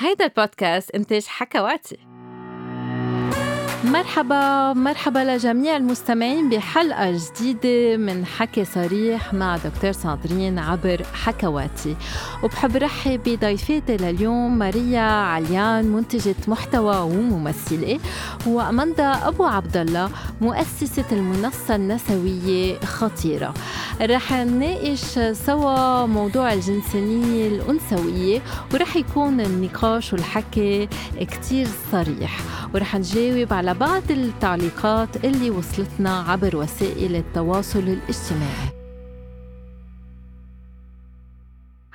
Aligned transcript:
هيدا 0.00 0.24
البودكاست 0.24 0.90
إنتاج 0.90 1.24
حكواتي. 1.26 1.98
مرحبا 3.84 4.72
مرحبا 4.72 5.18
لجميع 5.18 5.76
المستمعين 5.76 6.48
بحلقة 6.48 7.10
جديدة 7.10 7.96
من 7.96 8.26
حكي 8.26 8.64
صريح 8.64 9.34
مع 9.34 9.56
دكتور 9.56 9.92
صادرين 9.92 10.58
عبر 10.58 11.02
حكواتي. 11.24 11.96
وبحب 12.42 12.76
رحب 12.76 13.20
بضيفاتي 13.26 13.96
لليوم 13.96 14.58
ماريا 14.58 15.00
عليان 15.00 15.84
منتجة 15.84 16.34
محتوى 16.48 16.96
وممثلة 16.96 18.00
وأماندا 18.46 19.28
أبو 19.28 19.44
عبد 19.44 19.76
الله 19.76 20.10
مؤسسة 20.40 21.04
المنصة 21.12 21.74
النسوية 21.74 22.80
خطيرة. 22.80 23.54
رح 24.02 24.32
نناقش 24.32 25.18
سوا 25.32 26.06
موضوع 26.06 26.52
الجنسانية 26.52 27.48
الأنثوية 27.48 28.42
ورح 28.74 28.96
يكون 28.96 29.40
النقاش 29.40 30.12
والحكي 30.12 30.88
كتير 31.20 31.68
صريح. 31.92 32.40
ورح 32.74 32.96
نجاوب 32.96 33.52
على 33.52 33.69
بعض 33.72 34.10
التعليقات 34.10 35.24
اللي 35.24 35.50
وصلتنا 35.50 36.20
عبر 36.20 36.56
وسائل 36.56 37.16
التواصل 37.16 37.78
الاجتماعي. 37.78 38.79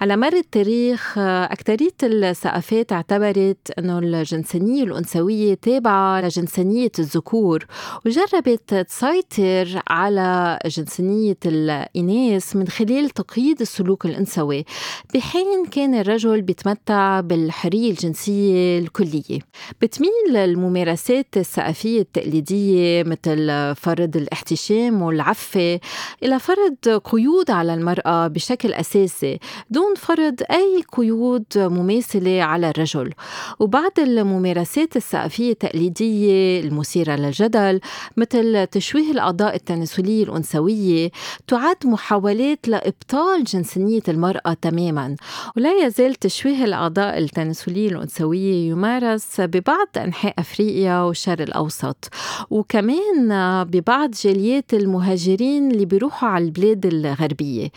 على 0.01 0.17
مر 0.17 0.33
التاريخ 0.33 1.17
أكثرية 1.17 1.91
الثقافات 2.03 2.91
اعتبرت 2.91 3.71
أنه 3.79 3.99
الجنسانية 3.99 4.83
الأنثوية 4.83 5.53
تابعة 5.53 6.21
لجنسانية 6.21 6.91
الذكور 6.99 7.65
وجربت 8.05 8.73
تسيطر 8.73 9.81
على 9.87 10.59
جنسانية 10.65 11.37
الإناث 11.45 12.55
من 12.55 12.67
خلال 12.67 13.09
تقييد 13.09 13.61
السلوك 13.61 14.05
الأنثوي 14.05 14.65
بحين 15.13 15.65
كان 15.65 15.95
الرجل 15.95 16.41
بيتمتع 16.41 17.19
بالحرية 17.19 17.91
الجنسية 17.91 18.79
الكلية. 18.79 19.39
بتميل 19.81 20.37
الممارسات 20.37 21.37
الثقافية 21.37 22.01
التقليدية 22.01 23.03
مثل 23.03 23.75
فرض 23.75 24.17
الاحتشام 24.17 25.01
والعفة 25.01 25.79
إلى 26.23 26.39
فرض 26.39 27.01
قيود 27.03 27.51
على 27.51 27.73
المرأة 27.73 28.27
بشكل 28.27 28.73
أساسي 28.73 29.39
دون 29.69 29.94
فرض 29.95 30.35
أي 30.51 30.83
قيود 30.93 31.45
مماثلة 31.55 32.43
على 32.43 32.69
الرجل. 32.69 33.13
وبعض 33.59 33.91
الممارسات 33.99 34.95
الثقافية 34.95 35.51
التقليدية 35.51 36.59
المثيرة 36.59 37.15
للجدل 37.15 37.79
مثل 38.17 38.67
تشويه 38.67 39.11
الأعضاء 39.11 39.55
التناسلية 39.55 40.23
الأنثوية 40.23 41.11
تعد 41.47 41.75
محاولات 41.85 42.67
لإبطال 42.67 43.43
جنسانية 43.43 44.01
المرأة 44.07 44.53
تماما. 44.61 45.15
ولا 45.57 45.85
يزال 45.85 46.15
تشويه 46.15 46.65
الأعضاء 46.65 47.17
التناسلية 47.17 47.89
الأنثوية 47.89 48.69
يمارس 48.69 49.41
ببعض 49.41 49.87
أنحاء 49.97 50.33
أفريقيا 50.39 51.01
والشرق 51.01 51.41
الأوسط. 51.41 52.09
وكمان 52.49 53.29
ببعض 53.63 54.11
جاليات 54.11 54.73
المهاجرين 54.73 55.71
اللي 55.71 55.85
بيروحوا 55.85 56.29
على 56.29 56.45
البلاد 56.45 56.85
الغربية. 56.85 57.69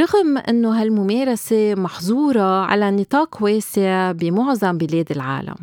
رغم 0.00 0.38
أنه 0.38 0.82
هالممارسة 0.82 1.53
محظورة 1.54 2.64
على 2.64 2.90
نطاق 2.90 3.42
واسع 3.42 4.12
بمعظم 4.12 4.78
بلاد 4.78 5.10
العالم. 5.10 5.56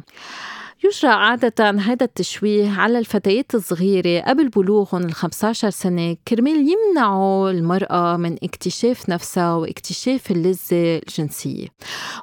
يجرى 0.84 1.12
عادة 1.12 1.70
هذا 1.70 2.06
التشويه 2.06 2.70
على 2.70 3.00
الفتيات 3.00 3.56
الصغيرة 3.56 4.22
قبل 4.22 4.50
بلوغهم 4.50 5.02
ال 5.04 5.14
15 5.14 5.70
سنة. 5.70 6.18
كرمال 6.28 6.68
يمنعوا 6.70 7.52
المرأة 7.52 8.18
من 8.18 8.36
اكتشاف 8.44 9.10
نفسها 9.10 9.54
واكتشاف 9.54 10.32
اللذة 10.32 11.02
الجنسية. 11.08 11.68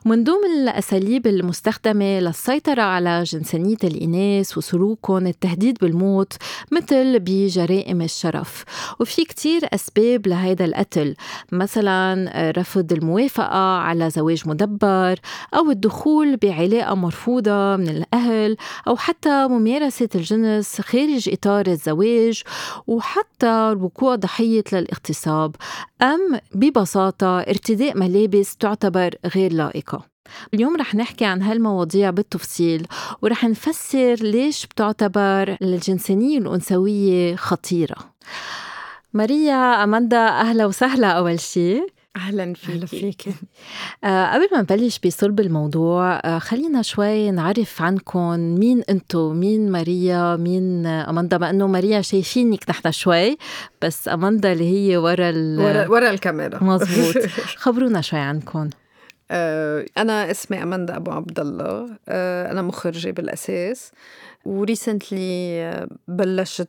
ومن 0.06 0.24
ضمن 0.24 0.50
الأساليب 0.62 1.26
المستخدمة 1.26 2.20
للسيطرة 2.20 2.82
على 2.82 3.22
جنسانية 3.22 3.76
الإناث 3.84 4.58
وسلوكهم 4.58 5.26
التهديد 5.26 5.78
بالموت 5.80 6.32
مثل 6.72 7.18
بجرائم 7.18 8.02
الشرف. 8.02 8.64
وفي 9.00 9.24
كتير 9.24 9.60
أسباب 9.74 10.26
لهذا 10.26 10.64
القتل 10.64 11.14
مثلا 11.52 12.32
رفض 12.56 12.92
الموافقة 12.92 13.76
على 13.78 14.10
زواج 14.10 14.48
مدبر 14.48 15.18
أو 15.54 15.70
الدخول 15.70 16.36
بعلاقة 16.36 16.94
مرفوضة 16.94 17.76
من 17.76 17.88
الأهل 17.88 18.47
الطفل 18.48 18.56
أو 18.88 18.96
حتى 18.96 19.48
ممارسة 19.48 20.08
الجنس 20.14 20.80
خارج 20.80 21.28
إطار 21.28 21.66
الزواج 21.66 22.42
وحتى 22.86 23.46
الوقوع 23.46 24.14
ضحية 24.14 24.64
للاغتصاب 24.72 25.56
أم 26.02 26.40
ببساطة 26.54 27.40
ارتداء 27.40 27.98
ملابس 27.98 28.56
تعتبر 28.56 29.14
غير 29.34 29.52
لائقة. 29.52 30.02
اليوم 30.54 30.76
رح 30.76 30.94
نحكي 30.94 31.24
عن 31.24 31.42
هالمواضيع 31.42 32.10
بالتفصيل 32.10 32.86
ورح 33.22 33.44
نفسر 33.44 34.14
ليش 34.14 34.66
بتعتبر 34.66 35.56
الجنسانية 35.62 36.38
الأنثوية 36.38 37.36
خطيرة. 37.36 37.96
ماريا 39.12 39.84
أماندا 39.84 40.28
أهلا 40.28 40.66
وسهلا 40.66 41.10
أول 41.10 41.40
شيء 41.40 41.86
أهلا 42.18 42.54
فيك 42.54 42.70
أهلا 42.70 42.86
فيك 42.86 43.28
آه 44.04 44.34
قبل 44.34 44.48
ما 44.52 44.60
نبلش 44.60 44.98
بصلب 45.06 45.40
الموضوع 45.40 46.16
آه 46.24 46.38
خلينا 46.38 46.82
شوي 46.82 47.30
نعرف 47.30 47.82
عنكم 47.82 48.38
مين 48.40 48.82
أنتم 48.90 49.36
مين 49.36 49.70
ماريا 49.72 50.36
مين 50.36 50.86
أماندا 50.86 51.38
ما 51.38 51.50
إنه 51.50 51.66
ماريا 51.66 52.00
شايفينك 52.00 52.70
نحن 52.70 52.90
شوي 52.92 53.38
بس 53.82 54.08
أماندا 54.08 54.52
اللي 54.52 54.64
هي 54.90 54.96
ورا 54.96 55.32
ورا, 55.58 55.88
ورا 55.88 56.10
الكاميرا. 56.10 56.64
مزبوط 56.64 57.24
خبرونا 57.62 58.00
شوي 58.00 58.18
عنكم. 58.20 58.70
آه 59.30 59.86
أنا 59.98 60.30
اسمي 60.30 60.62
أماندا 60.62 60.96
أبو 60.96 61.10
عبد 61.10 61.40
الله. 61.40 61.86
آه 62.08 62.52
أنا 62.52 62.62
مخرجة 62.62 63.10
بالأساس. 63.10 63.92
و 64.44 64.57
recently 64.57 65.62
آه، 65.62 65.88
بلشت 66.08 66.68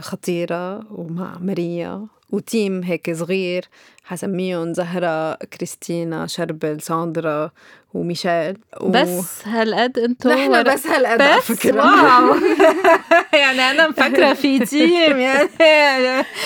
خطيرة 0.00 0.92
ومع 0.92 1.38
ماريا. 1.40 2.06
وتيم 2.30 2.82
هيك 2.82 3.14
صغير 3.14 3.64
حسميهم 4.04 4.74
زهرة 4.74 5.34
كريستينا 5.34 6.26
شربل 6.26 6.80
ساندرا 6.80 7.50
وميشيل 7.94 8.56
و... 8.80 8.90
بس 8.90 9.46
هالقد 9.46 9.98
أنتم 9.98 10.30
نحن 10.30 10.50
ورا... 10.50 10.62
بس 10.62 10.86
هالقد 10.86 11.22
على 11.22 11.40
فكرة. 11.40 11.76
wow. 11.76 12.34
يعني 13.40 13.60
أنا 13.60 13.88
مفكرة 13.88 14.32
في 14.32 14.58
تيم 14.66 15.16
يعني 15.18 15.48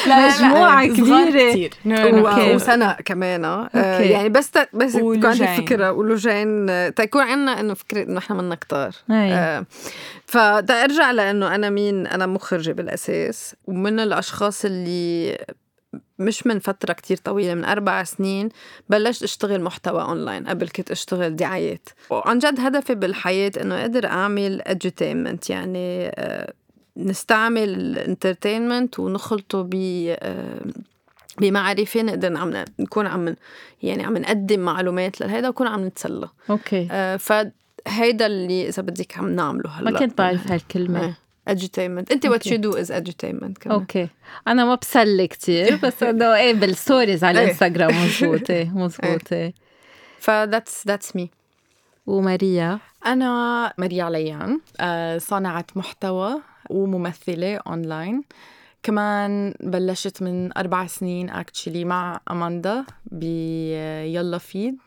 مجموعة 0.07 0.87
كبيرة. 0.87 1.51
كثير 1.51 1.71
و... 1.87 2.55
وسنة 2.55 2.93
كمان 2.93 3.45
آه. 3.45 3.71
يعني 3.99 4.29
بس 4.29 4.51
ت... 4.51 4.69
بس 4.73 4.93
تكون 4.93 5.27
عندك 5.27 5.49
فكرة 5.49 5.93
ولوجين. 5.93 6.67
تكون 6.95 7.23
عندنا 7.23 7.61
إنه 7.61 7.75
فكرة 7.75 8.03
إنه 8.03 8.19
إحنا 8.19 8.37
منا 8.37 8.55
كتار 8.55 8.91
آه. 9.11 9.67
أرجع 10.71 11.11
لإنه 11.11 11.55
أنا 11.55 11.71
مين؟ 11.71 12.07
أنا 12.07 12.27
مخرجة 12.27 12.73
بالأساس 12.73 13.55
ومن 13.67 14.01
الأشخاص 14.01 14.65
اللي 14.65 15.39
مش 16.19 16.47
من 16.47 16.59
فترة 16.59 16.93
كتير 16.93 17.17
طويلة 17.17 17.55
من 17.55 17.65
أربع 17.65 18.05
سنين 18.05 18.49
بلشت 18.89 19.23
أشتغل 19.23 19.61
محتوى 19.63 20.03
أونلاين 20.03 20.47
قبل 20.49 20.69
كنت 20.69 20.91
أشتغل 20.91 21.37
دعايات. 21.37 21.89
وعن 22.11 22.39
جد 22.39 22.61
هدفي 22.61 22.95
بالحياة 22.95 23.53
إنه 23.61 23.81
أقدر 23.81 24.07
أعمل 24.07 24.63
edutainment 24.69 25.51
يعني 25.51 26.09
آه، 26.09 26.53
نستعمل 26.97 27.69
ال 27.69 27.78
entertainment 27.78 28.99
ونخلطه 28.99 29.63
ب 29.63 29.75
آه، 30.09 30.61
بمعرفة 31.39 32.03
نقدر 32.03 32.37
عم 32.37 32.65
نكون 32.79 33.07
عم 33.07 33.35
يعني 33.83 34.05
عم 34.05 34.19
نقدم 34.19 34.61
معلومات 34.61 35.21
لهيدا 35.21 35.49
ونكون 35.49 35.67
عم 35.67 35.87
نتسلى. 35.87 36.29
okay. 36.51 36.89
آه 36.91 37.17
فهيدا 37.17 38.27
اللي 38.27 38.69
إذا 38.69 38.83
بدك 38.83 39.19
عم 39.19 39.29
نعمله 39.29 39.71
هلأ. 39.71 39.91
ما 39.91 39.99
كنت 39.99 40.19
بعرف 40.19 40.53
هالكلمة. 40.53 41.05
آه. 41.05 41.17
Edutainment. 41.51 42.13
and 42.13 42.27
what 42.27 42.47
you 42.47 42.57
do 42.57 42.73
is 42.77 42.93
edutainment 42.93 43.59
كمان 43.61 43.71
okay 43.71 44.09
أنا 44.49 44.65
ما 44.65 44.75
بسلي 44.75 45.27
كثير 45.27 45.77
بس 45.77 46.03
انه 46.03 46.35
إيه 46.37 46.55
بال 46.55 46.71
stories 46.71 47.25
على 47.25 47.45
الانستغرام 47.45 48.05
مزبوط 48.05 48.51
إيه 48.51 48.71
مزبوط 48.71 49.33
إيه 49.33 49.55
ف 50.21 50.31
that's 50.31 50.91
that's 50.91 51.19
me. 51.19 51.27
وماريا 52.07 52.79
أنا 53.07 53.73
ماريا 53.79 54.05
عليان 54.05 54.61
صانعة 55.19 55.67
محتوى 55.77 56.41
وممثلة 56.71 57.57
اونلاين 57.57 58.23
كمان 58.83 59.55
بلشت 59.61 60.23
من 60.23 60.59
أربع 60.59 60.87
سنين 60.87 61.31
actually 61.31 61.85
مع 61.85 62.21
أماندا 62.31 62.85
بيلا 63.07 64.39
فيد 64.39 64.79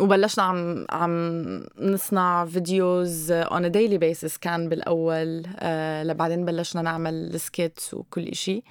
وبلشنا 0.00 0.44
عم 0.44 0.86
عم 0.90 1.64
نصنع 1.78 2.46
videos 2.46 3.30
on 3.30 3.70
daily 3.70 3.98
basis 3.98 4.38
كان 4.38 4.68
بالأول 4.68 5.46
آه 5.56 6.02
لبعدين 6.04 6.44
بلشنا 6.44 6.82
نعمل 6.82 7.40
sketches 7.40 7.94
وكل 7.94 8.28
إشي. 8.28 8.62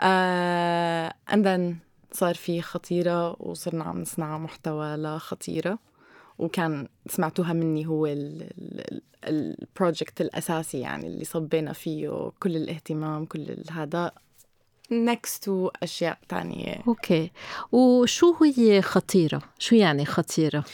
and 0.00 1.46
uh, 1.46 1.48
then 1.48 1.76
صار 2.12 2.34
في 2.34 2.62
خطيرة 2.62 3.42
وصرنا 3.42 3.84
عم 3.84 4.00
نصنع 4.00 4.38
محتوى 4.38 4.96
لخطيرة. 4.96 5.78
وكان 6.38 6.88
سمعتوها 7.06 7.52
مني 7.52 7.86
هو 7.86 8.14
ال 9.24 9.36
project 9.36 10.20
الأساسي 10.20 10.80
يعني 10.80 11.06
اللي 11.06 11.24
صبينا 11.24 11.72
فيه 11.72 12.30
كل 12.40 12.56
الاهتمام 12.56 13.24
كل 13.24 13.56
هذا. 13.70 14.12
Next 14.92 15.44
to 15.46 15.70
أشياء 15.82 16.18
تانية. 16.28 16.82
أوكي. 16.88 17.30
وشو 17.72 18.34
هي 18.56 18.82
خطيرة؟ 18.82 19.42
شو 19.58 19.74
يعني 19.74 20.06
خطيرة؟ 20.06 20.64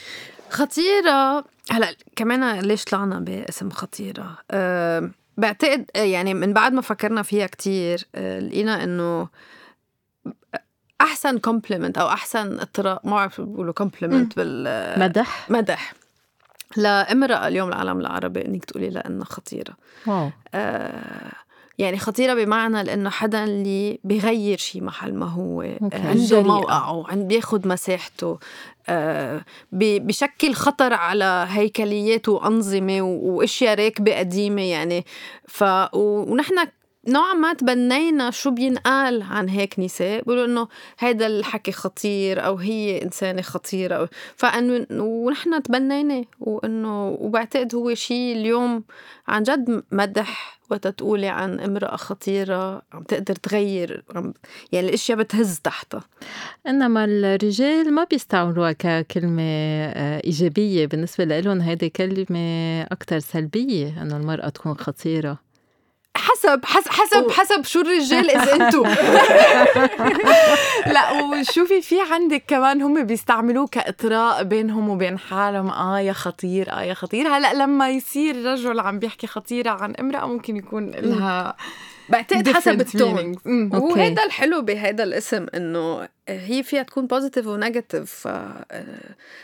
خطيرة؟ 0.49 1.45
هلا 1.71 1.95
كمان 2.15 2.59
ليش 2.59 2.83
طلعنا 2.83 3.19
باسم 3.19 3.69
خطيرة؟ 3.69 4.37
أه 4.51 5.11
بعتقد 5.37 5.85
يعني 5.95 6.33
من 6.33 6.53
بعد 6.53 6.73
ما 6.73 6.81
فكرنا 6.81 7.21
فيها 7.21 7.47
كتير 7.47 8.07
أه 8.15 8.39
لقينا 8.39 8.83
إنه 8.83 9.27
أحسن 11.01 11.37
compliment 11.37 11.97
أو 11.97 12.07
أحسن 12.07 12.59
اطراء 12.59 13.01
ما 13.03 13.11
بعرف 13.11 13.41
بيقولوا 13.41 13.73
compliment 13.73 14.35
بال 14.35 14.99
مدح؟ 14.99 15.51
مدح. 15.51 15.93
لامرأة 16.77 17.47
اليوم 17.47 17.69
العالم 17.69 17.99
العربي 17.99 18.45
إنك 18.45 18.65
تقولي 18.65 18.89
لها 18.89 19.07
انها 19.07 19.25
خطيرة. 19.25 19.73
wow. 20.07 20.31
آه 20.53 21.31
يعني 21.81 21.97
خطيرة 21.97 22.33
بمعنى 22.33 22.83
لأنه 22.83 23.09
حدا 23.09 23.43
اللي 23.43 23.99
بيغير 24.03 24.57
شيء 24.57 24.83
محل 24.83 25.13
ما 25.13 25.25
هو 25.25 25.61
أوكي. 25.61 25.97
عنده 25.97 26.41
موقعه 26.41 27.07
عند 27.07 27.27
بياخد 27.27 27.67
مساحته 27.67 28.39
آه 28.89 29.41
بشكل 29.71 30.53
خطر 30.53 30.93
على 30.93 31.47
هيكليات 31.49 32.29
وأنظمة 32.29 33.01
وأشياء 33.01 33.75
راكبة 33.75 34.19
قديمة 34.19 34.61
يعني 34.61 35.05
ف 35.47 35.63
ونحن 35.93 36.55
نوعا 37.07 37.33
ما 37.33 37.53
تبنينا 37.53 38.31
شو 38.31 38.51
بينقال 38.51 39.21
عن 39.21 39.49
هيك 39.49 39.79
نساء 39.79 40.21
بيقولوا 40.21 40.45
إنه 40.45 40.67
هذا 40.99 41.27
الحكي 41.27 41.71
خطير 41.71 42.45
أو 42.45 42.55
هي 42.55 43.03
إنسانة 43.03 43.41
خطيرة. 43.41 44.09
فانه 44.35 45.03
ونحن 45.03 45.63
تبنينا 45.63 46.25
وإنه 46.39 47.07
وبعتقد 47.07 47.75
هو 47.75 47.93
شيء 47.93 48.35
اليوم 48.35 48.83
عن 49.27 49.43
جد 49.43 49.83
مدح 49.91 50.59
وقت 50.69 50.87
تقولي 50.87 51.27
عن 51.27 51.59
امرأة 51.59 51.95
خطيرة 51.95 52.81
عم 52.93 53.03
تقدر 53.03 53.35
تغير 53.35 54.03
يعني 54.71 54.87
الأشياء 54.87 55.17
بتهز 55.17 55.59
تحتها. 55.59 56.03
إنما 56.67 57.05
الرجال 57.05 57.93
ما 57.93 58.03
بيستعملوها 58.03 58.71
ككلمة 58.71 59.43
آه، 59.43 60.21
إيجابية. 60.25 60.85
بالنسبة 60.85 61.23
لهم 61.25 61.61
هيدي 61.61 61.89
كلمة 61.89 62.81
أكثر 62.81 63.19
سلبية 63.19 64.01
إنه 64.01 64.17
المرأة 64.17 64.49
تكون 64.49 64.73
خطيرة. 64.77 65.50
حسب 66.21 66.65
حسب 66.65 66.91
حسب 66.91 67.31
حسب 67.31 67.65
شو 67.65 67.81
الرجال 67.81 68.29
إذا 68.29 68.55
انتو 68.55 68.83
لا 70.93 71.11
وشوفي 71.21 71.81
في 71.81 71.95
عندك 72.11 72.43
كمان 72.47 72.81
هم 72.81 73.03
بيستعملوه 73.03 73.67
كإطراء 73.67 74.43
بينهم 74.43 74.89
وبين 74.89 75.19
حالهم. 75.19 75.69
آه 75.69 75.99
يا 75.99 76.13
خطير 76.13 76.71
آه 76.71 76.81
يا 76.81 76.93
خطير. 76.93 77.27
هلأ 77.27 77.53
لما 77.53 77.89
يصير 77.89 78.45
رجل 78.45 78.79
عم 78.79 78.99
بيحكي 78.99 79.27
خطيرة 79.27 79.69
عن 79.69 79.95
امرأة 79.95 80.25
ممكن 80.25 80.57
يكون 80.57 80.91
لها 80.91 81.55
بعتقد 82.09 82.49
حسب 82.49 82.81
ال 82.81 82.90
tone. 82.90 83.37
وهذا 83.73 84.23
الحلو 84.23 84.61
بهذا 84.61 85.03
الاسم 85.03 85.45
إنه 85.55 86.07
هي 86.29 86.63
فيها 86.63 86.83
تكون 86.83 87.07
positive 87.07 87.47
و 87.47 87.56
negative 87.56 88.27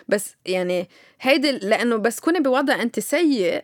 بس 0.07 0.35
يعني 0.45 0.89
هيدي 1.21 1.51
لأنه 1.51 1.95
بس 1.95 2.15
تكوني 2.15 2.39
بوضع 2.39 2.81
انت 2.81 3.00
سيء 3.00 3.63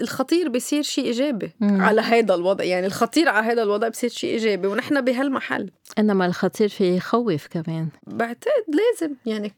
الخطير 0.00 0.48
بصير 0.48 0.82
شيء 0.82 1.04
إيجابي 1.04 1.52
مم. 1.60 1.80
على 1.82 2.00
هذا 2.00 2.34
الوضع 2.34 2.64
يعني 2.64 2.86
الخطير 2.86 3.28
على 3.28 3.46
هذا 3.46 3.62
الوضع 3.62 3.88
بصير 3.88 4.10
شيء 4.10 4.30
إيجابي 4.30 4.68
ونحن 4.68 5.00
بهالمحل 5.00 5.70
إنما 5.98 6.26
الخطير 6.26 6.68
في 6.68 6.96
يخوف 6.96 7.46
كمان 7.46 7.88
بعتقد 8.06 8.64
لازم 8.68 9.14
يعني 9.26 9.52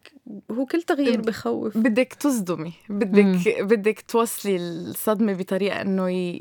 هو 0.51 0.67
كل 0.67 0.83
تغيير 0.83 1.21
بخوف 1.21 1.79
بدك 1.79 2.13
تصدمي 2.21 2.73
بدك 2.89 3.25
مم. 3.25 3.67
بدك 3.67 4.01
توصلي 4.09 4.57
الصدمة 4.57 5.33
بطريقة 5.33 5.81
إنه. 5.81 6.39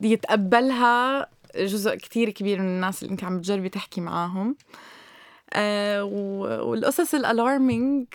يتقبلها 0.00 1.26
جزء 1.56 1.94
كتير 1.94 2.30
كبير 2.30 2.58
من 2.58 2.66
الناس 2.66 3.02
اللي 3.02 3.12
انت 3.12 3.24
عم 3.24 3.40
تجربي 3.40 3.68
تحكي 3.68 4.00
معاهم 4.00 4.56
آه 5.52 6.04
والقصص 6.64 7.14
الألارمينج 7.14 8.06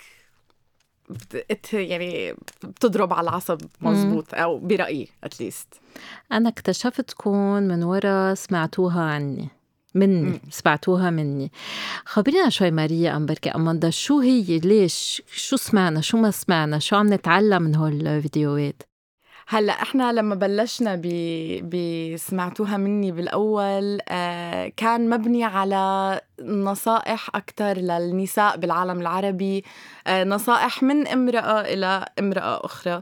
يعني 1.72 2.34
بتضرب 2.64 3.12
على 3.12 3.28
العصب 3.28 3.60
مزبوط 3.80 4.34
أو 4.34 4.58
برايي 4.58 5.08
اتليست 5.24 5.74
أنا 6.32 6.48
اكتشفتكم 6.48 7.36
من 7.62 7.82
ورا 7.82 8.34
سمعتوها 8.34 9.02
عني. 9.02 9.48
مني. 9.94 10.22
مم. 10.22 10.40
سمعتوها 10.50 11.10
مني. 11.10 11.52
خبرينا 12.04 12.48
شوي 12.48 12.70
ماريا 12.70 13.16
ام 13.16 13.26
بركي. 13.26 13.50
أماندا 13.50 13.90
شو 13.90 14.20
هي؟ 14.20 14.58
ليش؟ 14.58 15.22
شو 15.32 15.56
سمعنا؟ 15.56 16.00
شو 16.00 16.18
ما 16.18 16.30
سمعنا؟ 16.30 16.78
شو 16.78 16.96
عم 16.96 17.12
نتعلم 17.14 17.62
من 17.62 17.76
هول 17.76 18.06
الفيديوهات؟ 18.06 18.82
هلأ 19.52 19.72
إحنا 19.72 20.12
لما 20.12 20.34
بلشنا 20.34 21.00
بسمعتوها 21.62 22.76
مني 22.76 23.12
بالأول 23.12 23.98
آه 24.08 24.72
كان 24.76 25.10
مبني 25.10 25.44
على 25.44 26.20
نصائح 26.42 27.28
أكثر 27.34 27.78
للنساء 27.78 28.56
بالعالم 28.56 29.00
العربي 29.00 29.64
آه 30.06 30.24
نصائح 30.24 30.82
من 30.82 31.08
امرأة 31.08 31.60
إلى 31.60 32.06
امرأة 32.18 32.64
أخرى. 32.64 33.00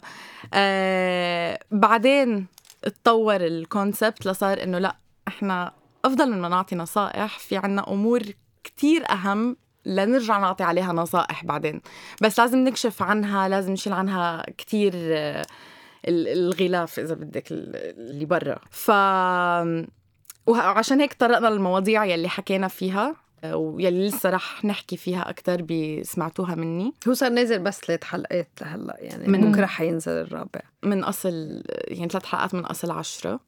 آه 0.55 1.61
بعدين 1.71 2.47
اتطور 2.85 3.37
الكونسبت 3.37 4.27
لصار 4.27 4.62
إنه 4.62 4.79
لأ 4.79 4.97
إحنا 5.29 5.73
أفضل 6.05 6.31
من 6.31 6.41
ما 6.41 6.49
نعطي 6.49 6.77
نصائح 6.77 7.39
في 7.39 7.56
عنا 7.56 7.93
أمور 7.93 8.23
كتير 8.65 9.11
أهم 9.11 9.56
لنرجع 9.87 10.39
نعطي 10.39 10.65
عليها 10.65 10.93
نصائح 10.93 11.44
بعدين. 11.44 11.81
بس 12.23 12.41
لازم 12.41 12.59
نكشف 12.59 13.03
عنها 13.03 13.49
لازم 13.49 13.73
نشيل 13.73 13.93
عنها 13.93 14.44
كتير 14.59 14.93
آه 14.94 15.47
الغلاف 16.06 16.99
إذا 16.99 17.15
بدك 17.15 17.45
اللي 17.50 18.25
برا. 18.25 18.59
ف 18.71 18.91
وعشان 20.47 21.00
هيك 21.00 21.12
طرقنا 21.12 21.49
للمواضيع 21.49 22.05
يلي 22.05 22.29
حكينا 22.29 22.69
فيها 22.69 23.17
ويلي 23.45 24.09
لسه 24.09 24.31
رح 24.31 24.65
نحكي 24.65 24.97
فيها 24.97 25.31
أكثر 25.31 25.62
بسمعتوها 25.62 26.55
مني. 26.55 26.95
هو 27.09 27.12
صار 27.12 27.31
نازل 27.31 27.59
بس 27.59 27.81
ثلاث 27.81 28.05
حلقات 28.05 28.49
لهلأ 28.61 28.97
يعني 29.00 29.29
من 29.29 29.53
بكره 29.53 29.67
حينزل 29.67 30.12
الرابع. 30.12 30.61
من 30.83 31.05
أصل 31.05 31.62
يعني 31.89 32.09
ثلاث 32.09 32.25
حلقات 32.25 32.55
من 32.55 32.65
أصل 32.65 32.91
عشرة. 32.91 33.41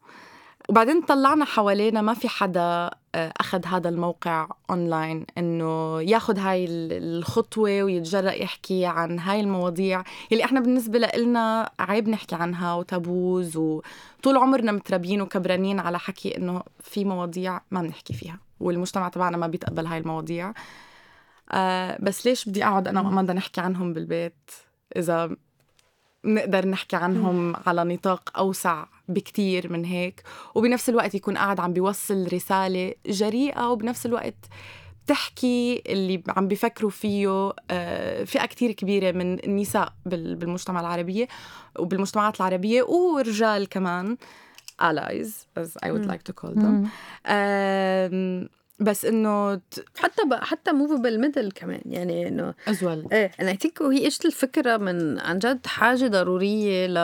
وبعدين 0.69 1.03
طلعنا 1.03 1.45
حوالينا 1.45 2.03
ما 2.03 2.15
في 2.15 2.29
حدا 2.29 2.91
آه، 3.15 3.33
أخذ 3.41 3.67
هذا 3.67 3.89
الموقع 3.89 4.49
أونلاين 4.71 5.27
إنه 5.39 6.03
ياخذ 6.03 6.39
هاي 6.39 6.67
الخطوة 6.71 7.83
ويتجرأ 7.83 8.31
يحكي 8.31 8.87
عن 8.87 9.19
هاي 9.19 9.41
المواضيع 9.41 10.05
اللي 10.33 10.45
إحنا 10.45 10.61
بالنسبة 10.61 10.99
لنا 10.99 11.71
عيب 11.81 12.09
نحكي 12.09 12.35
عنها 12.35 12.75
وتابوز 12.75 13.57
وطول 13.57 14.37
عمرنا 14.37 14.73
متربيين 14.73 15.23
وكبرانين 15.23 15.81
على 15.81 15.99
حكي 15.99 16.37
إنه 16.37 16.63
في 16.81 17.05
مواضيع 17.05 17.61
ما 17.71 17.83
بنحكي 17.83 18.13
فيها 18.13 18.39
والمجتمع 18.61 19.09
تبعنا 19.09 19.37
ما 19.37 19.47
بيتقبل 19.47 19.87
هاي 19.87 19.99
المواضيع. 19.99 20.53
آه 21.53 21.99
بس 22.01 22.27
ليش 22.27 22.49
بدي 22.49 22.65
أقعد 22.65 22.89
أنا 22.89 23.01
وأماندا 23.01 23.33
نحكي 23.33 23.61
عنهم 23.61 23.93
بالبيت؟ 23.93 24.51
إذا 24.97 25.37
نقدر 26.25 26.67
نحكي 26.69 26.97
عنهم 26.97 27.57
على 27.67 27.85
نطاق 27.85 28.39
أوسع. 28.39 28.85
بكتير 29.11 29.73
من 29.73 29.85
هيك 29.85 30.23
وبنفس 30.55 30.89
الوقت 30.89 31.15
يكون 31.15 31.37
قاعد 31.37 31.61
عم 31.61 31.73
بيوصل 31.73 32.29
رسالة 32.33 32.95
جريئة 33.07 33.71
وبنفس 33.71 34.07
الوقت 34.07 34.35
بتحكي 35.05 35.83
اللي 35.87 36.23
عم 36.29 36.49
بيفكروا 36.49 36.91
فيه 36.91 37.53
آه، 37.71 38.25
فئة 38.25 38.47
كتير 38.47 38.73
كبيرة 38.73 39.13
من 39.13 39.45
النساء 39.45 39.93
بالمجتمع 40.07 40.81
العربية 40.81 41.29
وبالمجتمعات 41.79 42.37
العربية 42.41 42.83
ورجال 42.83 43.69
كمان. 43.69 44.17
Allies 44.81 45.47
as 45.57 45.77
I 45.83 45.91
would 45.93 46.07
like 46.07 46.23
to 46.23 46.33
call 46.33 46.55
them. 46.55 46.89
بس 48.81 49.05
إنه 49.05 49.55
ت... 49.55 49.61
حتى 49.99 50.23
بقى 50.27 50.47
حتى 50.47 50.73
موفبل 50.73 51.21
ميدل 51.21 51.51
كمان 51.55 51.81
يعني 51.87 52.29
إنه 52.29 52.55
ازول 52.69 53.07
إيه 53.13 53.31
أنا 53.41 53.55
ثينك 53.55 53.81
وهي 53.81 54.07
اجت 54.07 54.25
الفكرة 54.25 54.77
من 54.77 55.19
عن 55.21 55.39
جد 55.39 55.67
حاجة 55.67 56.07
ضرورية 56.07 56.87
ل... 56.87 56.95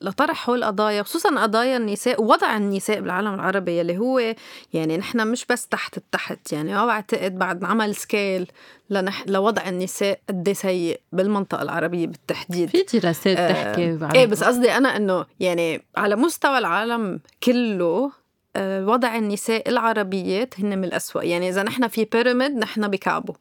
لطرح 0.00 0.48
هول 0.50 0.58
القضايا 0.58 1.02
خصوصا 1.02 1.42
قضايا 1.42 1.76
النساء 1.76 2.22
ووضع 2.22 2.56
النساء 2.56 3.00
بالعالم 3.00 3.34
العربي 3.34 3.80
اللي 3.80 3.98
هو 3.98 4.34
يعني 4.72 4.96
نحن 4.96 5.26
مش 5.26 5.46
بس 5.46 5.66
تحت 5.66 5.96
التحت 5.96 6.52
يعني 6.52 6.72
ما 6.74 6.86
بعتقد 6.86 7.38
بعد 7.38 7.64
عمل 7.64 7.94
سكيل 7.94 8.46
لنح... 8.90 9.24
لوضع 9.26 9.68
النساء 9.68 10.20
قد 10.28 10.48
إيه 10.48 10.54
سيء 10.54 11.00
بالمنطقة 11.12 11.62
العربية 11.62 12.06
بالتحديد. 12.06 12.68
في 12.86 12.98
دراسات 12.98 13.36
آه... 13.36 13.52
تحكي 13.52 13.98
إيه 14.14 14.26
بس 14.26 14.44
قصدي 14.44 14.72
أنا 14.72 14.96
إنه 14.96 15.26
يعني 15.40 15.82
على 15.96 16.16
مستوى 16.16 16.58
العالم 16.58 17.20
كله 17.42 18.12
وضع 18.58 19.16
النساء 19.16 19.68
العربيات 19.68 20.60
هن 20.60 20.78
من 20.78 20.84
الأسوأ. 20.84 21.22
يعني 21.22 21.48
إذا 21.48 21.62
نحن 21.62 21.88
في 21.88 22.04
بيراميد 22.04 22.56
نحن 22.56 22.88
بكعبة. 22.88 23.34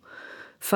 ف 0.61 0.75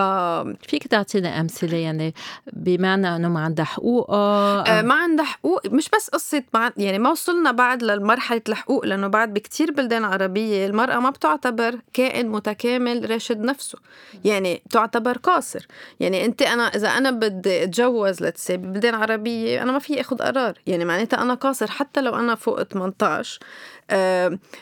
فيك 0.67 0.87
تعطينا 0.87 1.39
أمثلة؟ 1.41 1.77
يعني 1.77 2.13
بمعنى 2.53 3.15
إنه 3.15 3.29
ما 3.29 3.39
عندها 3.39 3.65
حقوق؟ 3.65 4.11
آه 4.11 4.81
ما 4.81 4.93
عندها 4.95 5.25
حقوق. 5.25 5.67
مش 5.67 5.89
بس 5.95 6.09
قصة 6.09 6.43
مع 6.53 6.71
يعني 6.77 6.99
ما 6.99 7.09
وصلنا 7.11 7.51
بعد 7.51 7.83
لمرحلة 7.83 8.41
الحقوق 8.49 8.85
لأنه 8.85 9.07
بعد 9.07 9.33
بكتير 9.33 9.71
بلدان 9.71 10.05
عربية 10.05 10.65
المرأة 10.65 10.99
ما 10.99 11.09
بتعتبر 11.09 11.75
كائن 11.93 12.29
متكامل 12.29 13.11
راشد 13.11 13.39
نفسه. 13.39 13.77
يعني 14.25 14.61
تعتبر 14.69 15.17
قاصر. 15.17 15.67
يعني 15.99 16.25
أنت 16.25 16.41
أنا 16.41 16.63
إذا 16.63 16.87
أنا 16.87 17.11
بدي 17.11 17.63
أتجوز 17.63 18.23
لتسي 18.23 18.57
ببلدان 18.57 18.95
عربية 18.95 19.63
أنا 19.63 19.71
ما 19.71 19.79
في 19.79 20.01
أخذ 20.01 20.17
قرار. 20.17 20.53
يعني 20.67 20.85
معناتها 20.85 21.21
أنا 21.21 21.33
قاصر 21.33 21.71
حتى 21.71 22.01
لو 22.01 22.15
أنا 22.15 22.35
فوق 22.35 22.63
18 22.63 23.39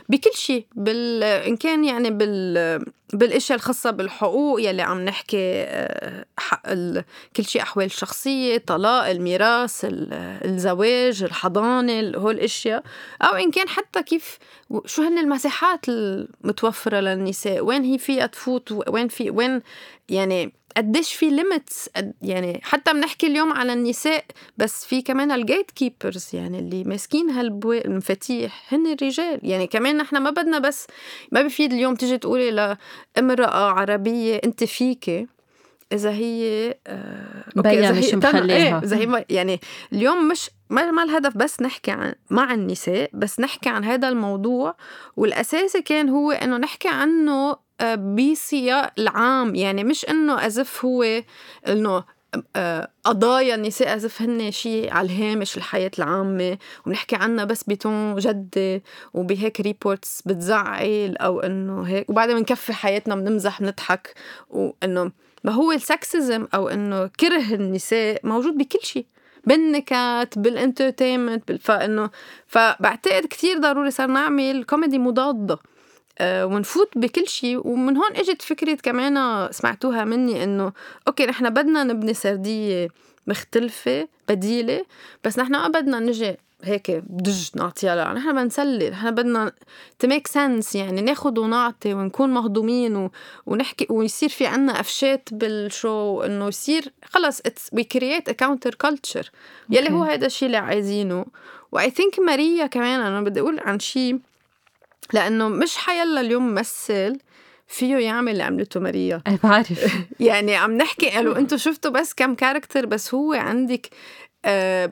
بكل 0.10 0.32
شيء 0.34 0.66
بال 0.76 1.24
إن 1.24 1.58
كان 1.58 1.86
يعني 1.86 2.10
بال 2.10 2.86
بالإشياء 3.14 3.58
الخاصة 3.58 3.92
بالحقوق 3.92 4.62
يلي 4.62 4.82
عم 4.82 5.06
نحكي 5.06 5.64
آه، 5.64 6.26
حق 6.38 6.74
كل 7.36 7.46
شيء 7.46 7.62
أحوال 7.62 7.86
الشخصية 7.86 8.58
طلاق 8.58 9.06
الميراث 9.06 9.86
الزواج 9.86 11.24
الحضانة 11.24 12.18
هول 12.18 12.36
الأشياء. 12.36 12.84
أو 13.22 13.36
إن 13.36 13.52
كان 13.52 13.70
حتى 13.70 14.04
كيف 14.04 14.38
شو 14.86 15.02
هن 15.02 15.18
المساحات 15.18 15.90
المتوفرة 15.90 17.00
للنساء؟ 17.00 17.62
وين 17.62 17.84
هي 17.84 17.98
فيها 17.98 18.26
تفوت؟ 18.26 18.90
وين 18.90 19.08
في 19.08 19.30
وين 19.30 19.62
يعني 20.10 20.54
قديش 20.78 21.14
في 21.14 21.30
limits 21.30 21.90
يعني 22.22 22.60
حتى 22.64 22.94
بنحكي 22.94 23.28
اليوم 23.28 23.54
على 23.54 23.74
النساء 23.74 24.26
بس 24.58 24.86
في 24.86 25.02
كمان 25.02 25.32
ال 25.32 25.72
gatekeepers 25.72 26.30
يعني 26.34 26.60
اللي 26.60 26.84
ماسكين 26.84 27.30
هالبواب 27.30 27.86
المفاتيح 27.86 28.74
هن 28.74 28.88
الرجال. 28.88 29.40
يعني 29.44 29.68
كمان 29.68 29.98
نحن 29.98 30.18
ما 30.18 30.30
بدنا 30.30 30.60
بس 30.60 30.88
ما 31.32 31.42
بفيد 31.42 31.74
اليوم 31.74 31.96
تيجي 31.96 32.18
تقولي 32.18 32.78
لامرأة 33.16 33.72
عربية 33.72 34.42
انت 34.44 34.64
فيكي. 34.64 35.28
إذا 35.94 36.12
هي 36.12 36.70
آه 36.88 37.44
أوكي 37.58 37.80
إذا 37.80 37.92
مش 37.92 38.14
مخليها 38.14 38.56
إيه 38.58 38.78
إذا 38.78 38.98
هي 38.98 39.26
يعني 39.30 39.60
اليوم 39.94 40.28
مش 40.28 40.50
ما 40.70 40.92
ما 40.92 41.04
الهدف 41.04 41.38
بس 41.38 41.62
نحكي 41.62 41.92
عن 41.92 42.14
مع 42.30 42.54
النساء 42.54 43.10
بس 43.14 43.40
نحكي 43.40 43.70
عن 43.70 43.84
هذا 43.84 44.10
الموضوع. 44.10 44.76
والأساسي 45.18 45.82
كان 45.82 46.10
هو 46.10 46.32
إنه 46.32 46.58
نحكي 46.58 46.88
عنه 46.88 47.56
بسياق 47.84 48.92
العام 49.00 49.56
يعني 49.56 49.84
مش 49.84 50.10
إنه 50.10 50.46
ازف 50.46 50.86
هو 50.86 51.24
إنه 51.68 52.04
آه، 52.56 52.90
قضايا 53.04 53.56
النساء 53.56 53.96
ازف 53.96 54.22
هن 54.22 54.52
شيء 54.52 54.94
على 54.94 55.06
الهامش 55.06 55.58
الحياة 55.58 55.92
العامة 56.00 56.58
ونحكي 56.86 57.16
عنها 57.16 57.46
بس 57.46 57.64
ب 57.64 57.74
tone 57.74 58.16
جدي 58.16 58.84
وبهيك 59.14 59.62
reports 59.62 60.22
بتزعل 60.26 61.18
أو 61.18 61.40
إنه 61.40 61.84
هيك. 61.84 62.10
وبعدين 62.10 62.36
بنكفي 62.38 62.74
حياتنا 62.74 63.16
بنمزح 63.16 63.62
بنضحك 63.62 64.14
وإنه 64.50 65.12
ما 65.44 65.52
هو 65.52 65.72
ال 65.72 65.83
sexism 65.83 66.48
أو 66.54 66.70
إنه 66.70 67.08
كره 67.08 67.54
النساء 67.56 68.20
موجود 68.24 68.58
بكل 68.58 68.80
شيء 68.82 69.06
بالنكات 69.46 70.38
بال 70.40 70.55
entertainment 70.55 71.52
فإنه 71.52 72.10
فبعتقد 72.48 73.26
كثير 73.26 73.58
ضروري 73.60 73.92
صار 73.92 74.08
نعمل 74.08 74.64
كوميدي 74.64 75.00
مضادة. 75.00 75.54
آه، 75.54 75.60
ونفوت 76.24 76.98
بكل 76.98 77.28
شيء. 77.28 77.68
ومن 77.68 77.98
هون 77.98 78.16
إجت 78.16 78.42
فكرة 78.42 78.76
كمان 78.76 79.48
سمعتوها 79.52 80.06
مني 80.06 80.44
إنه 80.44 80.72
أوكي 81.08 81.26
نحن 81.26 81.50
بدنا 81.50 81.84
نبني 81.84 82.14
سردية 82.14 82.88
مختلفة 83.28 84.08
بديلة 84.30 84.86
بس 85.24 85.40
نحن 85.40 85.52
ما 85.52 85.68
بدنا 85.68 86.00
نجي 86.00 86.38
هيك 86.64 86.92
بدج 86.92 87.50
نعطيها 87.56 87.96
لا. 87.96 88.14
نحن 88.14 88.30
بدنا 88.30 88.44
نسلي 88.44 88.90
نحن 88.90 89.12
بدنا 89.12 89.52
to 90.00 90.08
make 90.08 90.28
sense 90.28 90.76
يعني 90.76 91.02
ناخد 91.02 91.38
ونعطي 91.38 91.94
ونكون 91.94 92.30
مهضومين 92.34 92.96
و... 92.96 93.12
ونحكي 93.46 93.88
ويصير 93.90 94.30
في 94.30 94.46
عنا 94.48 94.78
قفشات 94.78 95.30
بال 95.32 95.62
show 95.62 96.22
إنه 96.22 96.48
يصير 96.48 96.94
خلص 97.06 97.42
we 97.74 97.84
create 97.84 98.30
a 98.30 98.32
counter 98.32 98.76
culture 98.76 99.32
يلي 99.70 99.92
هو 99.92 100.04
هذا 100.04 100.26
الشيء 100.26 100.46
اللي 100.46 100.58
عايزينه. 100.58 101.26
و 101.72 101.90
I 101.90 101.95
think 101.95 102.20
ماريا 102.20 102.66
كمان 102.66 103.00
أنا 103.00 103.22
بدي 103.22 103.40
أقول 103.40 103.60
عن 103.60 103.80
شيء 103.80 104.20
لأنه 105.14 105.48
مش 105.50 105.78
حيالله 105.78 106.22
اليوم 106.22 106.50
ممثل 106.50 107.20
فيه 107.68 107.98
يعمل 107.98 108.32
اللي 108.32 108.44
عملته 108.44 108.80
ماريا. 108.80 109.22
بعرف. 109.44 109.98
يعني 110.20 110.56
عم 110.56 110.78
نحكي 110.78 111.10
قالوا 111.10 111.38
أنتم 111.38 111.58
شفتوا 111.58 111.92
بس 111.92 112.14
كم 112.14 112.36
character 112.36 112.86
بس 112.86 113.14
هو 113.14 113.34
عندك 113.34 113.90
آه 114.46 114.92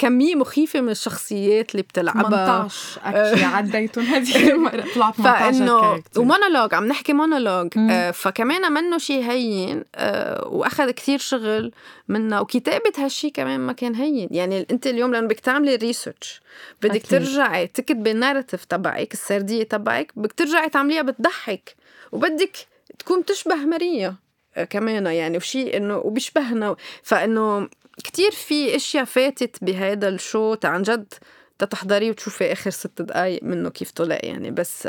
كمية 0.00 0.34
مخيفة 0.34 0.80
من 0.80 0.90
الشخصيات 0.90 1.70
اللي 1.70 1.82
بتلعبها. 1.82 2.22
18 2.22 3.00
actually 3.04 3.44
عديتهم 3.44 4.04
هذيك 4.04 4.36
المرة 4.36 4.84
طلع 4.94 5.10
18 5.10 5.52
فإنه 5.52 6.02
ومونولوج 6.16 6.74
عم 6.74 6.86
نحكي 6.86 7.12
مونولوج. 7.12 7.68
آه 7.78 8.10
فكمان 8.10 8.72
منه 8.72 8.98
شيء 8.98 9.22
هين 9.30 9.84
آه 9.94 10.48
وأخذ 10.48 10.90
كثير 10.90 11.18
شغل 11.18 11.72
منا 12.08 12.40
وكتابة 12.40 12.92
هالشي 12.98 13.30
كمان 13.30 13.60
ما 13.60 13.72
كان 13.72 13.94
هين. 13.94 14.28
يعني 14.30 14.66
أنت 14.70 14.86
اليوم 14.86 15.12
لأنه 15.12 15.26
بدك 15.26 15.40
تعملي 15.40 15.76
research 15.76 16.40
بدك 16.82 17.06
ترجعي 17.06 17.66
تكتبي 17.66 18.10
ال 18.10 18.15
narrative 18.15 18.64
تبعك 18.64 19.12
السردية 19.12 19.62
تبعك 19.62 20.12
بدك 20.16 20.32
ترجعي 20.32 20.68
تعمليها 20.68 21.02
بتضحك. 21.02 21.76
وبدك 22.12 22.56
تكون 22.98 23.24
تشبه 23.24 23.54
ماريا 23.54 24.14
آه، 24.56 24.64
كمان 24.64 25.06
يعني. 25.06 25.36
وشي 25.36 25.76
إنه 25.76 25.96
وبيشبهنا. 25.96 26.76
فإنه 27.02 27.68
كتير 28.00 28.30
في 28.30 28.76
أشياء 28.76 29.04
فاتت 29.04 29.64
بهذا 29.64 30.08
ال 30.08 30.18
show 30.18 30.56
عن 30.64 30.82
جد 30.82 31.14
تتحضريه 31.58 32.10
وتشوفي 32.10 32.52
آخر 32.52 32.70
ست 32.70 33.02
دقايق 33.02 33.42
منه 33.42 33.70
كيف 33.70 33.90
طلع 33.90 34.18
يعني. 34.22 34.50
بس 34.50 34.88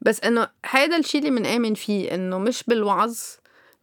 بس 0.00 0.20
إنه 0.20 0.48
هذا 0.70 0.96
الشيء 0.96 1.20
اللي 1.20 1.40
بنآمن 1.40 1.74
فيه 1.74 2.14
إنه 2.14 2.38
مش 2.38 2.64
بالوعظ 2.68 3.18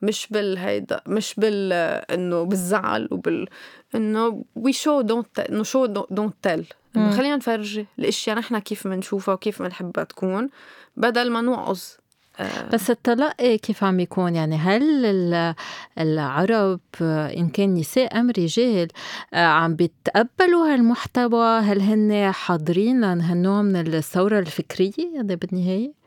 مش 0.02 0.28
بالهيدا 0.32 1.02
مش 1.08 1.34
بال 1.38 1.74
إنه 2.12 2.44
بالزعل 2.44 3.08
وبال 3.12 3.48
إنه 3.96 4.44
وي 4.56 4.74
show 4.74 5.02
don't 5.02 5.40
إنه 5.40 5.64
show 5.64 5.86
don't 5.86 6.36
tell 6.42 6.66
إنه 6.96 7.18
خلينا 7.18 7.36
نفرجي 7.36 7.86
الأشياء 8.00 8.38
نحن 8.38 8.60
كيف 8.60 8.88
بنشوفها 8.88 9.34
وكيف 9.34 9.62
بنحبها 9.62 10.04
تكون 10.04 10.50
بدل 10.98 11.32
ما 11.32 11.42
نوعظ. 11.42 11.82
بس 12.74 12.90
التلقي 12.90 13.58
كيف 13.58 13.84
عم 13.84 14.00
يكون؟ 14.00 14.36
يعني 14.36 14.56
هل 14.56 15.06
العرب 16.00 16.80
إن 17.02 17.50
كان 17.50 17.74
نساء 17.74 18.20
أم 18.20 18.30
رجال 18.30 18.88
آه، 19.34 19.46
عم 19.46 19.76
بيتقبلوا 19.76 20.74
هالمحتوى؟ 20.74 21.60
هل 21.60 21.82
هن 21.82 22.32
حاضرين 22.32 23.04
هالنوع 23.04 23.62
من 23.62 23.76
الثورة 23.76 24.40
الفكرية 24.40 25.22
بالنهاية؟ 25.22 26.07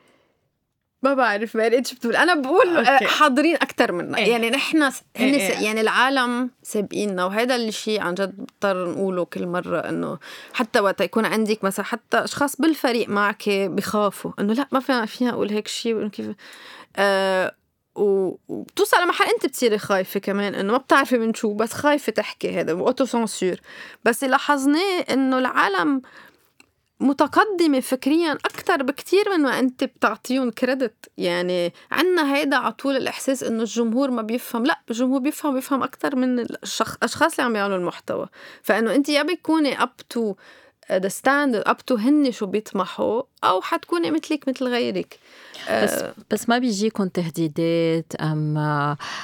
ما 1.03 1.13
بعرف 1.13 1.55
ما 1.55 1.69
لقيتش 1.69 1.93
بتقول 1.93 2.15
أنا 2.15 2.35
بقول 2.35 2.77
آه، 2.77 2.89
أوكي. 2.89 3.05
حاضرين 3.05 3.55
أكثر 3.55 3.91
منا 3.91 4.17
إيه. 4.17 4.31
يعني 4.31 4.49
نحن 4.49 4.83
هن 4.83 4.91
إيه. 5.15 5.35
إيه. 5.35 5.65
يعني 5.65 5.81
العالم 5.81 6.49
سابقيننا 6.63 7.25
وهذا 7.25 7.55
الشيء 7.55 8.01
عن 8.01 8.13
جد 8.13 8.35
بضطر 8.37 8.89
نقوله 8.89 9.25
كل 9.25 9.47
مرة 9.47 9.79
إنه 9.79 10.17
حتى 10.53 10.79
وقت 10.79 11.01
يكون 11.01 11.25
عندك 11.25 11.63
مثلا 11.63 11.85
حتى 11.85 12.17
أشخاص 12.17 12.61
بالفريق 12.61 13.09
معك 13.09 13.49
بخافوا 13.49 14.31
إنه 14.39 14.53
لا 14.53 14.67
ما 14.71 14.79
فينا 14.79 15.05
فينا 15.05 15.29
أقول 15.29 15.49
هيك 15.49 15.67
شيء 15.67 16.07
كيف 16.07 16.27
آه 16.95 17.55
وبتوصل 17.95 18.97
لمحل 19.03 19.25
أنت 19.25 19.45
بتصيري 19.45 19.77
خايفة 19.77 20.19
كمان 20.19 20.55
إنه 20.55 20.71
ما 20.71 20.77
بتعرفي 20.77 21.17
من 21.17 21.33
شو 21.33 21.53
بس 21.53 21.73
خايفة 21.73 22.11
تحكي 22.11 22.59
هذا 22.59 22.71
اوتو 22.71 23.05
سنسور 23.05 23.55
بس 24.05 24.23
اللي 24.23 24.31
لاحظناه 24.31 24.99
إنه 25.09 25.37
العالم 25.37 26.01
متقدمة 27.01 27.79
فكريا 27.79 28.31
أكثر 28.31 28.83
بكتير 28.83 29.29
من 29.29 29.43
ما 29.43 29.59
أنت 29.59 29.83
بتعطيهم 29.83 30.51
كريدت. 30.51 31.11
يعني 31.17 31.73
عنا 31.91 32.35
هيدا 32.35 32.57
على 32.57 32.73
طول 32.73 32.97
الإحساس 32.97 33.43
إنه 33.43 33.61
الجمهور 33.61 34.11
ما 34.11 34.21
بيفهم. 34.21 34.65
لا 34.65 34.79
الجمهور 34.89 35.19
بيفهم 35.19 35.53
بيفهم 35.53 35.83
أكثر 35.83 36.15
من 36.15 36.39
الأشخاص 36.39 37.39
اللي 37.39 37.43
عم 37.45 37.55
يعملوا 37.55 37.77
المحتوى. 37.77 38.27
فإنه 38.63 38.95
أنت 38.95 39.09
يا 39.09 39.23
بتكوني 39.23 39.83
up 39.83 39.97
to 40.09 40.35
the 40.91 41.07
standard 41.07 41.63
up 41.65 41.77
to 41.77 41.95
هن 41.95 42.31
شو 42.31 42.45
بيطمحوا 42.45 43.21
أو 43.43 43.61
حتكوني 43.61 44.11
مثلك 44.11 44.47
مثل 44.47 44.67
غيرك. 44.67 45.19
بس 45.61 45.91
آه 45.91 46.13
بس 46.31 46.49
ما 46.49 46.57
بيجيكم 46.57 47.07
تهديدات 47.07 48.15
أم 48.15 48.53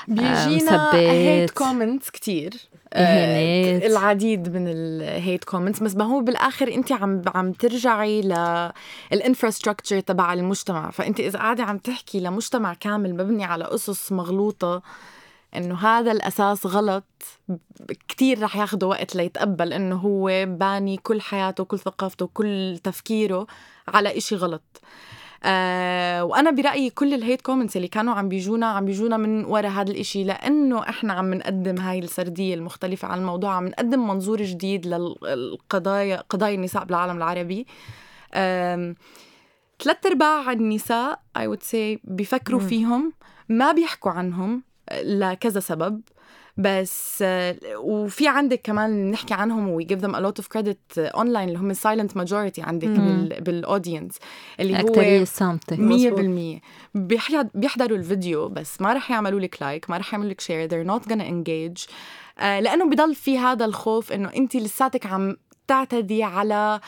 بيجينا 0.07 0.93
hate 0.93 1.51
comments 1.51 2.09
كثير 2.09 2.53
آه 2.93 3.87
العديد 3.87 4.49
من 4.49 4.67
ال 4.67 4.82
hate 4.82 5.43
comments 5.43 5.79
بس 5.79 5.95
ما 5.95 6.05
هو 6.05 6.21
بالآخر 6.21 6.67
أنت 6.67 6.91
عم 6.91 7.21
عم 7.35 7.51
ترجعي 7.51 8.21
لل 9.11 9.22
infrastructure 9.22 9.99
تبع 9.99 10.33
المجتمع. 10.33 10.91
فأنت 10.91 11.19
إذا 11.19 11.39
قاعدة 11.39 11.63
عم 11.63 11.77
تحكي 11.77 12.19
لمجتمع 12.19 12.73
كامل 12.73 13.13
مبني 13.13 13.43
على 13.43 13.75
اسس 13.75 14.11
مغلوطة 14.11 14.81
إنه 15.57 15.75
هذا 15.75 16.11
الأساس 16.11 16.65
غلط. 16.65 17.03
كتير 18.07 18.41
رح 18.41 18.55
ياخده 18.55 18.87
وقت 18.87 19.15
ليتقبل 19.15 19.73
إنه 19.73 19.95
هو 19.95 20.45
باني 20.45 20.97
كل 20.97 21.21
حياته 21.21 21.63
كل 21.63 21.79
ثقافته 21.79 22.29
كل 22.33 22.79
تفكيره 22.83 23.47
على 23.87 24.17
إشي 24.17 24.35
غلط. 24.35 24.81
آه 25.43 26.23
وأنا 26.23 26.51
برأيي 26.51 26.89
كل 26.89 27.13
ال 27.13 27.19
hate 27.19 27.41
comments 27.41 27.77
اللي 27.77 27.87
كانوا 27.87 28.13
عم 28.13 28.29
بيجونا 28.29 28.65
عم 28.65 28.85
بيجونا 28.85 29.17
من 29.17 29.45
ورا 29.45 29.67
هذا 29.67 29.91
الإشي 29.91 30.23
لأنه 30.23 30.89
إحنا 30.89 31.13
عم 31.13 31.33
نقدم 31.33 31.77
هاي 31.77 31.99
السردية 31.99 32.55
المختلفة 32.55 33.07
عن 33.07 33.19
الموضوع 33.19 33.53
عم 33.53 33.67
نقدم 33.67 34.07
منظور 34.07 34.41
جديد 34.41 34.87
للقضايا 34.87 36.23
قضايا 36.29 36.55
النساء 36.55 36.83
بالعالم 36.85 37.17
العربي. 37.17 37.67
ثلاث 39.83 40.05
أرباع 40.05 40.51
النساء 40.51 41.19
I 41.37 41.47
would 41.47 41.63
say 41.63 41.99
بيفكروا 42.03 42.59
فيهم 42.59 43.13
ما 43.49 43.71
بيحكوا 43.71 44.11
عنهم. 44.11 44.63
لكذا 44.93 45.59
سبب. 45.59 46.01
بس 46.59 47.23
وفي 47.75 48.27
عندك 48.27 48.61
كمان 48.63 49.11
نحكي 49.11 49.33
عنهم 49.33 49.69
we 49.69 49.83
give 49.83 49.99
them 49.99 50.15
a 50.15 50.19
lot 50.19 50.39
of 50.39 50.47
credit 50.47 50.97
online 50.97 51.47
اللي 51.47 51.59
هم 51.59 51.71
ال 51.71 51.78
silent 51.78 52.17
majority 52.17 52.61
عندك 52.61 52.87
بال 53.41 53.56
audience 53.56 54.17
اللي 54.59 54.73
هو 54.73 54.77
الصامتة. 55.21 55.75
100% 55.75 56.61
بيحضروا 57.55 57.97
الفيديو 57.97 58.49
بس 58.49 58.81
ما 58.81 58.93
رح 58.93 59.11
يعملوا 59.11 59.39
لك 59.39 59.61
لايك 59.61 59.89
ما 59.89 59.97
رح 59.97 60.13
يعملوا 60.13 60.31
لك 60.31 60.41
share 60.41 60.69
they're 60.69 60.87
not 60.87 61.03
gonna 61.09 61.23
engage. 61.23 61.89
آه، 62.39 62.59
لأنه 62.59 62.89
بضل 62.89 63.15
في 63.15 63.37
هذا 63.37 63.65
الخوف 63.65 64.11
إنه 64.11 64.31
انت 64.35 64.55
لساتك 64.55 65.05
عم 65.05 65.35
بتعتدي 65.67 66.23
على 66.23 66.79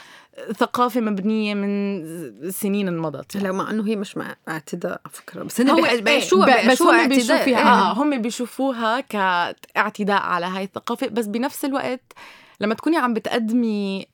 ثقافة 0.57 1.01
مبنية 1.01 1.53
من 1.53 2.51
سنين 2.51 2.97
مضت. 2.97 3.35
يعني. 3.35 3.51
مع 3.51 3.71
إنه 3.71 3.87
هي 3.87 3.95
مش 3.95 4.17
مع 4.17 4.35
اعتداء 4.49 5.01
على 5.05 5.13
فكرة. 5.13 5.43
بس 5.43 5.61
هن 5.61 6.01
بيشوفوها 6.03 6.71
بس 6.71 6.81
هم 6.81 7.07
بيشوفوها 7.09 7.61
آه 7.61 7.93
هم 7.93 8.21
بيشوفوها 8.21 8.99
كاعتداء 8.99 10.21
على 10.21 10.45
هاي 10.45 10.63
الثقافة. 10.63 11.07
بس 11.07 11.25
بنفس 11.25 11.65
الوقت 11.65 12.13
لما 12.61 12.73
تكوني 12.75 12.97
عم 12.97 13.13
بتقدمي 13.13 14.05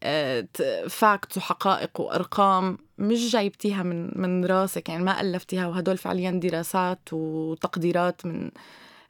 facts 0.89 1.37
آه، 1.37 1.41
وحقائق 1.41 2.01
وأرقام 2.01 2.77
مش 2.97 3.31
جايبتيها 3.31 3.83
من 3.83 4.21
من 4.21 4.45
راسك. 4.45 4.89
يعني 4.89 5.03
ما 5.03 5.21
ألفتيها. 5.21 5.67
وهدول 5.67 5.97
فعليا 5.97 6.31
دراسات 6.31 6.99
وتقديرات 7.11 8.25
من 8.25 8.51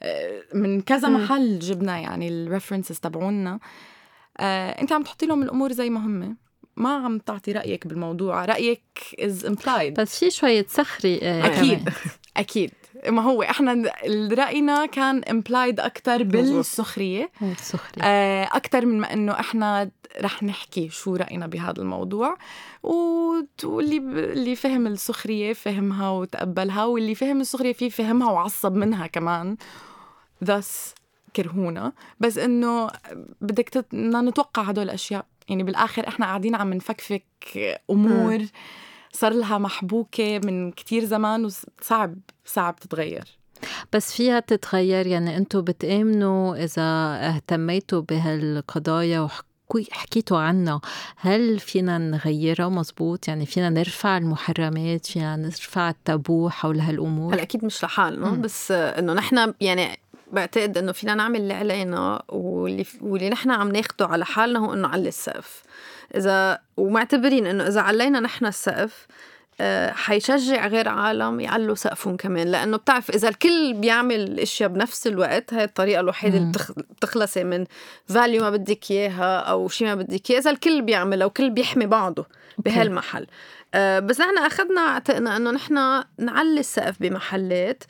آه، 0.04 0.42
من 0.54 0.82
كذا 0.82 1.10
محل 1.10 1.60
جبنا 1.60 2.00
يعني 2.00 2.28
ال 2.28 2.34
references 2.34 3.00
تبعونا. 3.00 3.60
آه، 4.40 4.70
انت 4.82 4.92
عم 4.92 5.04
تحطي 5.04 5.26
لهم 5.26 5.44
الأمور 5.44 5.72
زي 5.72 5.90
ما 5.90 6.00
هم. 6.00 6.38
ما 6.78 6.90
عم 6.96 7.18
تعطي 7.20 7.52
رأيك 7.52 7.88
بالموضوع. 7.88 8.46
رأيك 8.46 8.84
is 9.20 9.46
implied 9.46 10.00
بس 10.00 10.20
في 10.20 10.32
شوية 10.32 10.66
سخري 10.70 11.18
أكيد. 11.24 11.90
أكيد. 12.38 12.72
ما 13.08 13.22
هو 13.22 13.44
إحنا 13.44 13.92
رأينا 14.32 14.86
كان 14.86 15.24
implied 15.24 15.80
أكثر 15.80 16.24
بالسخرية. 16.24 17.32
السخرية. 17.42 18.04
آه، 18.04 18.44
أكثر 18.44 18.86
من 18.86 19.00
ما 19.00 19.14
إنه 19.14 19.32
إحنا 19.40 19.90
رح 20.22 20.44
نحكي 20.44 20.90
شو 20.90 21.16
رأينا 21.16 21.48
بهذا 21.48 21.82
الموضوع. 21.82 22.38
واللي 22.84 23.98
اللي 24.34 24.56
فهم 24.56 24.88
السخرية 24.88 25.54
فهمها 25.54 26.10
وتقبلها 26.10 26.86
واللي 26.86 27.16
فهم 27.16 27.42
السخرية 27.42 27.74
فيه 27.74 27.90
فهمها 27.90 28.32
وعصب 28.32 28.76
منها 28.76 29.08
كمان. 29.08 29.58
this 30.44 30.94
كرهونا 31.36 31.94
بس 32.20 32.38
إنه 32.38 32.90
بدك 33.42 33.70
تت... 33.70 33.94
نتوقع 33.94 34.62
هدول 34.62 34.84
الأشياء. 34.84 35.26
يعني 35.50 35.64
بالآخر 35.64 36.08
إحنا 36.08 36.26
قاعدين 36.26 36.56
عم 36.56 36.74
نفكفك 36.74 37.24
أمور 37.90 38.46
صار 39.12 39.34
لها 39.34 39.58
محبوكة 39.58 40.40
من 40.40 40.72
كتير 40.72 41.06
زمان 41.06 41.46
وصعب 41.46 42.16
صعب 42.46 42.76
تتغير. 42.76 43.38
بس 43.94 44.14
فيها 44.14 44.40
تتغير 44.40 45.08
يعني 45.08 45.38
أنتم 45.38 45.62
بتآمنوا 45.62 46.64
إذا 46.64 46.84
اهتميتوا 47.36 48.02
بهالقضايا 48.02 49.28
حكيتوا 49.92 50.38
عنها. 50.38 50.82
هل 51.18 51.60
فينا 51.60 51.98
نغيرها 51.98 52.70
مزبوط؟ 52.70 53.28
يعني 53.28 53.46
فينا 53.46 53.70
نرفع 53.70 54.18
المحرمات 54.18 55.06
فينا 55.06 55.36
نرفع 55.36 55.90
التابو 55.90 56.50
حول 56.50 56.80
هالأمور؟ 56.80 57.34
هلأ 57.34 57.42
أكيد 57.42 57.66
مش 57.66 57.84
لحالنا 57.84 58.30
بس 58.30 58.72
إنه 58.72 59.14
نحن 59.14 59.54
يعني 59.62 60.00
بعتقد 60.32 60.78
إنه 60.78 60.92
فينا 60.92 61.16
نعمل 61.16 61.42
اللي 61.42 61.54
علينا 61.54 62.24
واللي 62.30 62.86
واللي 63.02 63.30
نحن 63.30 63.52
عم 63.52 63.72
ناخده 63.72 64.08
على 64.08 64.26
حالنا 64.26 64.60
هو 64.60 64.74
إنه 64.74 64.88
علي 64.88 65.08
السقف. 65.08 65.64
إذا 66.16 66.60
ومعتبرين 66.78 67.48
إنه 67.48 67.68
إذا 67.68 67.82
علينا 67.82 68.20
نحن 68.20 68.46
السقف 68.46 69.08
آه، 69.62 69.92
حيشجع 69.92 70.68
غير 70.68 70.90
عالم 70.90 71.40
يعلوا 71.40 71.76
سقفهم 71.76 72.18
كمان. 72.18 72.48
لأنه 72.48 72.78
بتعرف 72.78 73.10
إذا 73.10 73.30
الكل 73.30 73.74
بيعمل 73.74 74.16
الاشياء 74.16 74.70
بنفس 74.70 75.08
الوقت 75.08 75.54
هاي 75.54 75.64
الطريقة 75.64 76.00
الوحيدة 76.00 76.38
اللي 76.38 76.52
بتخلصي 76.78 77.44
من 77.44 77.66
فاليو 78.06 78.42
ما 78.42 78.50
بدك 78.50 78.92
إياها 78.92 79.40
أو 79.40 79.68
شيء 79.68 79.88
ما 79.88 79.96
بدك 79.96 80.32
إياه. 80.32 80.40
إذا 80.40 80.52
الكل 80.52 80.82
بيعملها 80.82 81.28
وكل 81.28 81.50
بيحمي 81.50 81.86
بعضه 81.86 82.26
بهالمحل. 82.58 83.28
آه 83.74 84.00
بس 84.00 84.22
نحن 84.22 84.38
أخذنا 84.38 84.82
اعتقنا 84.82 85.38
إنه 85.38 85.52
نحن 85.52 86.04
نعلي 86.18 86.60
السقف 86.60 86.96
بمحلات 87.00 87.84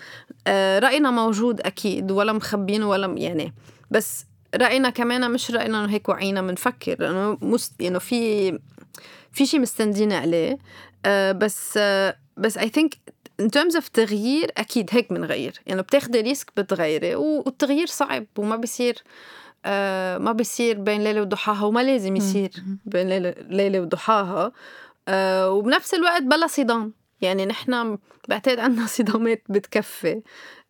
آه 0.48 0.80
رأينا 0.80 1.12
موجود 1.12 1.62
أكيد 1.62 2.12
ولا 2.12 2.34
مخبينه 2.34 2.90
ولا 2.90 3.08
يعني. 3.18 3.54
بس 3.92 4.26
رأينا 4.56 4.90
كمان 4.90 5.32
مش 5.32 5.52
رأينا 5.52 5.84
إنه 5.84 5.94
هيك 5.94 6.10
وعينا 6.10 6.42
بنفكر 6.42 6.96
لأنه 7.00 7.38
must 7.42 7.82
يعني 7.82 8.00
في 8.00 8.52
في 9.32 9.46
شيء 9.46 9.60
مستندين 9.60 10.14
عليه. 10.14 10.58
آه 11.06 11.32
بس 11.32 11.74
آه 11.78 12.16
بس 12.38 12.58
I 12.58 12.70
think 12.70 12.98
in 13.40 13.50
terms 13.50 13.76
of 13.76 13.88
تغيير 13.88 14.52
أكيد 14.58 14.90
هيك 14.92 15.14
بنغير 15.14 15.62
يعني 15.68 15.82
بتاخذي 15.82 16.22
risk 16.22 16.52
بتغيري 16.58 17.16
والتغيير 17.16 17.88
صعب 17.88 18.26
وما 18.38 18.56
بيصير 18.56 19.04
آه 19.66 20.18
ما 20.18 20.32
بيصير 20.32 20.78
بين 20.80 21.04
ليلة 21.04 21.22
وضحاها 21.22 21.66
وما 21.66 21.80
لازم 21.80 22.16
يصير 22.16 22.52
بين 22.86 23.08
ليلة, 23.50 23.80
وضحاها. 23.80 24.52
آه 25.08 25.52
وبنفس 25.52 25.94
الوقت 25.94 26.22
بلا 26.22 26.48
صدام. 26.48 26.94
يعني 27.26 27.46
نحن 27.46 27.98
بعتقد 28.30 28.60
عندنا 28.60 28.88
صدامات 28.98 29.44
بتكفي. 29.50 30.22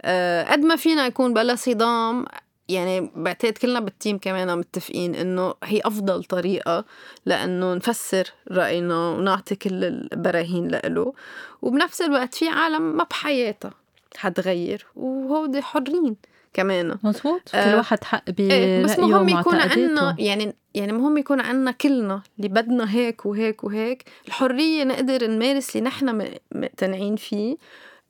آه 0.02 0.44
قد 0.44 0.60
ما 0.60 0.76
فينا 0.76 1.06
يكون 1.06 1.34
بلا 1.34 1.56
صدام 1.56 2.26
يعني 2.70 3.12
بعتقد 3.15 3.58
كلنا 3.58 3.80
بالتيم 3.80 4.18
كمان 4.18 4.58
متفقين 4.58 5.15
إنه 5.15 5.54
هي 5.63 5.82
أفضل 5.86 6.24
طريقة 6.24 6.86
لأنه 7.26 7.74
نفسر 7.74 8.32
رأينا 8.52 9.10
ونعطي 9.10 9.56
كل 9.56 9.84
البراهين 9.84 10.68
له 10.68 11.13
وبنفس 11.62 12.02
الوقت 12.02 12.36
في 12.36 12.48
عالم 12.50 12.82
ما 12.98 13.04
بحياتها 13.04 13.72
حتغير 14.18 14.86
وهودي 14.96 15.62
حرين. 15.62 16.15
كمان. 16.56 16.98
مزبوط 17.04 17.41
آه 17.56 17.72
كل 17.72 17.78
واحد 17.78 18.04
حق 18.04 18.30
برأيه 18.32 18.52
إيه 18.52 18.84
بس 18.84 19.00
مهم 19.00 19.30
يكون 19.30 19.56
عندنا 19.56 20.15
يعني 20.20 20.56
يعني 20.74 20.91
مهم 20.91 21.18
يكون 21.18 21.39
عندنا 21.39 21.72
كلنا 21.72 22.22
اللي 22.38 22.48
بدنا 22.50 22.91
هيك 22.96 23.26
وهيك 23.26 23.63
وهيك 23.63 24.04
الحرية 24.28 24.84
نقدر 24.84 25.28
نمارس 25.28 25.76
اللي 25.76 25.88
نحن 25.88 26.28
مقتنعين 26.56 27.15
فيه. 27.15 27.58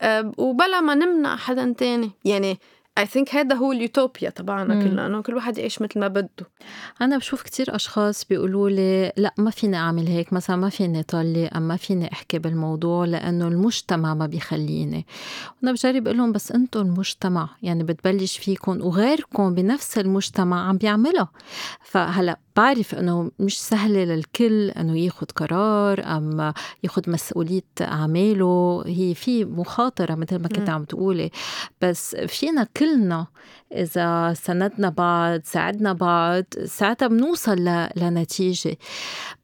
آه 0.00 0.32
وبلا 0.38 0.80
ما 0.80 0.94
نمنع 0.94 1.36
حدا 1.36 1.74
تاني. 1.78 2.10
يعني 2.24 2.58
اي 2.98 3.06
ثينك 3.06 3.34
هذا 3.34 3.54
هو 3.54 3.72
اليوتوبيا 3.72 4.30
تبعنا 4.30 4.82
كلنا 4.84 5.06
إنه 5.06 5.22
كل 5.22 5.34
واحد 5.34 5.58
يعيش 5.58 5.82
مثل 5.82 6.00
ما 6.00 6.08
بده. 6.08 6.28
أنا 7.00 7.16
بشوف 7.18 7.42
كتير 7.42 7.76
أشخاص 7.76 8.24
بيقولوا 8.24 8.70
لي 8.70 9.12
لا 9.16 9.34
ما 9.38 9.50
فيني 9.50 9.76
أعمل 9.76 10.06
هيك 10.06 10.32
مثلا 10.32 10.56
ما 10.56 10.68
فيني 10.68 11.02
طلي 11.02 11.46
أم 11.46 11.62
ما 11.62 11.76
فيني 11.76 12.12
أحكي 12.12 12.38
بالموضوع 12.38 13.04
لأنه 13.04 13.48
المجتمع 13.48 14.14
ما 14.14 14.26
بيخليني. 14.26 15.06
وأنا 15.62 15.72
بجرب 15.72 16.06
أقول 16.06 16.18
لهم 16.18 16.32
بس 16.32 16.52
أنتم 16.52 16.80
المجتمع 16.80 17.48
يعني 17.62 17.84
بتبلش 17.84 18.38
فيكم 18.38 18.80
وغيركم 18.80 19.54
بنفس 19.54 19.98
المجتمع 19.98 20.68
عم 20.68 20.76
بيعملها. 20.76 21.28
فهلأ 21.84 22.38
بعرف 22.56 22.94
إنه 22.94 23.30
مش 23.38 23.60
سهله 23.60 24.04
للكل 24.04 24.70
إنه 24.70 24.98
ياخد 24.98 25.30
قرار 25.30 26.04
أم 26.04 26.52
ياخد 26.84 27.10
مسؤولية 27.10 27.62
أعماله. 27.80 28.82
هي 28.86 29.14
في 29.14 29.44
مخاطرة 29.44 30.14
مثل 30.14 30.36
ما 30.36 30.48
كنت 30.48 30.68
عم 30.70 30.84
تقولي. 30.84 31.30
بس 31.82 32.16
فينا 32.16 32.66
كلنا 32.76 33.26
إذا 33.72 34.34
سندنا 34.34 34.88
بعض 34.88 35.40
ساعدنا 35.44 35.92
بعض 35.92 36.44
ساعتها 36.64 37.08
بنوصل 37.08 37.64
لنتيجة. 37.96 38.76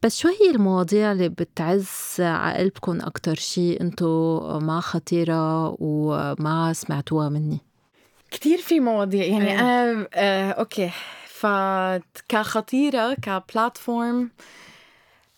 بس 0.03 0.19
شو 0.19 0.29
هي 0.29 0.51
المواضيع 0.51 1.13
اللي 1.13 1.29
بتعز 1.29 2.17
عقلبكم 2.19 3.01
أكثر 3.01 3.35
شيء 3.35 3.81
أنتم 3.81 4.07
ما 4.67 4.81
خطيرة 4.81 5.77
وما 5.81 6.73
سمعتوها 6.73 7.29
مني؟ 7.29 7.59
كتير 8.31 8.59
في 8.59 8.81
مواضيع. 8.81 9.25
يعني 9.25 9.51
إيه. 9.53 9.61
أنا 9.61 10.07
آه 10.15 10.51
أوكي. 10.51 10.91
فكخطيرة 11.43 13.15
كبلاتفورم 13.15 14.31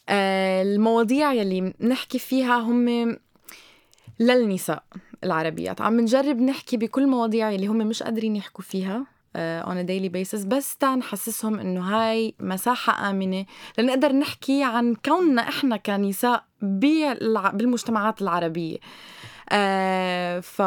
آه، 0.09 0.63
المواضيع 0.63 1.33
يلي 1.33 1.75
نحكي 1.81 2.19
فيها 2.19 2.57
هم 2.59 3.17
للنساء 4.21 4.83
العربيات. 5.25 5.81
عم 5.81 6.01
نجرب 6.01 6.41
نحكي 6.41 6.77
بكل 6.77 7.07
مواضيع 7.07 7.51
اللي 7.51 7.67
هم 7.67 7.77
مش 7.77 8.03
قادرين 8.03 8.37
يحكوا 8.37 8.65
فيها 8.65 9.07
uh, 9.37 9.67
on 9.67 9.73
a 9.73 9.87
daily 9.89 10.11
basis 10.11 10.47
بس 10.47 10.77
تنحسسهم 10.77 11.59
إنه 11.59 11.81
هاي 11.81 12.35
مساحة 12.41 13.11
آمنة 13.11 13.47
لنقدر 13.79 14.13
نحكي 14.13 14.65
عن 14.65 14.95
كوننا 14.95 15.43
إحنا 15.43 15.77
كنساء 15.77 16.45
بالمجتمعات 16.63 18.23
العربية. 18.23 18.77
uh, 18.77 20.41
ف 20.43 20.63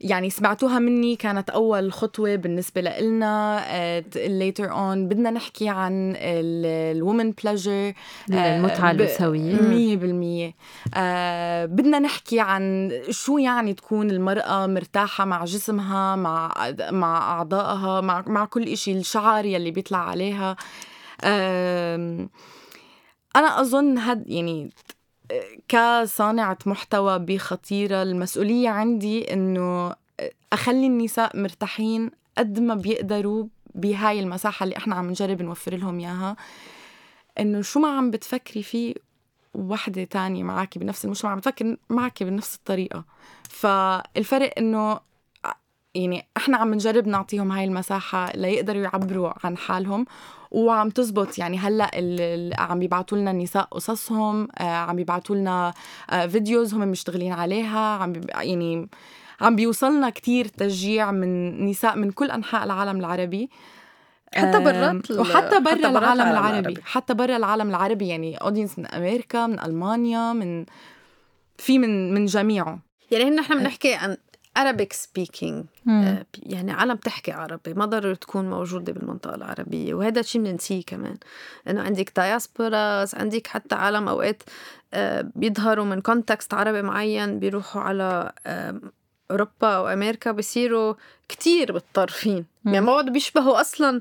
يعني 0.00 0.30
سمعتوها 0.30 0.78
مني 0.78 1.16
كانت 1.16 1.50
أول 1.50 1.92
خطوة 1.92 2.36
بالنسبة 2.36 2.80
لنا 2.80 4.02
later 4.12 4.68
on 4.70 5.08
بدنا 5.08 5.30
نحكي 5.30 5.68
عن 5.68 6.14
الومن 6.16 7.32
بليجر 7.32 7.92
المتعة 8.30 8.90
الأسوية 8.90 9.60
مية 9.60 9.96
بالمية. 9.96 10.54
آه 10.94 11.64
بدنا 11.66 11.98
نحكي 11.98 12.40
عن 12.40 12.92
شو 13.10 13.38
يعني 13.38 13.74
تكون 13.74 14.10
المرأة 14.10 14.66
مرتاحة 14.66 15.24
مع 15.24 15.44
جسمها 15.44 16.16
مع 16.16 16.52
مع 16.90 17.18
أعضائها 17.18 18.00
مع, 18.00 18.24
مع 18.26 18.44
كل 18.44 18.62
إشي 18.68 18.92
الشعر 18.92 19.44
يلي 19.44 19.70
بيطلع 19.70 19.98
عليها. 19.98 20.56
آه 21.24 22.28
أنا 23.36 23.60
أظن 23.60 23.98
هاد 23.98 24.30
يعني 24.30 24.70
كصانعة 25.68 26.58
محتوى 26.66 27.18
بخطيرة 27.18 28.02
المسؤولية 28.02 28.68
عندي 28.68 29.32
إنه 29.32 29.94
أخلي 30.52 30.86
النساء 30.86 31.36
مرتاحين 31.36 32.10
قد 32.38 32.60
ما 32.60 32.74
بيقدروا 32.74 33.46
بهاي 33.74 34.20
المساحة 34.20 34.64
اللي 34.64 34.76
إحنا 34.76 34.94
عم 34.94 35.10
نجرب 35.10 35.42
نوفر 35.42 35.74
لهم 35.76 35.98
إياها. 35.98 36.36
إنه 37.40 37.62
شو 37.62 37.80
ما 37.80 37.88
عم 37.88 38.10
بتفكري 38.10 38.62
فيه 38.62 38.94
وحدة 39.54 40.04
تانية 40.04 40.42
معك 40.42 40.78
بنفس 40.78 41.04
المجتمع 41.04 41.30
عم 41.30 41.38
بتفكر 41.38 41.76
معك 41.90 42.22
بنفس 42.22 42.54
الطريقة. 42.56 43.04
فالفرق 43.48 44.54
إنه 44.58 45.00
يعني 45.94 46.26
إحنا 46.36 46.56
عم 46.56 46.74
نجرب 46.74 47.06
نعطيهم 47.06 47.52
هاي 47.52 47.64
المساحة 47.64 48.32
ليقدروا 48.36 48.82
يعبروا 48.82 49.32
عن 49.44 49.56
حالهم. 49.56 50.06
وعم 50.50 50.90
تزبط. 50.90 51.38
يعني 51.38 51.58
هلأ 51.58 51.90
عم 52.58 52.78
بيبعتوا 52.78 53.18
لنا 53.18 53.30
النساء 53.30 53.62
قصصهم 53.62 54.48
آه، 54.58 54.62
عم 54.62 54.96
بيبعتوا 54.96 55.36
لنا 55.36 55.74
آه، 56.10 56.26
videos 56.26 56.74
هم 56.74 56.80
مشتغلين 56.80 57.32
عليها. 57.32 57.78
عم 57.78 58.12
يعني 58.28 58.88
عم 59.40 59.56
بيوصلنا 59.56 60.10
كتير 60.10 60.44
تشجيع 60.44 61.10
من 61.10 61.64
نساء 61.66 61.96
من 61.96 62.10
كل 62.10 62.30
أنحاء 62.30 62.64
العالم 62.64 63.00
العربي. 63.00 63.50
حتى 64.34 64.58
برات 64.64 65.10
وحتى 65.10 65.60
برا 65.60 65.74
العالم 65.74 66.20
العربي. 66.20 66.58
العربي. 66.58 66.82
حتى 66.84 67.14
برا 67.14 67.36
العالم 67.36 67.68
العربي. 67.70 68.08
يعني 68.08 68.36
audience 68.36 68.78
من 68.78 68.86
أمريكا 68.86 69.46
من 69.46 69.60
ألمانيا 69.60 70.32
من 70.32 70.64
في 71.58 71.78
من 71.78 72.14
من 72.14 72.26
جميعه. 72.26 72.78
يعني 73.10 73.24
هنا 73.24 73.40
نحن 73.40 73.58
بنحكي 73.58 73.94
عن 73.94 74.16
Arabic 74.58 74.92
speaking. 74.96 75.64
آه 75.88 76.26
يعني 76.42 76.72
عالم 76.72 76.96
تحكي 76.96 77.32
عربي 77.32 77.74
ما 77.74 77.84
ضروري 77.84 78.16
تكون 78.16 78.50
موجودة 78.50 78.92
بالمنطقة 78.92 79.34
العربية. 79.34 79.94
وهذا 79.94 80.20
الشيء 80.20 80.42
بننسيه 80.42 80.82
كمان 80.86 81.16
إنه 81.68 81.82
عندك 81.82 82.12
diasporas 82.16 83.14
عندك 83.14 83.46
حتى 83.46 83.74
عالم 83.74 84.08
أوقات 84.08 84.42
آه 84.94 85.30
بيظهروا 85.34 85.84
من 85.84 86.00
context 86.00 86.54
عربي 86.54 86.82
معين 86.82 87.38
بيروحوا 87.38 87.82
على 87.82 88.32
أوروبا 89.30 89.76
أو 89.76 89.88
أمريكا 89.88 90.32
بصيروا 90.32 90.94
كتير 91.28 91.72
متطرفين 91.74 92.44
يعني 92.64 92.80
ما 92.80 93.02
بيشبهوا 93.02 93.60
أصلا 93.60 94.00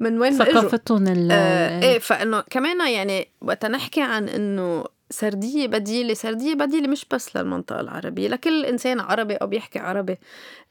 من 0.00 0.18
وين 0.18 0.32
ثقافتهم 0.32 1.06
آه 1.30 1.82
إيه 1.82 1.98
فإنه 1.98 2.40
كمان 2.40 2.92
يعني 2.92 3.28
وقت 3.40 3.66
نحكي 3.66 4.02
عن 4.02 4.28
إنه 4.28 4.84
سردية 5.10 5.66
بديلة 5.66 6.14
سردية 6.14 6.54
بديلة 6.54 6.88
مش 6.88 7.06
بس 7.12 7.36
للمنطقة 7.36 7.80
العربية 7.80 8.28
لكل 8.28 8.64
إنسان 8.64 9.00
عربي 9.00 9.34
أو 9.36 9.46
بيحكي 9.46 9.78
عربي 9.78 10.18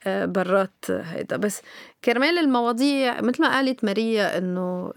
آه، 0.08 0.26
برات 0.26 0.86
هيدا. 0.90 1.38
بس 1.38 1.62
كرمال 2.06 2.38
المواضيع 2.38 3.22
مثل 3.22 3.42
ما 3.44 3.50
قالت 3.56 3.84
ماريا 3.84 4.38
إنه 4.38 4.94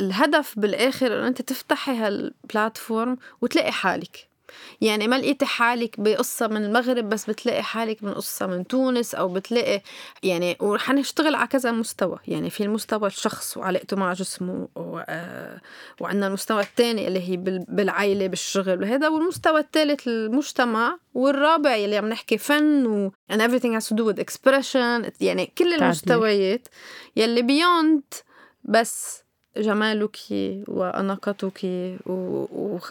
الهدف 0.00 0.58
بالآخر 0.58 1.06
إنه 1.18 1.28
أنت 1.28 1.42
تفتحي 1.42 1.92
هالبلاتفورم 1.96 3.16
وتلاقي 3.40 3.72
حالك. 3.72 4.27
يعني 4.80 5.08
ما 5.08 5.18
لقيتي 5.18 5.46
حالك 5.46 6.00
بقصة 6.00 6.46
من 6.46 6.64
المغرب 6.64 7.08
بس 7.08 7.30
بتلاقي 7.30 7.62
حالك 7.62 8.04
من 8.04 8.14
قصة 8.14 8.46
من 8.46 8.66
تونس 8.66 9.14
أو 9.14 9.28
بتلاقي 9.28 9.82
يعني 10.22 10.56
وحنشتغل 10.60 11.34
على 11.34 11.48
كذا 11.48 11.70
مستوى. 11.70 12.18
يعني 12.28 12.50
في 12.50 12.62
المستوى 12.62 13.06
الشخص 13.06 13.56
وعلاقته 13.56 13.96
مع 13.96 14.12
جسمه 14.12 14.68
و... 14.76 14.98
آه، 15.08 15.60
وعندنا 16.00 16.26
المستوى 16.26 16.62
الثاني 16.62 17.08
اللي 17.08 17.28
هي 17.28 17.36
بالعائلة 17.68 18.26
بالشغل 18.26 18.82
وهذا. 18.82 19.08
والمستوى 19.08 19.60
الثالث 19.60 20.08
المجتمع 20.08 20.98
والرابع 21.14 21.76
اللي 21.76 21.96
عم 21.96 22.08
نحكي 22.08 22.38
فن 22.38 22.86
و 22.86 23.12
and 23.32 23.36
everything 23.36 23.80
has 23.80 23.88
to 23.88 23.94
do 23.94 24.04
with 24.04 24.20
expression. 24.20 25.10
يعني 25.20 25.52
كل 25.58 25.74
المستويات 25.74 26.68
يلي 27.16 27.42
بيوند 27.42 28.02
بس 28.64 29.22
جمالك 29.58 30.16
وأناقتك 30.68 31.66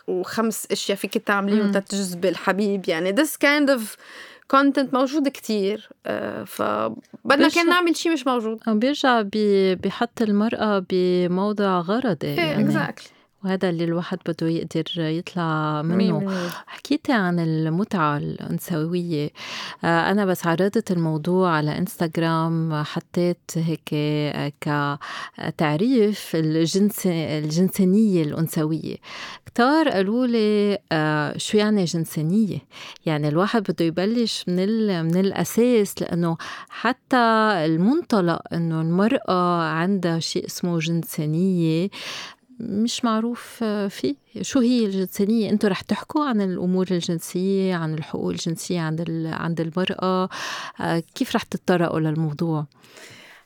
وخمس 0.07 0.67
أشياء 0.71 0.97
فيك 0.97 1.17
تعمليهم 1.17 1.71
تجذبي 1.71 2.29
الحبيب 2.29 2.89
يعني 2.89 3.15
this 3.15 3.29
kind 3.45 3.69
of 3.69 3.81
content 4.53 4.93
موجود 4.93 5.27
كتير 5.27 5.89
آه، 6.05 6.43
فبدنا 6.43 7.49
كان 7.49 7.69
نعمل 7.69 7.95
شيء 7.95 8.11
مش 8.13 8.27
موجود. 8.27 8.59
بيرجع 8.67 9.21
بيحط 9.75 10.21
المرأة 10.21 10.85
بموضع 10.89 11.79
غرضي 11.79 12.27
إيه، 12.27 12.39
يعني 12.39 12.73
exactly. 12.73 13.16
وهذا 13.47 13.69
اللي 13.69 13.83
الواحد 13.83 14.17
بده 14.27 14.47
يقدر 14.47 14.99
يطلع 14.99 15.81
منه. 15.81 16.49
حكيتي 16.67 17.13
عن 17.13 17.39
المتعة 17.39 18.17
الأنثوية. 18.17 19.29
آه، 19.83 20.11
أنا 20.11 20.25
بس 20.25 20.47
عرضت 20.47 20.91
الموضوع 20.91 21.51
على 21.51 21.77
إنستغرام 21.77 22.83
حطيت 22.83 23.51
هيك 23.55 23.89
آه، 23.93 24.99
كتعريف 25.37 26.31
الجنس 26.35 27.07
الجنسانية 27.07 28.23
الأنثوية. 28.23 28.95
كتار 29.45 29.89
قالوا 29.89 30.27
لي 30.27 30.77
آه، 30.91 31.37
شو 31.37 31.57
يعني 31.57 31.83
جنسانية 31.85 32.59
يعني 33.05 33.27
الواحد 33.27 33.63
بده 33.63 33.85
يبلش 33.85 34.43
من 34.47 35.05
من 35.05 35.17
الأساس 35.17 36.01
لأنه 36.01 36.37
حتى 36.69 37.17
المنطلق 37.65 38.41
إنه 38.53 38.81
المرأة 38.81 39.61
عندها 39.63 40.19
شيء 40.19 40.45
اسمه 40.45 40.79
جنسانية 40.79 41.89
مش 42.59 43.05
معروف 43.05 43.63
فيه. 43.89 44.15
شو 44.41 44.59
هي 44.59 44.85
الجنسانية 44.85 45.49
أنتم 45.49 45.67
رح 45.67 45.81
تحكوا 45.81 46.25
عن 46.25 46.41
الأمور 46.41 46.87
الجنسية 46.91 47.75
عن 47.75 47.93
الحقوق 47.93 48.29
الجنسية 48.29 48.79
عند 48.79 49.01
عند 49.33 49.61
المرأة. 49.61 50.29
آه، 50.81 51.03
كيف 51.15 51.35
رح 51.35 51.43
تتطرقوا 51.43 51.99
للموضوع؟ 51.99 52.65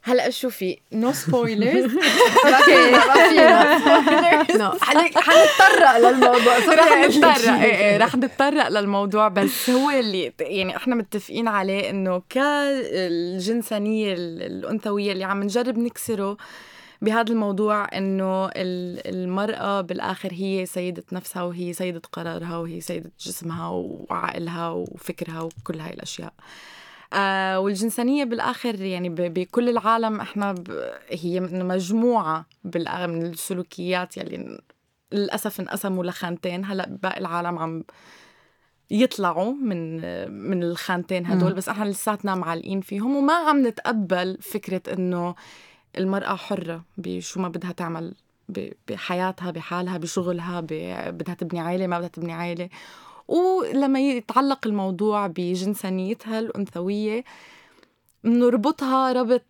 هلأ 0.04 0.30
شوفي 0.30 0.78
no 0.94 1.12
spoilers 1.12 1.92
okay. 2.46 2.92
ما 4.58 4.72
حنتطرق 5.16 5.98
للموضوع. 5.98 6.58
رح 6.58 7.06
نتطرق. 7.08 7.54
إيه 7.54 7.76
إيه 7.76 7.98
رح 7.98 8.16
نتطرق 8.16 8.68
للموضوع. 8.68 9.28
بس 9.28 9.70
هو 9.70 9.90
اللي 9.90 10.34
يعني 10.40 10.76
إحنا 10.78 10.96
متفقين 10.96 11.48
عليه 11.48 11.90
إنه 11.90 12.22
كالجنسانية 12.30 14.14
الأنثوية 14.18 15.12
اللي 15.12 15.24
عم 15.24 15.44
نجرب 15.44 15.78
نكسره 15.78 16.38
بهذا 17.02 17.32
الموضوع 17.32 17.98
إنه 17.98 18.50
المرأة 18.56 19.82
بالآخر 19.82 20.30
هي 20.34 20.66
سيدة 20.66 21.04
نفسها 21.12 21.44
وهي 21.44 21.74
سيدة 21.74 22.02
قرارها 22.12 22.58
وهي 22.58 22.82
سيدة 22.82 23.12
جسمها 23.20 23.70
وعقلها 23.70 24.70
وفكرها 24.70 25.42
وكل 25.42 25.80
هاي 25.80 25.94
الأشياء. 25.94 26.34
آه 27.14 27.60
والجنسانية 27.60 28.24
بالآخر 28.24 28.82
يعني 28.82 29.10
بكل 29.10 29.70
العالم 29.70 30.20
إحنا 30.20 30.56
هي 31.10 31.40
مجموعة 31.40 32.46
من 33.08 33.26
السلوكيات 33.26 34.18
يلي 34.18 34.62
للأسف 35.12 35.60
انقسموا 35.60 36.04
لخانتين. 36.04 36.66
هلأ 36.66 36.90
باقي 37.04 37.20
العالم 37.20 37.60
عم 37.60 37.84
يطلعوا 38.92 39.54
من 39.54 40.02
من 40.32 40.64
الخانتين 40.64 41.26
هدول. 41.26 41.54
بس 41.54 41.70
إحنا 41.70 41.86
لساتنا 41.86 42.36
معلقين 42.36 42.82
فيهم 42.82 43.16
وما 43.16 43.34
عم 43.34 43.68
نتقبل 43.68 44.38
فكرة 44.42 44.94
إنه 44.94 45.36
المرأة 45.98 46.36
حرة 46.36 46.84
بشو 46.98 47.40
ما 47.40 47.48
بدها 47.48 47.72
تعمل 47.72 48.14
بحياتها 48.88 49.52
بحالها 49.52 49.98
بشغلها 49.98 50.62
بدها 51.12 51.34
تبني 51.34 51.60
عائلة 51.60 51.88
ما 51.88 51.98
بدها 51.98 52.10
تبني 52.10 52.34
عائلة 52.34 52.70
ولما 53.28 54.00
يتعلق 54.00 54.68
الموضوع 54.68 55.28
بجنسانيتها 55.28 56.40
الأنثوية 56.40 57.24
نربطها 58.26 59.14
ربط 59.14 59.44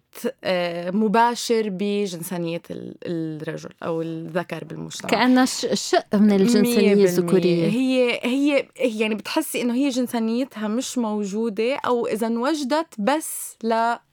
آه، 0.43 0.91
مباشر 0.91 1.69
بجنسانية 1.69 2.61
الرجل 2.69 3.69
أو 3.83 4.01
الذكر 4.01 4.63
بالمجتمع. 4.63 5.09
كأنها 5.09 5.45
شق 5.73 6.15
من 6.15 6.31
الجنسانية 6.31 6.93
الذكورية. 6.93 7.67
هي 7.67 8.19
هي 8.23 8.67
يعني 8.75 9.15
بتحسي 9.15 9.61
إنه 9.61 9.73
هي 9.73 9.89
جنسانيتها 9.89 10.67
مش 10.67 10.97
موجودة 10.97 11.75
أو 11.75 12.07
إذا 12.07 12.27
انوجدت 12.27 12.87
بس 12.99 13.57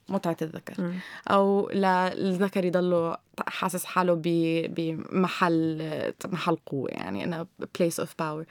لمتعة 0.09 0.37
الذكر. 0.41 0.93
أو 1.27 1.69
للذكر 1.69 2.65
يضله 2.65 3.17
حاسس 3.47 3.85
حاله 3.85 4.21
بمحل 4.69 6.13
محل 6.25 6.57
قوة 6.65 6.89
يعني 6.89 7.23
أنا 7.23 7.47
place 7.77 8.03
of 8.03 8.07
power. 8.07 8.45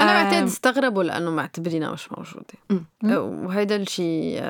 أنا 0.00 0.22
بعتقد 0.22 0.42
استغربوا 0.42 1.02
لأنه 1.02 1.30
معتبرينها 1.30 1.92
مش 1.92 2.08
موجودة. 2.12 2.84
وهيدا 3.46 3.76
الشيء 3.76 4.42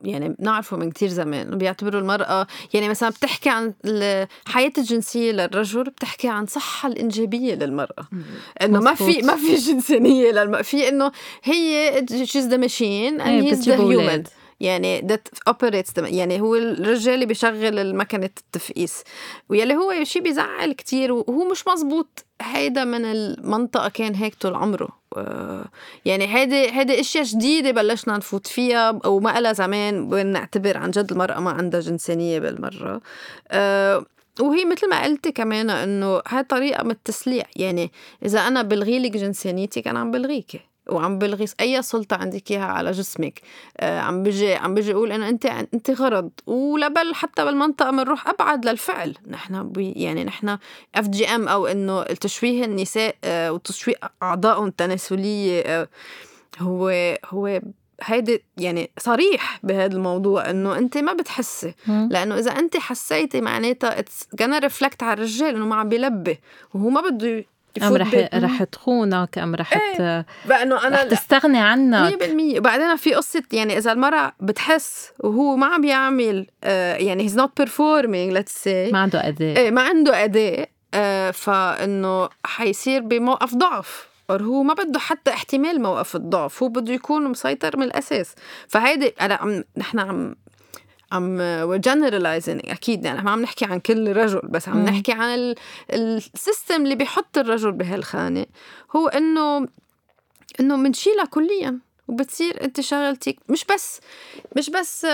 يعني 0.00 0.28
بنعرفه 0.28 0.76
من 0.76 0.90
كتير 0.90 1.08
زمان. 1.08 1.58
بيعتبروا 1.58 2.00
المرأة 2.00 2.46
يعني 2.74 2.88
مثلا 2.88 3.08
بتحكي 3.08 3.48
عن 3.48 3.74
الحياة 3.84 4.72
الجنسية 4.78 5.32
للرجل 5.32 5.84
بتحكي 5.84 6.28
عن 6.28 6.46
صحة 6.46 6.88
الإنجابية 6.88 7.54
للمرأة. 7.54 8.08
إنه 8.62 8.80
ما 8.80 8.94
في 8.94 9.22
ما 9.22 9.36
في 9.36 9.54
جنسانية 9.54 10.30
للمرأة 10.30 10.62
في 10.62 10.88
إنه 10.88 11.12
هي 11.42 11.92
she's 12.08 12.50
the 12.50 12.58
machine 12.58 13.20
and 13.20 13.26
إيه، 13.26 13.54
he's 13.54 13.64
the 13.64 13.76
human. 13.76 14.39
يعني 14.60 15.00
ذات 15.00 15.28
اوبريتس 15.48 15.92
يعني 15.98 16.40
هو 16.40 16.56
الرجال 16.56 17.14
اللي 17.14 17.26
بيشغل 17.26 17.96
مكنة 17.96 18.30
التفقيس. 18.38 19.02
ويلي 19.48 19.74
هو 19.74 20.04
شيء 20.04 20.22
بيزعل 20.22 20.72
كتير 20.72 21.12
وهو 21.12 21.48
مش 21.50 21.68
مزبوط 21.68 22.24
هيدا 22.42 22.84
من 22.84 23.04
المنطقة 23.04 23.88
كان 23.88 24.14
هيك 24.14 24.34
طول 24.34 24.54
عمره. 24.54 24.88
آه، 25.16 25.64
يعني 26.04 26.34
هيدي 26.34 26.70
هيدي 26.70 27.00
أشياء 27.00 27.24
جديدة 27.24 27.70
بلشنا 27.70 28.16
نفوت 28.16 28.46
فيها 28.46 29.00
وما 29.06 29.40
لها 29.40 29.52
زمان 29.52 30.12
وين 30.12 30.26
نعتبر 30.26 30.76
عن 30.76 30.90
جد 30.90 31.12
المرأة 31.12 31.40
ما 31.40 31.50
عندها 31.50 31.80
جنسانية 31.80 32.38
بالمرة. 32.38 33.00
أه 33.50 34.04
وهي 34.40 34.64
مثل 34.64 34.88
ما 34.90 35.04
قلتي 35.04 35.32
كمان 35.32 35.70
إنه 35.70 36.22
هاي 36.28 36.42
طريقة 36.42 36.84
من 36.84 36.90
التسليع. 36.90 37.44
يعني 37.56 37.92
إذا 38.24 38.40
أنا 38.40 38.62
بلغي 38.62 38.98
لك 38.98 39.10
جنسانيتك 39.10 39.88
أنا 39.88 39.98
عم 39.98 40.10
بلغيكي. 40.10 40.60
وعم 40.88 41.18
بلغي 41.18 41.44
أي 41.60 41.82
سلطة 41.82 42.16
عندك 42.16 42.50
إياها 42.50 42.64
على 42.64 42.90
جسمك. 42.90 43.40
آه 43.76 44.00
عم 44.00 44.22
بيجي 44.22 44.54
عم 44.54 44.74
بيجي 44.74 44.92
أقول 44.92 45.12
انه 45.12 45.28
أنت 45.28 45.46
أنت 45.46 45.90
غرض. 45.90 46.30
ولبل 46.46 47.14
حتى 47.14 47.44
بالمنطقة 47.44 47.90
بنروح 47.90 48.28
أبعد 48.28 48.66
للفعل. 48.66 49.14
نحن 49.28 49.72
يعني 49.76 50.24
نحن 50.24 50.58
FGM 50.94 51.48
أو 51.48 51.66
إنه 51.66 52.02
التشويه 52.02 52.64
النساء 52.64 53.16
آه 53.24 53.52
وتشويه 53.52 53.94
اعضائهم 54.22 54.66
التناسلية 54.66 55.60
آه 55.60 55.88
هو 56.58 56.88
هو 57.24 57.60
هيدي 58.02 58.44
يعني 58.56 58.90
صريح 58.98 59.60
بهذا 59.62 59.96
الموضوع 59.96 60.50
إنه 60.50 60.78
أنت 60.78 60.98
ما 60.98 61.12
بتحسي. 61.12 61.74
لأنه 61.86 62.38
إذا 62.38 62.50
أنت 62.50 62.76
حسيتي 62.76 63.40
معناتها 63.40 63.98
it's 63.98 64.28
gonna 64.42 64.62
reflect 64.62 65.02
على 65.02 65.12
الرجال 65.12 65.54
إنه 65.54 65.66
ما 65.66 65.76
عم 65.76 65.88
بيلبي. 65.88 66.40
وهو 66.74 66.88
ما 66.88 67.00
بده 67.00 67.44
أم 67.82 67.96
رح 67.96 68.28
رح 68.34 68.62
تخونك 68.62 69.38
أم 69.38 69.54
رح 69.54 69.72
إيه. 69.72 70.26
بأنه 70.44 70.86
أنا 70.86 70.96
رح 70.96 71.02
تستغني 71.02 71.58
عنك. 71.58 72.22
100% 72.22 72.58
وبعدين 72.58 72.96
في 72.96 73.14
قصة 73.14 73.42
يعني 73.52 73.78
إذا 73.78 73.92
المرأة 73.92 74.32
بتحس 74.40 75.10
وهو 75.18 75.56
ما 75.56 75.66
عم 75.66 75.80
بيعمل 75.80 76.46
آه 76.64 76.94
يعني 76.96 77.22
he's 77.22 77.36
not 77.36 77.56
performing 77.56 78.32
let's 78.32 78.62
say 78.64 78.92
ما 78.92 78.98
عنده 78.98 79.28
أداء. 79.28 79.56
إيه 79.56 79.70
ما 79.70 79.82
عنده 79.82 80.24
أداء 80.24 80.68
آه 80.94 81.30
فإنه 81.30 82.28
حيصير 82.44 83.00
بموقف 83.02 83.54
ضعف 83.54 84.08
هو 84.30 84.62
ما 84.62 84.74
بده 84.74 84.98
حتى 84.98 85.30
احتمال 85.30 85.82
موقف 85.82 86.16
الضعف 86.16 86.62
هو 86.62 86.68
بده 86.68 86.92
يكون 86.92 87.24
مسيطر 87.24 87.76
من 87.76 87.82
الأساس. 87.82 88.34
فهيدي 88.68 89.14
أنا 89.20 89.34
عم 89.34 89.64
نحن 89.76 89.98
عم 89.98 90.34
عم 91.12 91.38
generalizing 91.74 92.60
أكيد 92.64 93.04
يعني 93.04 93.22
ما 93.22 93.30
عم 93.30 93.42
نحكي 93.42 93.64
عن 93.64 93.80
كل 93.80 94.16
رجل 94.16 94.40
بس 94.44 94.68
عم 94.68 94.84
نحكي 94.84 95.12
عن 95.12 95.54
ال 95.92 96.05
system 96.05 96.82
اللي 96.84 96.94
بيحط 96.94 97.38
الرجل 97.38 97.72
بهالخانة 97.72 98.46
هو 98.96 99.08
إنه 99.08 99.68
إنه 100.60 100.76
بنشيلها 100.76 101.24
كليا 101.24 101.78
وبتصير 102.08 102.64
أنت 102.64 102.80
شغلتك 102.80 103.36
مش 103.48 103.64
بس 103.74 104.00
مش 104.56 104.70
بس 104.70 105.04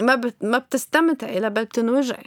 ما 0.00 0.14
بت 0.14 0.44
ما 0.44 0.58
بتستمتعي 0.58 1.40
لا 1.40 1.48
بل 1.48 1.64
بتنوجعي. 1.64 2.24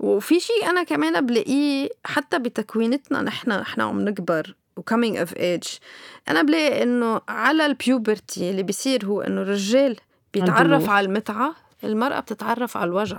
وفي 0.00 0.40
شيء 0.40 0.70
أنا 0.70 0.82
كمان 0.82 1.26
بلاقيه 1.26 1.88
حتى 2.04 2.38
بتكوينتنا 2.38 3.22
نحن 3.22 3.50
نحن 3.50 3.80
عم 3.80 4.00
نكبر 4.00 4.54
و 4.76 4.82
coming 4.82 5.16
of 5.16 5.36
age 5.36 5.62
أنا 6.28 6.42
بلاقي 6.42 6.82
إنه 6.82 7.20
على 7.28 7.66
ال 7.66 7.77
puberty 7.77 8.50
اللي 8.50 8.62
بيصير 8.62 9.06
هو 9.06 9.20
إنه 9.20 9.42
الرجال 9.42 9.96
بيتعرف 10.34 10.90
على 10.90 11.06
المتعة 11.06 11.54
المرأة 11.84 12.20
بتتعرف 12.20 12.76
على 12.76 12.88
الوجع. 12.88 13.18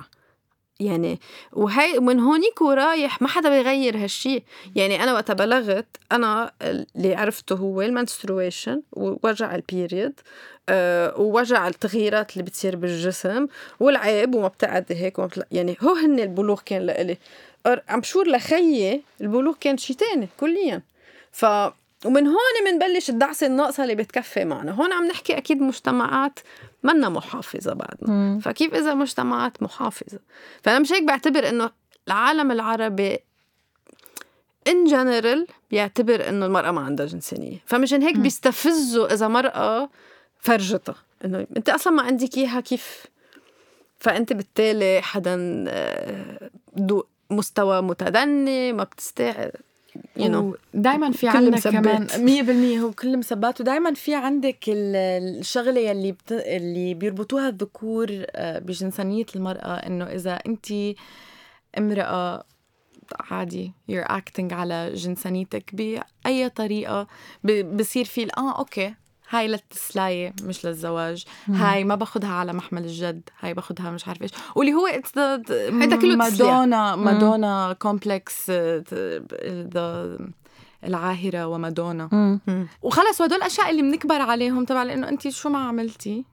يعني 0.80 1.20
وهي 1.54 2.00
من 2.00 2.20
هونيك 2.20 2.62
ورايح 2.62 3.22
ما 3.22 3.28
حدا 3.28 3.50
بيغير 3.50 3.98
هالشي. 3.98 4.44
يعني 4.76 5.04
أنا 5.04 5.14
وقت 5.14 5.32
بلغت 5.32 5.98
أنا 6.12 6.52
اللي 6.62 7.16
عرفته 7.16 7.56
هو 7.56 7.82
ال 7.82 7.89
menstruation 7.89 8.82
ووجع 8.92 9.56
ال 9.56 9.65
period 9.65 10.20
أه 10.70 11.20
ووجع 11.20 11.68
التغييرات 11.68 12.34
اللي 12.34 12.44
بتصير 12.44 12.76
بالجسم 12.76 13.48
والعيب 13.80 14.36
وما 14.36 14.48
بتعدي 14.48 14.96
هيك 14.96 15.20
وما 15.20 15.30
يعني 15.52 15.78
هو 15.82 15.94
هن 15.94 16.20
البلوغ 16.20 16.62
كان 16.66 16.82
لإلي. 16.82 17.18
I'm 17.90 18.04
sure 18.04 18.28
لخيي 18.28 19.02
البلوغ 19.22 19.56
كان 19.60 19.78
شي 19.78 19.94
تاني 19.94 20.28
كليا. 20.40 20.82
ف 21.32 21.46
ومن 22.06 22.28
هون 22.28 22.38
بنبلش 22.66 23.10
الدعسة 23.10 23.48
الناقصة 23.48 23.84
اللي 23.84 23.96
بتكفي 23.96 24.46
معنا. 24.46 24.72
هون 24.72 24.94
عم 24.94 25.08
نحكي 25.08 25.38
أكيد 25.38 25.62
مجتمعات 25.62 26.40
منا 26.84 27.10
محافظة 27.10 27.74
بعدنا. 27.74 28.40
فكيف 28.40 28.74
إذا 28.74 28.94
مجتمعات 28.94 29.64
محافظة؟ 29.64 30.20
فأنا 30.64 30.80
مش 30.80 30.92
هيك 30.94 31.04
بعتبر 31.04 31.50
إنه 31.50 31.70
العالم 32.08 32.52
العربي 32.52 33.20
in 34.68 34.86
general 34.86 35.48
بيعتبر 35.72 36.30
إنه 36.30 36.46
المرأة 36.46 36.72
ما 36.72 36.82
عندها 36.82 37.06
جنسانيه 37.06 37.58
فمشان 37.66 38.02
هيك 38.02 38.18
بيستفزوا 38.18 39.14
إذا 39.14 39.28
مرأة 39.28 39.90
فرجتها. 40.40 40.96
إنه 41.26 41.48
أنت 41.58 41.70
أصلا 41.70 41.94
ما 41.94 42.02
عندك 42.04 42.38
إياها 42.38 42.60
كيف؟ 42.60 43.06
فأنت 44.00 44.34
بالتالي 44.34 45.02
حدا 45.02 45.66
آه، 45.68 46.50
مستوى 47.30 47.82
متدني 47.82 48.74
ما 48.74 48.84
بتستاهل. 48.84 49.52
You 50.18 50.24
know. 50.24 50.58
دائما 50.74 51.12
في 51.12 51.28
عندك 51.28 51.68
كمان 51.68 52.08
100% 52.08 52.82
هو 52.82 52.92
كل 52.92 53.18
مسبات 53.18 53.62
ودائما 53.62 53.94
في 53.94 54.16
عندك 54.16 54.58
الشغلة 54.68 55.80
يلي 55.82 56.12
بت... 56.12 56.32
اللي 56.32 56.94
بيربطوها 56.94 57.50
الذكور 57.50 58.08
آه، 58.12 58.60
بجنسانية 58.60 59.26
المرأة 59.36 59.74
إنه 59.74 60.06
إذا 60.06 60.34
أنت 60.34 60.68
امرأة 61.78 62.44
عادي 63.20 63.72
you're 63.92 64.08
acting 64.12 64.54
على 64.54 64.92
جنسانيتك 64.94 65.76
بأي 65.76 66.50
طريقة 66.50 67.08
بصير 67.64 68.06
في 68.06 68.28
آه 68.38 68.60
okay. 68.60 68.96
هاي 69.30 69.48
للتسلاية 69.48 70.34
مش 70.44 70.66
للزواج. 70.66 71.26
مم. 71.48 71.56
هاي 71.56 71.84
ما 71.84 71.96
باخدها 71.96 72.30
على 72.30 72.54
محمل 72.54 72.84
الجد 72.84 73.30
هاي 73.40 73.54
باخدها 73.54 73.92
مش 73.92 74.08
عارف 74.08 74.22
إيش. 74.22 74.32
واللي 74.56 74.74
هو 74.74 74.86
هيدا 74.86 75.96
كله 75.96 76.16
Madonna 76.16 76.96
Madonna 76.96 77.74
complex 77.80 78.52
العاهرة 80.84 81.48
ومادونا. 81.48 82.40
وخلص 82.82 83.22
وهدول 83.22 83.38
الأشياء 83.38 83.70
اللي 83.70 83.82
بنكبر 83.82 84.22
عليهم 84.22 84.66
تبع 84.66 84.84
لأنه 84.84 85.10
انت 85.10 85.28
شو 85.28 85.50
ما 85.50 85.60
عملتي؟ 85.60 86.26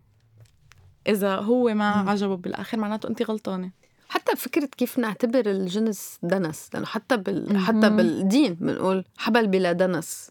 إذا 1.09 1.37
هو 1.37 1.75
ما 1.75 2.03
مم. 2.03 2.09
عجبه 2.09 2.37
بالآخر 2.37 2.79
معناته 2.79 3.09
انت 3.09 3.23
غلطانة. 3.23 3.71
حتى 4.09 4.37
فكرة 4.37 4.67
كيف 4.67 4.99
نعتبر 4.99 5.51
الجنس 5.51 6.19
دنس. 6.23 6.71
لأنه 6.75 6.87
حتى 6.87 7.17
بال... 7.17 7.59
حتى 7.59 7.91
بالدين 7.91 8.55
بنقول 8.55 9.05
حبل 9.17 9.47
بلا 9.47 9.73
دنس. 9.73 10.31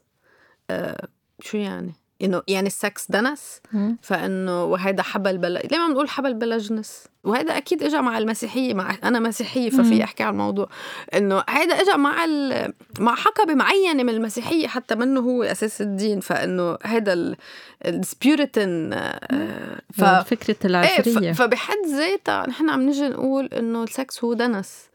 آه 0.69 1.07
شو 1.39 1.57
يعني؟ 1.57 1.93
إنه 2.23 2.41
يعني 2.47 2.67
السكس 2.67 3.11
دنس 3.11 3.61
فإنه 4.01 4.63
وهيدا 4.63 5.03
حبل 5.03 5.37
بلا 5.37 5.59
ليه 5.59 5.77
ما 5.77 5.87
بنقول 5.87 6.09
حبل 6.09 6.33
بلا 6.33 6.57
جنس 6.57 7.03
وهذا 7.23 7.57
أكيد 7.57 7.83
اجى 7.83 7.97
مع 7.97 8.17
المسيحية 8.17 8.73
مع 8.73 8.95
أنا 9.03 9.19
مسيحية 9.19 9.69
ففي 9.69 10.03
أحكي 10.03 10.23
على 10.23 10.31
الموضوع. 10.31 10.69
إنه 11.13 11.43
هيدا 11.49 11.81
اجى 11.81 11.97
مع 11.97 12.25
ال... 12.25 12.73
مع 12.99 13.15
حقبه 13.15 13.53
معينة 13.53 14.03
من 14.03 14.09
المسيحية 14.09 14.67
حتى 14.67 14.95
منه 14.95 15.19
هو 15.19 15.43
أساس 15.43 15.81
الدين 15.81 16.19
فإنه 16.19 16.77
هذا 16.83 17.35
ال 17.85 17.99
puritan 17.99 18.93
آه، 18.93 19.81
ف... 19.93 20.03
فكره 20.03 20.55
العشرية. 20.65 21.19
إيه 21.19 21.33
فبحد 21.33 21.77
ذاتها 21.87 22.47
نحن 22.49 22.69
عم 22.69 22.81
نجي 22.81 23.09
نقول 23.09 23.45
إنه 23.45 23.83
السكس 23.83 24.23
هو 24.23 24.33
دنس. 24.33 24.91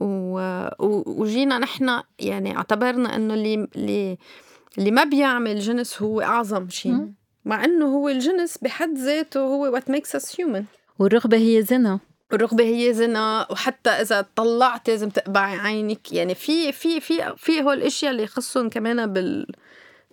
و... 0.00 0.40
وجينا 1.06 1.58
نحن 1.58 2.02
يعني 2.18 2.56
اعتبرنا 2.56 3.16
إنه 3.16 3.34
اللي 3.34 3.68
اللي 3.76 4.18
اللي 4.78 4.90
ما 4.90 5.04
بيعمل 5.04 5.58
جنس 5.58 6.02
هو 6.02 6.20
أعظم 6.20 6.68
شيء. 6.68 7.08
مع 7.44 7.64
إنه 7.64 7.86
هو 7.86 8.08
الجنس 8.08 8.58
بحد 8.58 8.98
ذاته 8.98 9.40
هو 9.40 9.78
what 9.78 9.92
makes 9.92 10.20
us 10.20 10.24
human. 10.24 10.62
والرغبة 10.98 11.36
هي 11.36 11.62
زنا. 11.62 11.98
الرغبة 12.32 12.64
هي 12.64 12.94
زنا 12.94 13.46
وحتى 13.50 13.90
إذا 13.90 14.26
طلعت 14.36 14.90
لازم 14.90 15.08
تقبعي 15.08 15.58
عينك. 15.58 16.12
يعني 16.12 16.34
في 16.34 16.72
في 16.72 17.00
في 17.00 17.34
في 17.36 17.62
هول 17.62 17.78
الأشياء 17.78 18.12
اللي 18.12 18.22
يخصهم 18.22 18.68
كمان 18.68 19.12
بال 19.12 19.46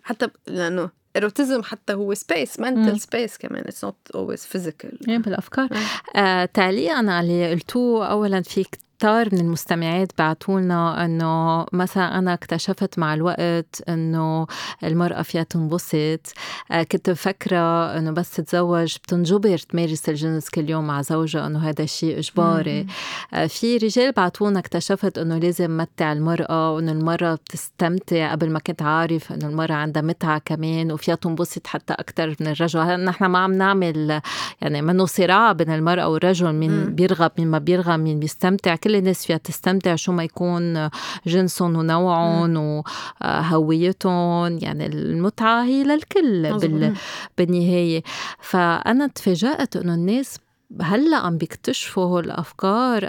حتى 0.04 0.28
لأنه 0.48 0.90
erotism 1.16 1.64
حتى 1.64 1.94
هو 1.94 2.14
space 2.14 2.60
mental 2.60 3.00
space 3.00 3.38
كمان. 3.38 3.64
it's 3.68 3.84
not 3.86 3.96
always 4.16 4.46
physical 4.46 4.98
يعني 5.08 5.22
بالأفكار. 5.22 5.70
آه 6.16 6.46
تعليقا 6.46 7.12
على 7.12 7.20
اللي 7.20 7.52
قلتوه 7.52 8.08
اولا 8.08 8.42
في 8.42 8.66
كتار 9.00 9.30
من 9.34 9.40
المستمعات 9.40 10.12
بعثوا 10.18 10.60
لنا 10.60 11.06
إنه 11.06 11.66
مثلا 11.74 12.18
أنا 12.18 12.34
اكتشفت 12.34 13.00
مع 13.00 13.14
الوقت 13.14 13.84
إنه 13.90 14.48
المرأة 14.84 15.22
فيها 15.22 15.44
تنبسط. 15.44 16.34
آه، 16.72 16.84
كنت 16.84 17.10
مفكرة 17.10 17.98
إنه 17.98 18.12
بس 18.12 18.32
تتزوج 18.32 18.96
بتنجبر 18.96 19.58
تمارس 19.58 20.10
الجنس 20.10 20.50
كل 20.50 20.70
يوم 20.70 20.88
مع 20.88 21.02
زوجها 21.02 21.48
إنه 21.48 21.70
هذا 21.70 21.86
شيء 21.86 22.20
إجباري. 22.20 22.88
آه، 23.34 23.48
في 23.48 23.78
رجال 23.78 24.12
بعثوا 24.12 24.50
لنا 24.50 24.60
اكتشفت 24.60 25.18
إنه 25.18 25.38
لازم 25.38 25.78
متع 25.78 26.12
المرأة 26.12 26.72
وإنه 26.76 26.92
المرأة 26.92 27.36
بتستمتع 27.36 28.32
قبل 28.32 28.50
ما 28.50 28.60
كنت 28.60 28.82
عارف 28.82 29.32
إنه 29.32 29.48
المرأة 29.48 29.76
عندها 29.76 30.02
متعة 30.02 30.42
كمان 30.46 30.92
وفيها 30.92 31.16
تنبسط 31.16 31.68
حتى 31.68 31.94
أكثر 31.94 32.36
من 32.42 32.48
الرجل. 32.48 33.06
نحن 33.06 33.26
ما 33.26 33.40
عم 33.40 33.54
نعمل 33.54 34.22
يعني 34.62 34.82
منه 34.82 35.06
صراع 35.06 35.52
بين 35.52 35.72
المرأة 35.72 36.08
والرجل؟ 36.08 36.54
مين 36.54 36.96
بيرغب 36.96 37.32
مين 37.38 37.48
ما 37.48 37.58
بيرغب 37.58 38.00
مين 38.00 38.20
بيستمتع 38.20 38.76
كل 38.86 38.96
الناس 38.96 39.26
فيها 39.26 39.38
تستمتع 39.38 39.96
شو 39.96 40.12
ما 40.12 40.24
يكون 40.24 40.90
جنسهم 41.28 41.76
ونوعهم 41.76 42.84
وهويتهم 43.22 44.58
يعني 44.58 44.86
المتعة 44.86 45.64
هي 45.64 45.84
للكل 45.84 46.42
بال... 46.60 46.94
بالنهاية. 47.38 48.04
فأنا 48.40 49.08
تفاجأت 49.08 49.76
إنه 49.76 49.94
الناس 49.94 50.38
هلأ 50.82 51.18
عم 51.18 51.38
بيكتشفوا 51.38 52.04
هول 52.04 52.26
الافكار 52.26 53.06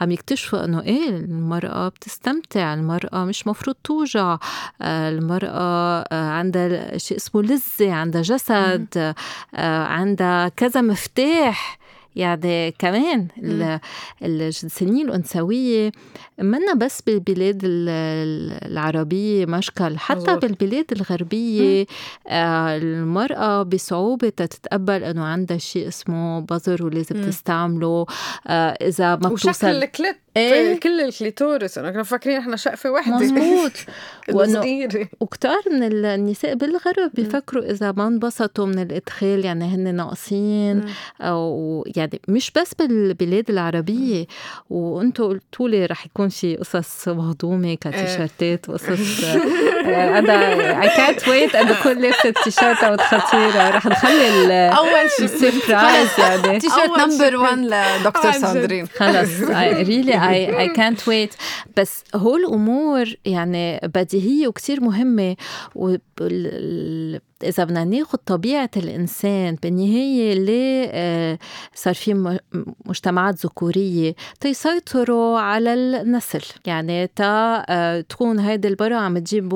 عم 0.00 0.10
يكتشفوا 0.10 0.64
إنه 0.64 0.82
إيه 0.82 1.08
المرأة 1.08 1.88
بتستمتع 1.88 2.74
المرأة 2.74 3.24
مش 3.24 3.46
مفروض 3.46 3.76
توجع 3.84 4.38
المرأة 4.82 6.14
عندها 6.14 6.98
شيء 6.98 7.16
اسمه 7.16 7.42
لذة 7.42 7.92
عندها 7.92 8.22
جسد 8.22 9.14
عندها 9.88 10.48
كذا 10.48 10.80
مفتاح. 10.80 11.78
يعني 12.16 12.70
كمان 12.78 13.28
الجنسانية 14.22 15.04
الأنثوية 15.04 15.92
منا 16.38 16.74
بس 16.74 17.00
بالبلاد 17.02 17.60
العربية 17.64 19.46
مشكل 19.46 19.98
حتى 19.98 20.20
مزور. 20.20 20.38
بالبلاد 20.38 20.84
الغربية 20.92 21.86
آه 22.28 22.76
المرأة 22.76 23.62
بصعوبة 23.62 24.28
تتقبل 24.28 25.04
أنه 25.04 25.24
عندها 25.24 25.58
شيء 25.58 25.88
اسمه 25.88 26.40
بظر 26.40 26.86
ولازم 26.86 27.16
مم. 27.16 27.22
تستعمله 27.24 28.06
آه 28.46 28.70
إذا 28.70 29.08
ما 29.10 29.14
بتوصل 29.16 29.48
وشكل 29.50 29.66
ال 29.66 29.76
clit 29.76 30.16
إيه. 30.36 30.80
كل 30.80 31.00
ال 31.00 31.08
clitoris. 31.08 31.78
أنا 31.78 31.90
كنا 31.90 32.02
فاكرين 32.02 32.38
إحنا 32.38 32.56
شقفة 32.56 32.90
وحده 32.90 33.16
مزبوط 33.16 33.72
وإنه 34.34 34.88
وكتار 35.20 35.60
من 35.70 35.82
النساء 35.82 36.54
بالغرب 36.54 37.10
بيفكروا 37.14 37.70
إذا 37.70 37.92
ما 37.92 38.06
انبسطوا 38.06 38.66
من 38.66 38.78
الإدخال 38.78 39.44
يعني 39.44 39.64
هن 39.64 39.94
ناقصين 39.94 40.84
أو 41.20 41.84
يعني 41.96 42.20
مش 42.28 42.50
بس 42.50 42.74
بالبلاد 42.74 43.50
العربية. 43.50 44.26
وأنتم 44.70 45.24
قلتوا 45.24 45.68
لي 45.68 45.86
رح 45.86 46.06
يكون 46.06 46.28
في 46.28 46.56
قصص 46.56 47.08
مهضومة 47.08 47.74
كتيشيرتات 47.74 48.68
وقصص 48.68 49.24
أنا 49.84 50.82
اي 50.82 50.88
كانت 50.96 51.28
ويت 51.28 51.54
انه 51.54 51.82
كل 51.82 52.02
لابسة 52.02 52.30
تيشيرت 52.44 53.00
خطيره 53.00 53.70
رح 53.70 53.86
نخلي 53.86 54.68
أول 54.68 55.10
شيء 55.16 55.26
surprise 55.26 56.08
يعني. 56.18 56.58
T-shirt 56.60 56.98
number 56.98 57.36
1 57.36 57.58
لدكتور 57.58 58.32
ساندرين. 58.32 58.86
خلص. 58.86 59.40
ريلي 59.50 60.14
اي 60.30 60.58
اي 60.58 60.68
كانت 60.68 61.08
ويت 61.08 61.34
بس 61.76 62.04
هول 62.14 62.40
الأمور 62.40 63.14
يعني 63.24 63.80
بديهية 63.84 64.48
وكثير 64.48 64.80
مهمة. 64.80 65.36
إذا 67.44 67.64
بدنا 67.64 67.84
ناخذ 67.84 68.18
طبيعة 68.18 68.70
الإنسان 68.76 69.56
بالنهاية 69.62 70.34
ليه 70.34 70.88
آه، 70.92 71.38
صار 71.74 71.94
في 71.94 72.38
مجتمعات 72.86 73.46
ذكورية 73.46 74.14
تيسيطروا 74.40 75.38
على 75.38 75.74
النسل. 75.74 76.42
يعني 76.66 77.06
تا 77.06 77.64
آه، 77.68 78.00
تكون 78.00 78.38
هيدي 78.38 78.68
البرة 78.68 78.96
عم 78.96 79.18
تجيب 79.18 79.52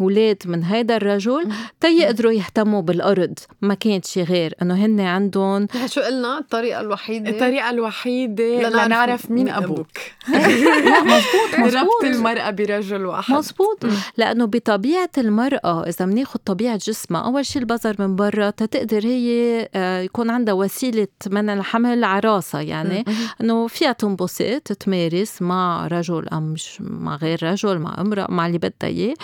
ولاد 0.00 0.36
من 0.46 0.64
هيدا 0.64 0.96
الرجل 0.96 1.48
تيقدروا 1.80 2.32
يهتموا 2.32 2.82
بالأرض. 2.82 3.38
ما 3.62 3.74
كانت 3.74 4.04
شي 4.04 4.22
غير 4.22 4.54
إنه 4.62 4.74
هن 4.74 5.00
عندهم 5.00 5.66
شو 5.86 6.00
قلنا؟ 6.00 6.38
الطريقة 6.38 6.80
الوحيدة. 6.80 7.30
الطريقة 7.30 7.70
الوحيدة 7.70 8.68
لنعرف 8.68 9.30
مين, 9.30 9.48
أبوك. 9.48 9.86
مزبوط 11.58 12.04
المرأة 12.04 12.50
برجل 12.50 13.06
واحد. 13.06 13.34
مزبوط. 13.34 13.86
لأنه 14.16 14.44
بطبيعة 14.44 15.10
المرأة 15.18 15.88
إذا 15.88 16.06
بناخذ 16.06 16.38
طبيعة 16.44 16.76
جسمها 16.76 17.20
أول 17.20 17.46
شيء 17.46 17.62
البظر 17.62 17.96
من 17.98 18.16
برا 18.16 18.50
تتقدر 18.50 19.06
هي 19.06 19.68
آه، 19.74 20.00
يكون 20.00 20.30
عندها 20.30 20.54
وسيلة 20.54 21.08
من 21.30 21.50
الحمل 21.50 22.04
على 22.04 22.20
راسها. 22.20 22.60
يعني 22.60 23.04
إنه 23.40 23.66
فيها 23.66 23.92
تنبسط 23.92 24.72
تمارس 24.72 25.42
مع 25.42 25.86
رجل 25.86 26.28
أم 26.28 26.54
مع 26.80 27.16
غير 27.16 27.42
رجل 27.42 27.78
مع 27.78 28.00
امرأة 28.00 28.26
مع 28.30 28.46
اللي 28.46 28.58
بدها 28.58 28.72
إياه. 28.84 29.14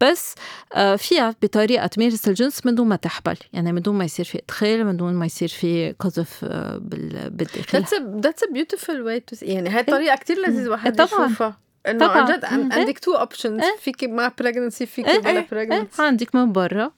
بس 0.00 0.34
آه، 0.74 0.96
فيها 0.96 1.34
بطريقة 1.42 1.86
تمارس 1.86 2.28
الجنس 2.28 2.66
من 2.66 2.74
دون 2.74 2.88
ما 2.88 2.96
تحبل. 2.96 3.36
يعني 3.52 3.72
من 3.72 3.82
دون 3.82 3.94
ما 3.94 4.04
يصير 4.04 4.24
في 4.24 4.38
إدخال 4.38 4.84
من 4.86 4.96
دون 4.96 5.14
ما 5.14 5.26
يصير 5.26 5.48
في 5.48 5.94
قذف 5.98 6.40
آه، 6.44 6.78
بالداخل. 6.82 7.84
That's 8.20 8.42
a 8.42 8.52
beautiful 8.52 9.02
way 9.02 9.20
to 9.20 9.36
يعني 9.42 9.68
هاي 9.68 9.80
الطريقة 9.80 10.16
كثير 10.16 10.36
لذيذه 10.38 10.68
واحد 10.68 11.00
يشوفها. 11.00 11.56
إنه 11.86 12.06
عن 12.06 12.32
جد 12.32 12.44
عندك 12.44 12.98
two 12.98 13.12
options 13.14 13.62
فيك 13.80 14.04
مع 14.04 14.32
pregnancy 14.38 14.86
فيك 14.86 15.06
بلا 15.06 15.44
بريجنسي 15.52 16.02
عندك 16.02 16.34
من 16.34 16.52
برا. 16.52 16.90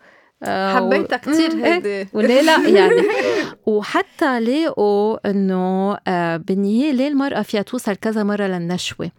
آه، 0.42 0.74
حبيتها 0.74 1.16
كثير 1.16 1.52
هيدي. 1.64 2.08
وليه 2.12 2.40
لا 2.40 2.68
يعني. 2.78 3.02
وحتى 3.66 4.40
لاقوا 4.40 5.30
إنه 5.30 5.94
بالنهاية 6.36 6.92
ليه 6.92 7.08
المرأة 7.08 7.42
فيها 7.42 7.62
توصل 7.62 7.96
كذا 7.96 8.22
مرة 8.22 8.44
للنشوة؟ 8.44 9.10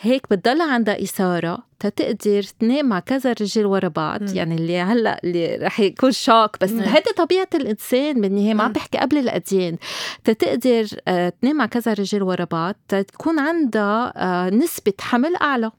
هيك 0.00 0.26
بتضل 0.30 0.60
عندها 0.60 1.02
إثارة 1.02 1.58
تتقدر 1.80 2.42
تنام 2.42 2.86
مع 2.88 3.00
كذا 3.00 3.32
رجال 3.32 3.66
ورا 3.66 3.88
بعض. 3.88 4.22
م. 4.22 4.34
يعني 4.34 4.54
اللي 4.54 4.78
هلأ 4.78 5.20
اللي 5.24 5.56
رح 5.56 5.80
يكون 5.80 6.12
shock 6.12 6.60
بس 6.60 6.72
هيدي 6.72 7.10
طبيعة 7.16 7.48
الإنسان 7.54 8.20
بالنهايه 8.20 8.54
ما 8.54 8.64
عم 8.64 8.72
بحكي 8.72 8.98
قبل 8.98 9.18
الاديان 9.18 9.76
تتقدر 10.24 10.86
آه، 11.08 11.32
تنام 11.42 11.56
مع 11.56 11.66
كذا 11.66 11.92
رجال 11.92 12.22
ورا 12.22 12.44
بعض 12.44 12.74
تكون 12.88 13.38
عندها 13.38 14.12
آه، 14.16 14.50
نسبة 14.50 14.92
حمل 15.00 15.36
أعلى. 15.36 15.70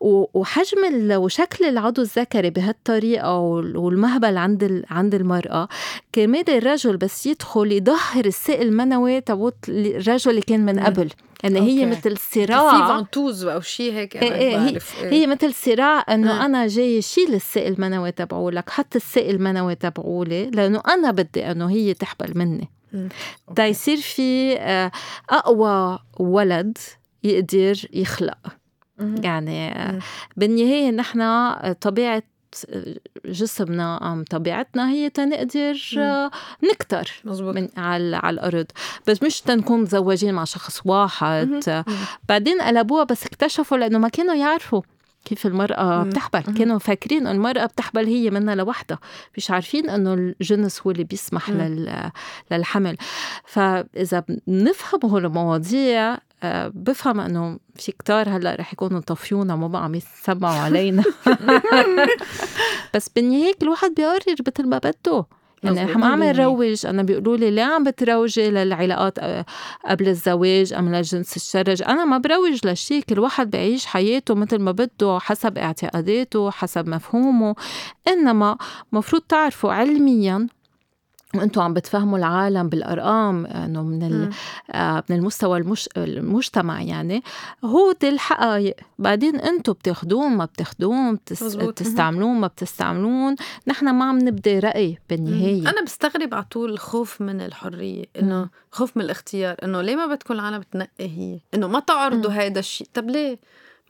وحجم 0.00 0.78
وشكل 1.12 1.64
العضو 1.64 2.02
الذكري 2.02 2.50
بهالطريقة 2.50 3.38
والمهبل 3.38 4.36
عند 4.36 4.84
عند 4.90 5.14
المرأة. 5.14 5.68
كمان 6.12 6.44
الرجل 6.48 6.96
بس 6.96 7.26
يدخل 7.26 7.72
يظهر 7.72 8.24
السائل 8.26 8.68
المنوي 8.68 9.20
تبوت 9.20 9.54
الرجل 9.68 10.30
اللي 10.30 10.42
كان 10.42 10.66
من 10.66 10.80
قبل. 10.80 11.10
يعني 11.44 11.58
أوكي. 11.58 11.80
هي 11.80 11.86
مثل 11.86 12.16
صراع. 12.18 12.70
في 12.70 12.94
فانتوز 12.94 13.44
أو 13.44 13.60
شيء 13.60 13.92
هيك. 13.92 14.16
إيه 14.16 14.34
إيه 14.34 14.58
هي, 14.58 14.78
إيه. 15.02 15.12
هي 15.12 15.26
مثل 15.26 15.54
صراع 15.54 16.04
إنه 16.08 16.42
آه. 16.42 16.46
أنا 16.46 16.66
جاي 16.66 17.02
شيل 17.02 17.34
السائل 17.34 17.72
المنوي 17.72 18.12
تبعولك 18.12 18.70
حط 18.70 18.96
السائل 18.96 19.34
المنوي 19.34 19.74
تبعولي 19.74 20.50
لأنه 20.50 20.82
أنا 20.88 21.10
بدي 21.10 21.50
إنه 21.50 21.70
هي 21.70 21.94
تحبل 21.94 22.38
مني. 22.38 22.68
تا 23.56 23.66
يصير 23.66 23.96
في 23.96 24.56
آه، 24.58 24.90
أقوى 25.30 25.98
ولد 26.20 26.78
يقدر 27.24 27.76
يخلق. 27.92 28.38
يعني 28.98 29.74
بالنهاية 30.36 30.90
نحن 30.90 31.52
طبيعة 31.72 32.22
جسمنا 33.26 34.12
ام 34.12 34.24
طبيعتنا 34.30 34.90
هي 34.90 35.10
تنقدر 35.10 35.78
نكتر 36.72 37.10
مزبوط. 37.24 37.54
من 37.54 37.68
على, 37.76 38.16
على 38.16 38.34
الأرض. 38.34 38.66
بس 39.06 39.22
مش 39.22 39.40
تنكون 39.40 39.80
مزوجين 39.80 40.34
مع 40.34 40.44
شخص 40.44 40.80
واحد. 40.84 41.84
بعدين 42.28 42.60
قلبوها 42.60 43.04
بس 43.04 43.26
اكتشفوا 43.26 43.78
لأنه 43.78 43.98
ما 43.98 44.08
كانوا 44.08 44.34
يعرفوا 44.34 44.82
كيف 45.24 45.46
المرأة 45.46 46.02
بتحبل. 46.02 46.40
كانوا 46.40 46.78
فاكرين 46.78 47.26
المرأة 47.26 47.66
بتحبل 47.66 48.06
هي 48.06 48.30
منها 48.30 48.54
لوحدها. 48.54 48.98
مش 49.36 49.50
عارفين 49.50 49.90
أنه 49.90 50.14
الجنس 50.14 50.80
هو 50.80 50.90
اللي 50.90 51.04
بيسمح 51.04 51.50
لل... 51.50 52.10
للحمل. 52.50 52.96
فإذا 53.46 54.24
بنفهم 54.46 55.00
هول 55.10 55.24
المواضيع 55.26 56.12
آه، 56.14 56.20
بفهم 56.74 57.20
إنه 57.20 57.58
في 57.76 57.92
كتار 57.92 58.28
هلأ 58.28 58.56
رح 58.60 58.72
يكونوا 58.72 59.00
طفيونا 59.00 59.56
ما 59.56 59.68
بقى 59.68 59.84
عم 59.84 59.94
يسمعوا 59.94 60.58
علينا. 60.58 61.04
بس 62.94 63.08
بالنهايه 63.08 63.54
كل 63.60 63.68
واحد 63.68 63.94
بيقرر 63.94 64.34
مثل 64.46 64.68
ما 64.68 64.78
بده. 64.78 65.26
يعني 65.62 65.94
ما 65.94 66.06
عم 66.06 66.22
نروج 66.22 66.86
أنا 66.86 67.02
بيقولوا 67.02 67.36
لي 67.36 67.50
ليه 67.50 67.62
عم 67.62 67.84
بتروجي 67.84 68.50
للعلاقات 68.50 69.18
قبل 69.84 70.08
الزواج 70.08 70.72
أم 70.72 70.94
للجنس 70.94 71.36
الشرج؟ 71.36 71.82
أنا 71.82 72.04
ما 72.04 72.18
بروج 72.18 72.66
لشيء 72.66 73.02
كل 73.02 73.18
واحد 73.18 73.50
بعيش 73.50 73.86
حياته 73.86 74.34
مثل 74.34 74.58
ما 74.58 74.72
بده 74.72 75.18
حسب 75.20 75.58
اعتقاداته 75.58 76.50
حسب 76.50 76.88
مفهومه. 76.88 77.54
إنما 78.08 78.56
مفروض 78.92 79.22
تعرفوا 79.22 79.72
علميا 79.72 80.46
وأنتم 81.36 81.60
عم 81.60 81.74
بتفهموا 81.74 82.18
العالم 82.18 82.68
بالأرقام 82.68 83.46
انه 83.46 83.82
من 83.82 84.30
آه 84.70 85.04
من 85.10 85.16
المستوى 85.16 85.58
المش... 85.58 85.88
المجتمع 85.96 86.82
يعني. 86.82 87.22
هو 87.64 87.92
دي 88.00 88.08
الحقائق. 88.08 88.76
بعدين 88.98 89.36
أنتم 89.36 89.72
بتاخذون 89.72 90.36
ما 90.36 90.44
بتاخذون 90.44 91.14
بتس... 91.14 91.56
بتستعملون 91.56 92.40
ما 92.40 92.46
بتستعملون. 92.46 93.36
نحن 93.66 93.90
ما 93.90 94.04
عم 94.04 94.18
نبدي 94.18 94.58
رأي 94.58 94.98
بالنهاية. 95.10 95.60
أنا 95.60 95.84
بستغرب 95.84 96.34
على 96.34 96.44
طول 96.44 96.70
الخوف 96.70 97.20
من 97.20 97.40
الحرية 97.40 98.04
إنه 98.18 98.48
خوف 98.72 98.96
من 98.96 99.04
الاختيار 99.04 99.56
إنه 99.62 99.80
ليه 99.80 99.96
ما 99.96 100.14
بتكون 100.14 100.36
العالم 100.36 100.62
تنقي 100.72 100.88
هي؟ 101.18 101.40
إنه 101.54 101.66
ما 101.66 101.80
تعرضوا 101.80 102.30
هذا 102.30 102.58
الشيء 102.58 102.86
طب 102.94 103.10
ليه؟ 103.10 103.38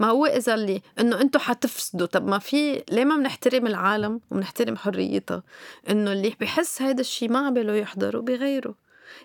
ما 0.00 0.06
هو 0.06 0.26
إذا 0.26 0.54
اللي 0.54 0.82
إنه 1.00 1.20
أنتم 1.20 1.38
حتفسدوا. 1.38 2.06
طب 2.06 2.28
ما 2.28 2.38
في 2.38 2.82
ليه 2.90 3.04
ما 3.04 3.16
بنحترم 3.16 3.66
العالم 3.66 4.20
وبنحترم 4.30 4.76
حريتها؟ 4.76 5.42
إنه 5.90 6.12
اللي 6.12 6.34
بحس 6.40 6.82
هيدا 6.82 7.00
الشيء 7.00 7.30
ما 7.30 7.46
عباله 7.46 7.74
يحضره 7.74 8.20
بغيره. 8.20 8.74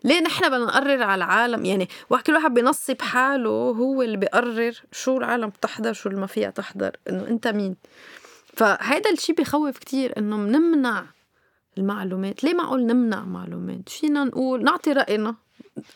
ليه 0.04 0.20
نحن 0.20 0.50
بدنا 0.50 0.66
نقرر 0.66 1.04
على 1.04 1.24
العالم؟ 1.24 1.66
يعني 1.66 1.88
واحد 2.10 2.24
كل 2.24 2.34
واحد 2.34 2.54
بنصب 2.54 3.02
حاله 3.02 3.50
هو 3.50 4.02
اللي 4.02 4.18
بيقرر 4.18 4.82
شو 4.92 5.18
العالم 5.18 5.50
بتحضر 5.50 5.94
شو 5.94 6.10
اللي 6.10 6.22
ما 6.22 6.28
فيها 6.28 6.50
تحضر. 6.50 6.92
إنه 7.10 7.28
أنت 7.28 7.48
مين؟ 7.48 7.76
فهيدا 8.54 9.10
الشيء 9.10 9.36
بخوف 9.36 9.78
كتير 9.78 10.18
إنه 10.18 10.38
بنمنع 10.38 11.06
المعلومات. 11.78 12.44
ليه 12.44 12.54
معقول 12.54 12.86
نمنع 12.86 13.26
معلومات؟ 13.26 13.90
فينا 13.90 14.24
نقول 14.24 14.64
نعطي 14.64 14.92
رأينا. 14.92 15.36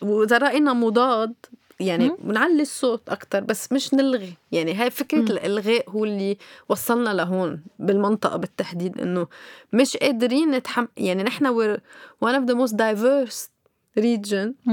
وإذا 0.02 0.38
رأينا 0.38 0.74
مضاد 0.74 1.34
يعني 1.80 2.12
بنعلي 2.20 2.62
الصوت 2.62 3.10
أكثر 3.10 3.40
بس 3.40 3.72
مش 3.72 3.94
نلغي. 3.94 4.34
يعني 4.52 4.74
هاي 4.74 4.92
فكرة 4.92 5.20
مم. 5.20 5.28
الإلغاء 5.28 5.90
هو 5.90 6.06
اللي 6.06 6.38
وصلنا 6.70 7.10
لهون 7.10 7.64
بالمنطقة 7.80 8.38
بالتحديد 8.38 9.02
إنه 9.02 9.28
مش 9.74 9.98
قادرين 9.98 10.52
نتحم 10.52 10.86
يعني 10.98 11.24
نحن 11.24 11.46
we're 11.48 11.80
one 12.26 12.36
of 12.36 12.52
the 12.52 12.56
most 12.56 12.74
diverse 12.76 13.50
region 14.00 14.70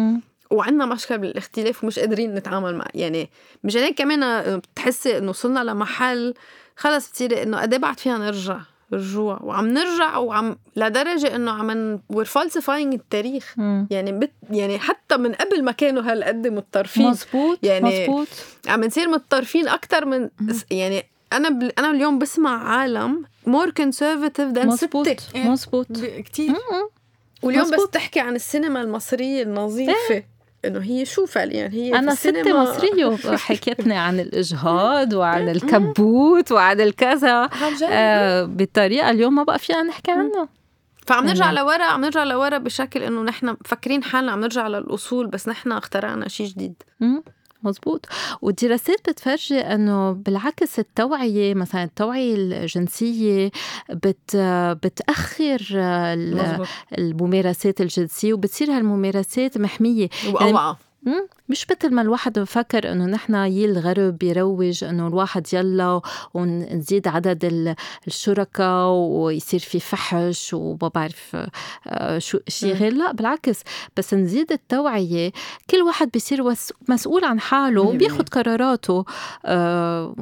وعندنا 0.51 0.87
مشكلة 0.87 1.17
بالاختلاف 1.17 1.85
ومش 1.85 1.99
قادرين 1.99 2.35
نتعامل 2.35 2.75
مع 2.77 2.87
يعني 2.95 3.31
مشان 3.65 3.81
هيك 3.83 3.99
كمان 3.99 4.57
بتحسي 4.59 5.19
إنه 5.19 5.31
وصلنا 5.31 5.65
لمحل 5.65 6.35
خلص 6.77 7.11
بتصيري 7.11 7.43
إنه 7.43 7.61
قد 7.61 7.73
إيه 7.73 7.81
بعد 7.81 8.01
فينا 8.01 8.19
نرجع. 8.19 8.61
رجوع. 8.93 9.39
وعم 9.43 9.69
نرجع 9.69 10.17
وعم 10.17 10.57
لدرجة 10.77 11.37
إنه 11.37 11.51
عم 11.51 12.01
we're 12.09 12.25
falsifying 12.25 12.95
التاريخ. 12.95 13.55
مم. 13.57 13.89
يعني 13.91 14.13
بت 14.13 14.33
يعني 14.51 14.79
حتى 14.79 15.17
من 15.17 15.33
قبل 15.33 15.65
ما 15.65 15.73
كانوا 15.73 16.03
هالقد 16.03 16.47
متطرفين 16.47 17.07
مزبوط 17.07 17.59
يعني 17.63 18.03
مزبوط 18.03 18.29
عم 18.67 18.85
نصير 18.85 19.09
متطرفين 19.09 19.69
أكثر 19.69 20.05
من 20.05 20.29
مم. 20.41 20.55
يعني 20.71 21.05
أنا 21.33 21.49
بل 21.49 21.73
أنا 21.79 21.91
اليوم 21.91 22.19
بسمع 22.19 22.69
عالم 22.69 23.25
more 23.47 23.71
conservative 23.71 24.49
than 24.49 24.67
مزبوط 24.69 25.09
مزبوط 25.35 25.87
كثير 26.33 26.55
واليوم 27.43 27.65
مزبوط. 27.65 27.87
بس 27.87 27.91
تحكي 27.91 28.21
عن 28.21 28.35
السينما 28.35 28.83
المصرية 28.83 29.43
النظيفة. 29.43 29.95
إيه. 30.11 30.29
إنه 30.65 30.83
هي 30.83 31.05
شو 31.05 31.27
فعليا؟ 31.27 31.69
هي 31.73 31.99
أنا 31.99 32.15
ستي 32.15 32.53
مصرية 32.53 33.05
وحكيتني 33.07 33.97
عن 33.97 34.21
الإجهاض 34.21 35.13
وعن 35.13 35.49
الكبوت 35.49 36.53
وعن 36.53 36.81
الكذا. 36.81 37.49
آه 37.91 38.45
بطريقه 38.45 39.11
اليوم 39.11 39.35
ما 39.35 39.43
بقى 39.43 39.59
فينا 39.59 39.83
نحكي 39.83 40.11
عنه. 40.11 40.49
فعم 41.07 41.27
نرجع 41.27 41.51
لورا 41.51 41.85
عم 41.85 42.01
نرجع 42.01 42.25
لورا 42.25 42.59
بشكل 42.59 43.03
إنه 43.03 43.23
نحن 43.23 43.57
مفكرين 43.65 44.05
حالنا 44.05 44.33
عم 44.33 44.41
نرجع 44.41 44.69
للأصول 44.69 45.27
بس 45.27 45.49
نحن 45.49 45.73
اخترعنا 45.73 46.29
شيء 46.29 46.47
جديد. 46.47 46.83
مزبوط 47.63 48.07
والدراسات 48.43 49.11
بتفرجي 49.11 49.61
إنه 49.61 50.13
بالعكس 50.13 50.79
التوعية 50.79 51.55
مثلا 51.55 51.85
التوعية 51.85 52.35
الجنسية 52.35 53.51
بت 53.91 54.37
بتأخر 54.83 55.59
الممارسات 56.99 57.81
الجنسية 57.81 58.33
وبتصير 58.33 58.71
هالممارسات 58.71 59.59
محمية. 59.59 60.09
وأوعى. 60.27 60.51
يعني 60.51 60.77
مش 61.49 61.67
مثل 61.71 61.95
ما 61.95 62.03
الواحد 62.03 62.39
بفكر 62.39 62.93
إنه 62.93 63.07
نحن 63.07 63.35
يي 63.35 63.65
الغرب 63.65 64.19
بيروج 64.19 64.85
إنه 64.85 65.07
الواحد 65.07 65.47
يلا 65.53 66.01
ونزيد 66.35 67.09
عدد 67.09 67.75
الشركاء 68.07 68.89
ويصير 68.91 69.61
في 69.61 69.81
فحش 69.81 70.55
وما 70.55 70.89
بعرف 70.95 71.37
آه، 71.87 72.19
شو 72.19 72.39
شيء 72.49 72.75
غير. 72.75 72.93
لا 72.93 73.13
بالعكس. 73.13 73.63
بس 73.97 74.15
نزيد 74.15 74.53
التوعية. 74.53 75.33
كل 75.71 75.77
واحد 75.77 76.11
بيصير 76.11 76.55
مسؤول 76.89 77.25
عن 77.25 77.41
حاله 77.41 77.81
وبياخذ 77.83 78.25
قراراته 78.25 79.05
آه، 79.45 80.15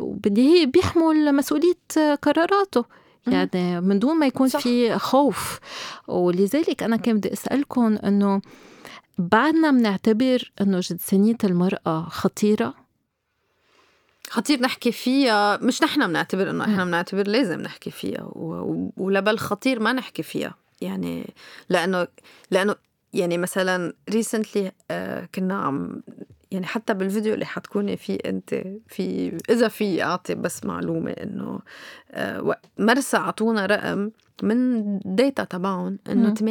وبدي 0.00 0.60
هي 0.60 0.66
بيحمل 0.66 1.34
مسؤولية 1.34 1.74
قراراته. 2.22 2.84
يعني 3.26 3.80
من 3.80 3.98
دون 3.98 4.16
ما 4.18 4.26
يكون 4.26 4.48
صح. 4.48 4.60
في 4.60 4.98
خوف. 4.98 5.58
ولذلك 6.08 6.82
أنا 6.82 6.96
كان 6.96 7.16
بدي 7.16 7.32
اسالكم 7.32 7.96
إنه 8.04 8.40
بعدنا 9.18 9.70
بنعتبر 9.70 10.52
إنه 10.60 10.80
جنسانية 10.80 11.36
المرأة 11.44 12.02
خطيرة؟ 12.08 12.74
خطير 14.30 14.60
نحكي 14.60 14.92
فيها 14.92 15.56
مش 15.56 15.82
نحن 15.82 16.06
بنعتبر 16.06 16.50
إنه 16.50 16.64
إحنا 16.64 16.84
بنعتبر 16.84 17.28
لازم 17.28 17.60
نحكي 17.60 17.90
فيها 17.90 18.30
ولبل 18.96 19.38
خطير 19.38 19.80
ما 19.80 19.92
نحكي 19.92 20.22
فيها. 20.22 20.54
يعني 20.80 21.34
لأنه 21.68 22.06
لأنه 22.50 22.76
يعني 23.14 23.38
مثلا 23.38 23.92
recently 24.10 24.72
آه، 24.90 25.28
كنا 25.34 25.58
عم 25.58 26.02
يعني 26.50 26.66
حتى 26.66 26.94
بالفيديو 26.94 27.34
اللي 27.34 27.46
حتكوني 27.46 27.96
فيه 27.96 28.18
انت 28.26 28.54
في 28.88 29.38
إذا 29.50 29.68
في 29.68 30.02
أعطي 30.02 30.34
بس 30.34 30.64
معلومة 30.64 31.10
إنه 31.10 31.60
آه، 32.10 32.56
مرسى 32.78 33.16
أعطونا 33.16 33.66
رقم 33.66 34.10
من 34.42 34.98
data 34.98 35.44
تبعهم 35.44 35.98
إنه 36.08 36.34
80% 36.34 36.42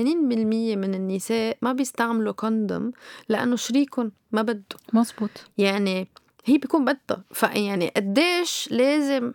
من 0.77 0.93
النساء 0.95 1.57
ما 1.61 1.73
بيستعملوا 1.73 2.33
condom 2.33 2.91
لأنه 3.29 3.55
شريكهم 3.55 4.11
ما 4.31 4.41
بده 4.41 4.63
مزبوط 4.93 5.29
يعني 5.57 6.07
هي 6.45 6.57
بيكون 6.57 6.85
بدها. 6.85 7.23
فيعني 7.31 7.87
قديش 7.95 8.69
لازم 8.71 9.33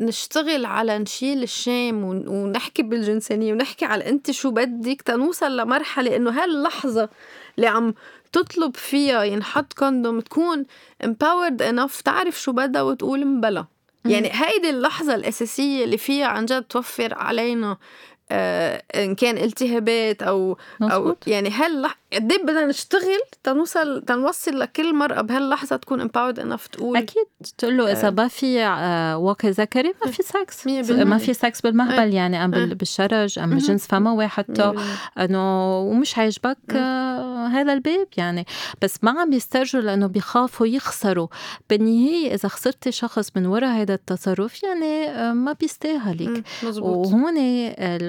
نشتغل 0.00 0.64
على 0.64 0.98
نشيل 0.98 1.42
ال 1.42 1.52
shame 1.52 2.04
ونحكي 2.04 2.82
بالجنسانية 2.82 3.52
ونحكي 3.52 3.84
على 3.84 4.08
أنت 4.08 4.30
شو 4.30 4.50
بدك 4.50 5.02
تنوصل 5.02 5.56
لمرحلة 5.56 6.16
إنه 6.16 6.30
هاللحظة 6.30 7.08
اللي 7.56 7.66
عم 7.66 7.94
تطلب 8.32 8.76
فيها 8.76 9.22
ينحط 9.22 9.72
condom 9.72 10.20
تكون 10.20 10.64
empowered 11.04 11.62
enough 11.62 12.02
تعرف 12.04 12.40
شو 12.40 12.52
بدها 12.52 12.82
وتقول 12.82 13.26
مبلا 13.26 13.64
يعني 14.04 14.30
هيدي 14.32 14.70
اللحظة 14.70 15.14
الأساسية 15.14 15.84
اللي 15.84 15.98
فيها 15.98 16.26
عن 16.26 16.44
جد 16.44 16.62
توفر 16.62 17.14
علينا 17.14 17.76
إن 18.32 19.14
كان 19.14 19.38
التهابات 19.38 20.22
أو 20.22 20.58
مزبوط. 20.80 20.92
أو 20.92 21.16
يعني 21.26 21.50
هل 21.50 21.86
قد 22.12 22.32
إيه 22.32 22.42
بدنا 22.42 22.66
نشتغل؟ 22.66 23.20
تنوصل 23.42 24.02
تنوصل 24.06 24.58
لكل 24.58 24.94
مرأة 24.94 25.20
بهاللحظة 25.20 25.76
تكون 25.76 26.00
empowered 26.00 26.38
enough 26.38 26.66
تقول 26.66 26.96
أكيد. 26.96 27.24
تقول 27.58 27.76
له 27.78 27.92
إذا 27.92 28.10
ما 28.10 28.28
في 28.28 28.62
آه 28.64 29.18
واقي 29.18 29.48
ذكري 29.48 29.92
ما 30.04 30.10
في 30.10 30.22
سكس 30.22 30.66
ما 30.90 31.18
في 31.18 31.34
سكس 31.34 31.60
بالمهبل 31.60 32.14
يعني 32.14 32.44
أم 32.44 32.50
بالشرج 32.50 33.38
أم 33.38 33.50
بجنس 33.50 33.86
فموي 33.86 34.26
حتى 34.26 34.72
إنه 35.18 35.78
ومش 35.80 36.18
عاجبك 36.18 36.58
آه 36.70 37.46
هذا 37.46 37.72
الباب 37.72 38.06
يعني. 38.16 38.46
بس 38.82 39.04
ما 39.04 39.20
عم 39.20 39.32
يسترجوا 39.32 39.80
لأنه 39.80 40.06
بيخافوا 40.06 40.66
يخسروا. 40.66 41.28
بالنهاية 41.70 42.34
إذا 42.34 42.48
خسرتي 42.48 42.92
شخص 42.92 43.30
من 43.36 43.46
وراء 43.46 43.70
هذا 43.70 43.94
التصرف 43.94 44.62
يعني 44.62 45.08
آه 45.10 45.32
ما 45.32 45.52
بيستاهلك. 45.52 46.44
وهون 46.78 47.34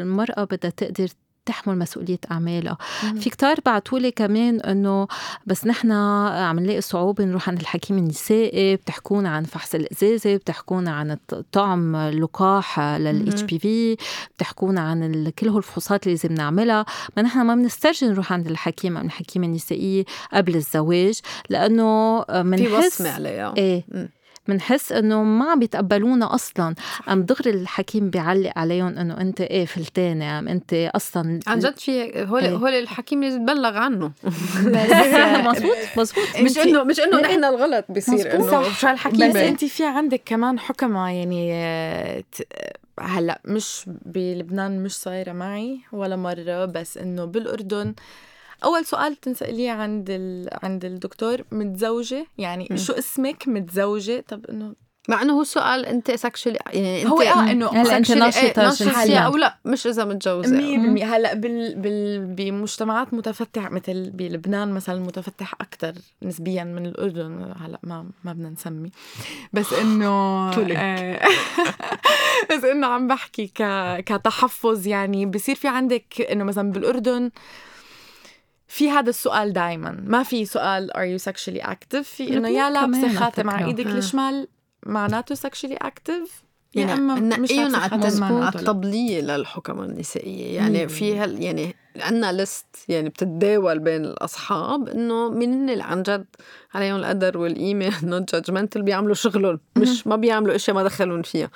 المرأة 0.10 0.44
بدها 0.44 0.72
تقدر 0.72 1.08
تحمل 1.46 1.78
مسؤولية 1.80 2.20
أعمالها. 2.32 2.78
في 3.20 3.30
كتار 3.30 3.56
بعتولي 3.66 4.12
كمان 4.12 4.60
أنه 4.60 5.08
بس 5.46 5.66
نحن 5.68 5.92
عم 5.92 6.60
نلاقي 6.60 6.82
صعوبة 6.82 7.24
نروح 7.24 7.50
عند 7.50 7.60
الحكيم 7.60 7.98
النسائي 7.98 8.76
بتحكونا 8.76 9.30
عن 9.30 9.44
فحص 9.44 9.76
الإزازة 9.76 10.36
بتحكونا 10.36 10.92
عن 10.92 11.18
طعم 11.52 11.96
اللقاح 11.96 12.80
للاتش 12.80 13.42
بي 13.42 13.60
في 13.60 13.98
بتحكونا 14.36 14.82
عن 14.82 15.30
كل 15.40 15.48
الفحوصات 15.48 16.04
اللي 16.08 16.16
لازم 16.24 16.34
نعملها. 16.34 16.86
ما 17.18 17.24
نحن 17.24 17.42
ما 17.42 17.56
بنسترجي 17.56 18.06
نروح 18.06 18.34
عند 18.34 18.48
الحكيم 18.48 18.98
أو 18.98 19.06
الحكيمة 19.06 19.46
النسائية 19.46 20.06
قبل 20.34 20.56
الزواج 20.56 21.20
لأنه 21.50 22.20
منحس 22.30 22.68
في 22.68 22.78
وصمة 22.78 23.10
عليها. 23.10 23.54
إيه. 23.58 23.84
بنحس 24.50 24.92
إنه 24.92 25.24
ما 25.24 25.52
عم 25.52 25.60
بيتقبلونا 25.60 26.36
أصلا. 26.36 26.76
أم 27.10 27.24
دغري 27.24 27.50
الحكيم 27.50 28.10
بيعلق 28.10 28.52
عليهم 28.56 28.98
إنه 28.98 29.22
أنت 29.22 29.42
إيه 29.42 29.66
فلتانه 29.66 30.40
أم 30.40 30.48
أنت 30.48 30.74
أصلا 30.74 31.40
عن 31.48 31.60
جد 31.60 31.80
في 31.80 32.26
هول 32.28 32.42
إيه. 32.42 32.56
هول 32.56 32.72
الحكيم 32.72 33.24
لازم 33.24 33.46
تبلغ 33.46 33.78
عنه. 33.78 34.12
مزبوط 35.50 35.78
مزبوط 35.98 36.26
مش 36.42 36.58
انه 36.58 36.84
مش 36.84 37.00
إنه 37.00 37.22
نحن 37.22 37.44
الغلط 37.44 37.86
بصير 37.90 38.36
إنه 38.36 38.64
شو 38.74 38.90
الحكيم 38.90 39.30
بس 39.30 39.36
أنت 39.36 39.66
في 39.66 39.86
عندك 39.86 40.22
كمان 40.26 40.60
حكمة 40.60 41.10
يعني 41.10 41.54
هلأ 43.00 43.42
مش 43.46 43.86
بلبنان 44.06 44.84
مش 44.84 44.96
صايرة 44.98 45.32
معي 45.32 45.80
ولا 45.92 46.16
مرة 46.16 46.66
بس 46.66 46.98
إنه 46.98 47.26
بالأردن 47.26 47.94
أول 48.64 48.86
سؤال 48.86 49.16
تنسأليه 49.16 49.72
عند 49.72 50.08
ال... 50.10 50.50
عند 50.64 50.86
الدكتور 50.86 51.44
متزوجة؟ 51.52 52.28
يعني 52.38 52.68
م. 52.72 52.78
شو 52.78 52.94
اسمك 52.94 53.48
متزوجة؟ 53.48 54.24
طب 54.28 54.46
إنه 54.46 54.76
مع 55.10 55.22
إنه 55.22 55.34
هو 55.34 55.44
سؤال 55.44 55.86
أنت 55.86 56.12
سكشولي 56.12 56.60
يعني 56.66 57.02
أنت 57.02 57.12
هو 57.12 57.22
آه 57.22 57.52
إنه 57.52 57.68
هلا 57.68 57.98
أنت 57.98 58.12
ناشطة 58.12 58.64
ناشطة 58.64 59.20
أو 59.20 59.38
لا. 59.38 59.58
مش 59.66 59.88
إذا 59.88 60.06
متجوزة. 60.06 60.58
100% 61.00 61.04
هلا 61.04 61.34
بال... 61.34 61.76
بال... 61.76 62.26
بمجتمعات 62.26 63.14
متفتحة 63.14 63.70
مثل 63.70 64.10
بلبنان 64.10 64.72
مثلا 64.72 65.00
متفتح 65.00 65.54
أكثر 65.62 65.94
نسبيا 66.24 66.64
من 66.64 66.86
الأردن. 66.86 67.54
هلا 67.60 67.80
ما 67.84 68.06
ما 68.24 68.34
بدنا 68.34 68.50
نسمي. 68.50 68.92
بس 69.54 69.74
إنه 69.74 70.10
آه 70.78 71.20
بس 72.52 72.64
إنه 72.64 72.88
عم 72.88 73.08
بحكي 73.08 73.48
ك... 73.48 73.64
كتحفظ 74.06 74.88
يعني. 74.88 75.26
بصير 75.26 75.56
في 75.56 75.68
عندك 75.68 76.28
إنه 76.32 76.44
مثلا 76.44 76.72
بالأردن 76.72 77.32
في 78.70 78.90
هذا 78.90 79.10
السؤال 79.10 79.54
دائما 79.54 80.04
ما 80.04 80.24
في 80.24 80.46
سؤال 80.46 80.92
are 80.92 81.20
you 81.20 81.26
sexually 81.32 81.66
active 81.66 82.02
في 82.02 82.38
إنه 82.38 82.50
يا 82.50 82.70
لابسه 82.70 83.20
خاتم 83.20 83.50
على 83.50 83.66
إيدك 83.66 83.86
الشمال 83.86 84.48
معناته 84.86 85.36
sexually 85.36 85.78
active 85.86 86.30
يعني 86.76 86.94
أما 86.94 87.38
مش 87.38 87.52
على 87.52 88.52
الطبلية 88.56 89.22
للحكم 89.22 89.82
النسائية. 89.82 90.56
يعني 90.56 90.88
في 90.88 91.18
هال 91.18 91.44
يعني 91.44 91.76
عندنا 92.00 92.32
ليست 92.32 92.66
يعني 92.88 93.10
بتتداول 93.10 93.80
بين 93.80 94.06
الأصحاب 94.06 94.90
إنه 94.90 95.30
مين 95.30 95.70
اللي 95.70 95.84
عن 95.84 96.04
جد 96.04 96.26
عليهم 96.74 96.96
القدر 96.96 97.38
والقيمه 97.38 98.06
not 98.06 98.32
judgmental 98.32 98.82
بيعملوا 98.82 99.16
شغلهم. 99.16 99.60
مش 99.76 100.08
ما 100.08 100.16
بيعملوا 100.16 100.56
اشياء 100.56 100.76
ما 100.76 100.84
دخلون 100.84 101.22
فيها. 101.22 101.50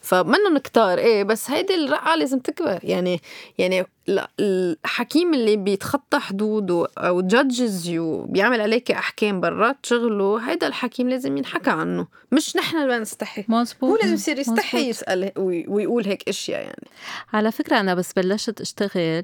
فمنهم 0.00 0.58
كتار 0.58 0.98
إيه 0.98 1.24
بس 1.24 1.50
هيدي 1.50 1.74
الرقعة 1.74 2.16
لازم 2.16 2.38
تكبر. 2.38 2.78
يعني 2.82 3.20
يعني 3.58 3.86
الحكيم 4.08 5.34
اللي 5.34 5.56
بيتخطى 5.56 6.18
حدوده 6.18 6.86
أو 6.98 7.20
judges 7.20 7.88
you 7.88 8.22
بيعمل 8.22 8.60
عليك 8.60 8.90
أحكام 8.90 9.40
برات 9.40 9.76
شغله 9.82 10.50
هيدا 10.50 10.66
الحكيم 10.66 11.08
لازم 11.08 11.36
ينحكى 11.36 11.70
عنه. 11.70 12.06
مش 12.32 12.56
نحن 12.56 12.76
اللي 12.76 12.98
نستحي 12.98 13.44
مزبوط 13.48 13.90
هو 13.90 13.96
لازم 13.96 14.14
يصير 14.14 14.38
يستحي 14.38 14.88
يسأل 14.88 15.32
ويقول 15.68 16.06
هيك 16.06 16.28
إشياء 16.28 16.60
يعني. 16.60 16.88
على 17.32 17.52
فكرة 17.52 17.80
أنا 17.80 17.94
بس 17.94 18.12
بلشت 18.12 18.60
أشتغل 18.60 19.22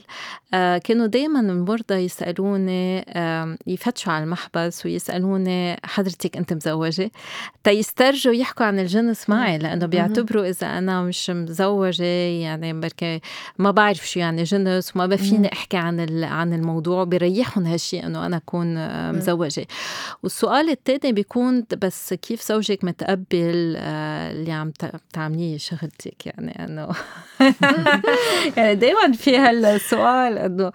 آه 0.55 0.79
كانوا 0.79 1.07
دائما 1.07 1.41
المرضى 1.41 1.95
يسألوني 1.95 3.05
يفتشوا 3.67 4.13
على 4.13 4.25
المحبس 4.25 4.87
ويسألوني 4.87 5.77
حضرتك 5.85 6.37
أنت 6.37 6.53
مزوجة؟ 6.53 7.11
تيسترجوا 7.65 8.33
يحكوا 8.33 8.67
عن 8.67 8.79
الجنس 8.79 9.29
معي 9.29 9.59
لأنه 9.59 9.87
بيعتبروا 9.87 10.49
إذا 10.49 10.67
أنا 10.67 11.03
مش 11.03 11.31
مزوجة 11.31 12.05
يعني 12.05 12.73
بركي 12.73 13.21
ما 13.59 13.71
بعرف 13.71 14.09
شو 14.09 14.21
يعني 14.21 14.43
جنس 14.43 14.70
الناس 14.71 14.97
وما 14.97 15.17
فيني 15.17 15.53
أحكي 15.53 15.77
عن 15.77 16.25
عن 16.25 16.53
الموضوع 16.53 17.05
بيريحهم 17.05 17.67
هالشيء 17.67 18.07
إنه 18.07 18.27
أنا 18.27 18.37
أكون 18.37 18.75
مزوجة. 19.13 19.67
والسؤال 20.23 20.71
الثاني 20.71 21.13
بيكون 21.13 21.65
بس 21.83 22.15
كيف 22.15 22.49
زوجك 22.49 22.85
متقبل 22.85 23.75
آه، 23.77 24.31
اللي 24.33 24.53
عم 24.53 24.73
تعمليه 25.13 25.59
شغلتك 25.59 26.27
يعني 26.27 26.65
إنه 26.65 26.89
يعني 28.57 28.75
دائما 28.75 29.13
في 29.13 29.37
هالسؤال 29.37 30.39
إنه 30.39 30.73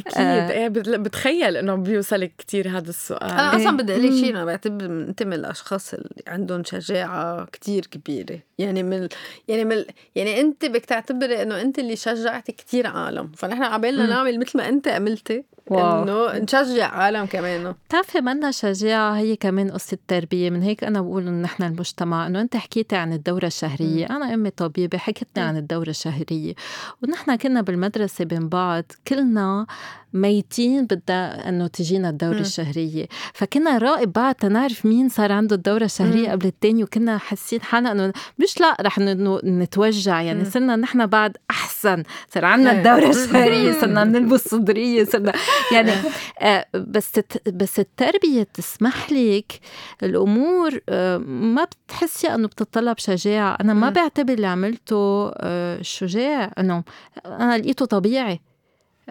أكيد. 0.00 0.18
آه. 0.18 0.50
إيه 0.50 0.68
بتخيل 0.68 1.56
إنه 1.56 1.74
بيوصلك 1.74 2.32
كثير 2.38 2.68
هذا 2.68 2.90
السؤال. 2.90 3.22
أنا 3.22 3.56
أصلا 3.56 3.70
إيه. 3.70 3.76
بدي 3.76 3.92
أقول 3.92 4.06
لك 4.06 4.24
شيء 4.24 4.30
أنا 4.30 4.44
بعتبر 4.44 4.84
انت 4.84 5.22
من 5.22 5.32
الاشخاص 5.32 5.94
اللي 5.94 6.22
عندهم 6.26 6.64
شجاعة 6.64 7.46
كثير 7.52 7.86
كبيرة. 7.86 8.38
يعني 8.58 8.82
من 8.82 9.08
يعني 9.48 9.64
من 9.64 9.84
يعني 10.14 10.40
أنت 10.40 10.64
بدك 10.64 10.84
تعتبري 10.84 11.42
إنه 11.42 11.60
أنت 11.60 11.78
اللي 11.78 11.96
شجعتي 11.96 12.52
كثير 12.52 12.86
عالم. 12.86 13.32
فنحن 13.36 13.62
عبالنا 13.62 14.06
نعمل 14.06 14.38
مثل 14.38 14.58
ما 14.58 14.68
أنت 14.68 14.88
عملتي. 14.88 15.44
انه 15.70 16.38
نشجع 16.38 16.88
عالم 16.88 17.24
كمان 17.24 17.74
بتعرفي 17.88 18.20
منا 18.20 18.50
شجاعة 18.50 19.16
هي 19.16 19.36
كمان 19.36 19.70
قصة 19.70 19.98
تربية 20.08 20.50
من 20.50 20.62
هيك 20.62 20.84
أنا 20.84 21.00
بقول 21.00 21.28
إنه 21.28 21.42
نحن 21.42 21.62
المجتمع 21.62 22.26
إنه 22.26 22.40
أنت 22.40 22.56
حكيتي 22.56 22.96
عن 22.96 23.12
الدورة 23.12 23.46
الشهرية 23.46 24.06
م. 24.06 24.12
أنا 24.12 24.34
أمي 24.34 24.50
طبيبة 24.50 24.98
حكتني 24.98 25.42
عن 25.44 25.56
الدورة 25.56 25.90
الشهرية 25.90 26.54
ونحن 27.02 27.36
كنا 27.36 27.60
بالمدرسة 27.60 28.24
بين 28.24 28.48
بعض 28.48 28.84
كلنا 29.08 29.66
ميتين 30.12 30.86
بدها 30.86 31.48
إنه 31.48 31.66
تجينا 31.66 32.08
الدورة 32.10 32.38
م. 32.38 32.40
الشهرية 32.40 33.06
فكنا 33.34 33.74
نراقب 33.78 34.12
بعض 34.12 34.34
تنعرف 34.34 34.86
مين 34.86 35.08
صار 35.08 35.32
عنده 35.32 35.56
الدورة 35.56 35.84
الشهرية 35.84 36.28
م. 36.28 36.32
قبل 36.32 36.46
الثاني 36.46 36.84
وكنا 36.84 37.18
حاسين 37.18 37.62
حالنا 37.62 37.92
إنه 37.92 38.12
مش 38.38 38.60
لا 38.60 38.76
رح 38.80 38.98
نتوجع 38.98 40.22
يعني. 40.22 40.44
صرنا 40.44 40.76
نحن 40.76 41.06
بعد 41.06 41.36
أحسن 41.50 42.02
صار 42.34 42.44
عندنا 42.44 42.70
إيه. 42.70 42.78
الدورة 42.78 43.10
الشهرية 43.10 43.72
صرنا 43.80 44.04
بنلبس 44.04 44.48
صدرية 44.48 45.04
صرنا 45.04 45.32
يعني 45.72 45.92
آه 46.40 46.66
بس 46.74 47.12
بس 47.46 47.78
التربية 47.80 48.42
تسمح 48.42 49.12
لك 49.12 49.60
الأمور 50.02 50.80
آه 50.88 51.18
ما 51.18 51.64
بتحسي 51.64 52.34
إنه 52.34 52.48
بتتطلب 52.48 52.98
شجاعه 52.98 53.56
أنا 53.60 53.74
ما 53.74 53.90
بعتبر 53.90 54.32
اللي 54.32 54.46
عملته 54.46 55.30
آه 55.36 55.82
شجاع. 55.82 56.52
إنه 56.58 56.84
أنا 57.26 57.58
لقيته 57.58 57.84
طبيعي. 57.86 58.40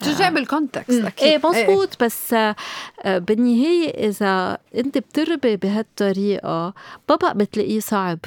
ترجع 0.02 0.30
بالكونتكست 0.30 1.06
أكيد. 1.06 1.28
إيه 1.28 1.38
مزبوط 1.38 1.90
إيه. 2.02 2.08
بس 2.08 2.36
بالنهاية 3.06 4.08
إذا 4.10 4.58
أنت 4.76 4.98
بتربي 4.98 5.56
بهالطريقة 5.58 6.74
بابا 7.10 7.34
بتلاقيه 7.34 7.80
صعب. 7.80 8.20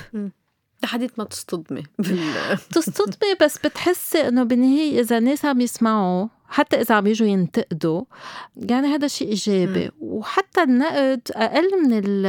لحديت 0.83 1.19
ما 1.19 1.25
تصطدمي 1.25 1.83
تصطدمي 2.75 3.35
بس 3.43 3.59
بتحسي 3.59 4.29
إنه 4.29 4.43
بالنهاية 4.43 5.01
إذا 5.01 5.19
الناس 5.19 5.45
عم 5.45 5.61
يسمعوا 5.61 6.27
حتى 6.49 6.81
إذا 6.81 6.95
عم 6.95 7.07
يجوا 7.07 7.29
ينتقدوا 7.29 8.03
يعني 8.57 8.87
هذا 8.87 9.09
شيء 9.09 9.29
إيجابي. 9.29 9.87
م. 9.87 9.91
وحتى 10.01 10.63
النقد 10.63 11.21
أقل 11.33 11.83
من 11.83 12.23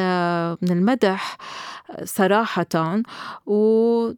من 0.62 0.78
المدح 0.78 1.38
صراحة. 2.04 3.02
و 3.46 4.12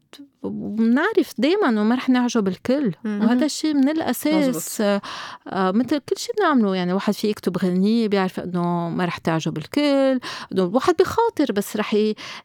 وبنعرف 0.44 1.34
دايما 1.38 1.70
إنه 1.70 1.84
ما 1.84 1.96
رح 1.96 2.10
نعجب 2.10 2.48
الكل. 2.48 2.92
وهذا 3.06 3.46
الشيء 3.46 3.74
من 3.74 3.90
الأساس 3.90 4.82
آه 4.82 5.02
مثل 5.48 5.98
كل 5.98 6.18
شيء 6.18 6.36
بنعمله. 6.36 6.76
يعني 6.76 6.94
واحد 6.94 7.14
في 7.14 7.28
يكتب 7.30 7.58
غنية 7.58 8.08
بيعرف 8.08 8.40
إنه 8.40 8.90
ما 8.90 9.06
رح 9.06 9.18
تعجب 9.18 9.58
الكل. 9.58 10.20
إنه 10.52 10.64
الواحد 10.64 10.96
بخاطر 11.00 11.52
بس 11.52 11.78
رح 11.78 11.96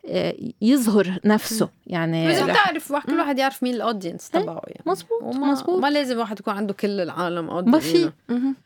آه، 0.07 0.35
يظهر 0.63 1.19
نفسه. 1.25 1.69
يعني 1.87 2.29
لازم 2.29 2.47
تعرف 2.47 2.93
كل 2.93 3.19
واحد 3.19 3.39
يعرف 3.39 3.63
مين 3.63 3.75
الاودينس 3.75 4.31
إيه، 4.35 4.43
تبعه 4.43 4.63
يعني. 4.67 4.83
مزبوط 4.87 5.23
مزبوط 5.23 5.83
ما 5.83 5.91
لازم 5.91 6.19
واحد 6.19 6.41
يكون 6.41 6.55
عنده 6.55 6.75
كل 6.75 7.01
العالم 7.01 7.46
ما 7.51 7.79
في 7.79 8.13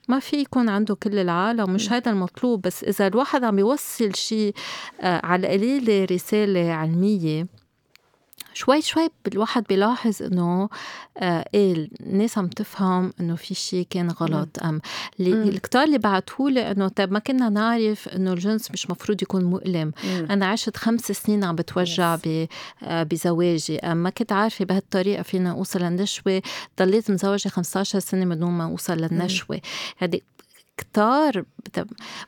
ما 0.09 0.19
في 0.19 0.37
يكون 0.37 0.69
عنده 0.69 0.95
كل 0.95 1.19
العالم 1.19 1.71
مش 1.73 1.93
هذا 1.93 2.11
المطلوب. 2.11 2.61
بس 2.63 2.85
إذا 2.85 3.07
الواحد 3.07 3.45
عم 3.45 3.59
يوصل 3.59 4.15
شيء 4.15 4.55
آه 5.01 5.27
على 5.27 5.47
القليله 5.47 6.05
رسالة 6.05 6.73
علمية 6.73 7.47
شوي 8.55 8.83
شوي 8.83 9.09
الواحد 9.33 9.65
بيلاحظ 9.69 10.23
إنه 10.23 10.69
آه 11.19 11.45
إيه 11.55 11.89
الناس 12.01 12.39
عم 12.39 12.49
تفهم 12.49 13.13
إنه 13.21 13.37
في 13.37 13.55
شيء 13.55 13.87
كان 13.91 14.11
غلط. 14.11 14.59
أم 14.63 14.81
الكتار 15.21 15.83
اللي 15.83 15.99
بعتهولي 15.99 16.71
إنه 16.71 16.89
طيب 16.89 17.13
ما 17.13 17.19
كنا 17.19 17.49
نعرف 17.49 18.09
إنه 18.09 18.33
الجنس 18.33 18.71
مش 18.71 18.91
مفروض 18.91 19.23
يكون 19.23 19.45
مؤلم. 19.45 19.93
مم. 20.05 20.27
أنا 20.31 20.47
عشت 20.47 20.77
خمس 20.77 21.13
سنين 21.13 21.45
عم 21.45 21.57
بتوجع 21.57 22.19
آه 22.83 23.03
بزواجي. 23.03 23.79
أم 23.79 23.97
ما 23.97 24.11
كنت 24.11 24.33
عارفة 24.33 24.65
بهالطريقة 24.65 25.23
فينا 25.23 25.51
أوصل 25.51 25.79
للنشوة. 25.79 26.43
ضليت 26.79 27.11
مزوجة 27.11 27.49
15 27.49 27.99
سنة 27.99 28.25
من 28.25 28.39
دون 28.39 28.51
ما 28.51 28.65
أوصل 28.65 28.97
للنشوة. 28.97 29.61
هذه 29.99 30.21
كتار. 30.81 31.45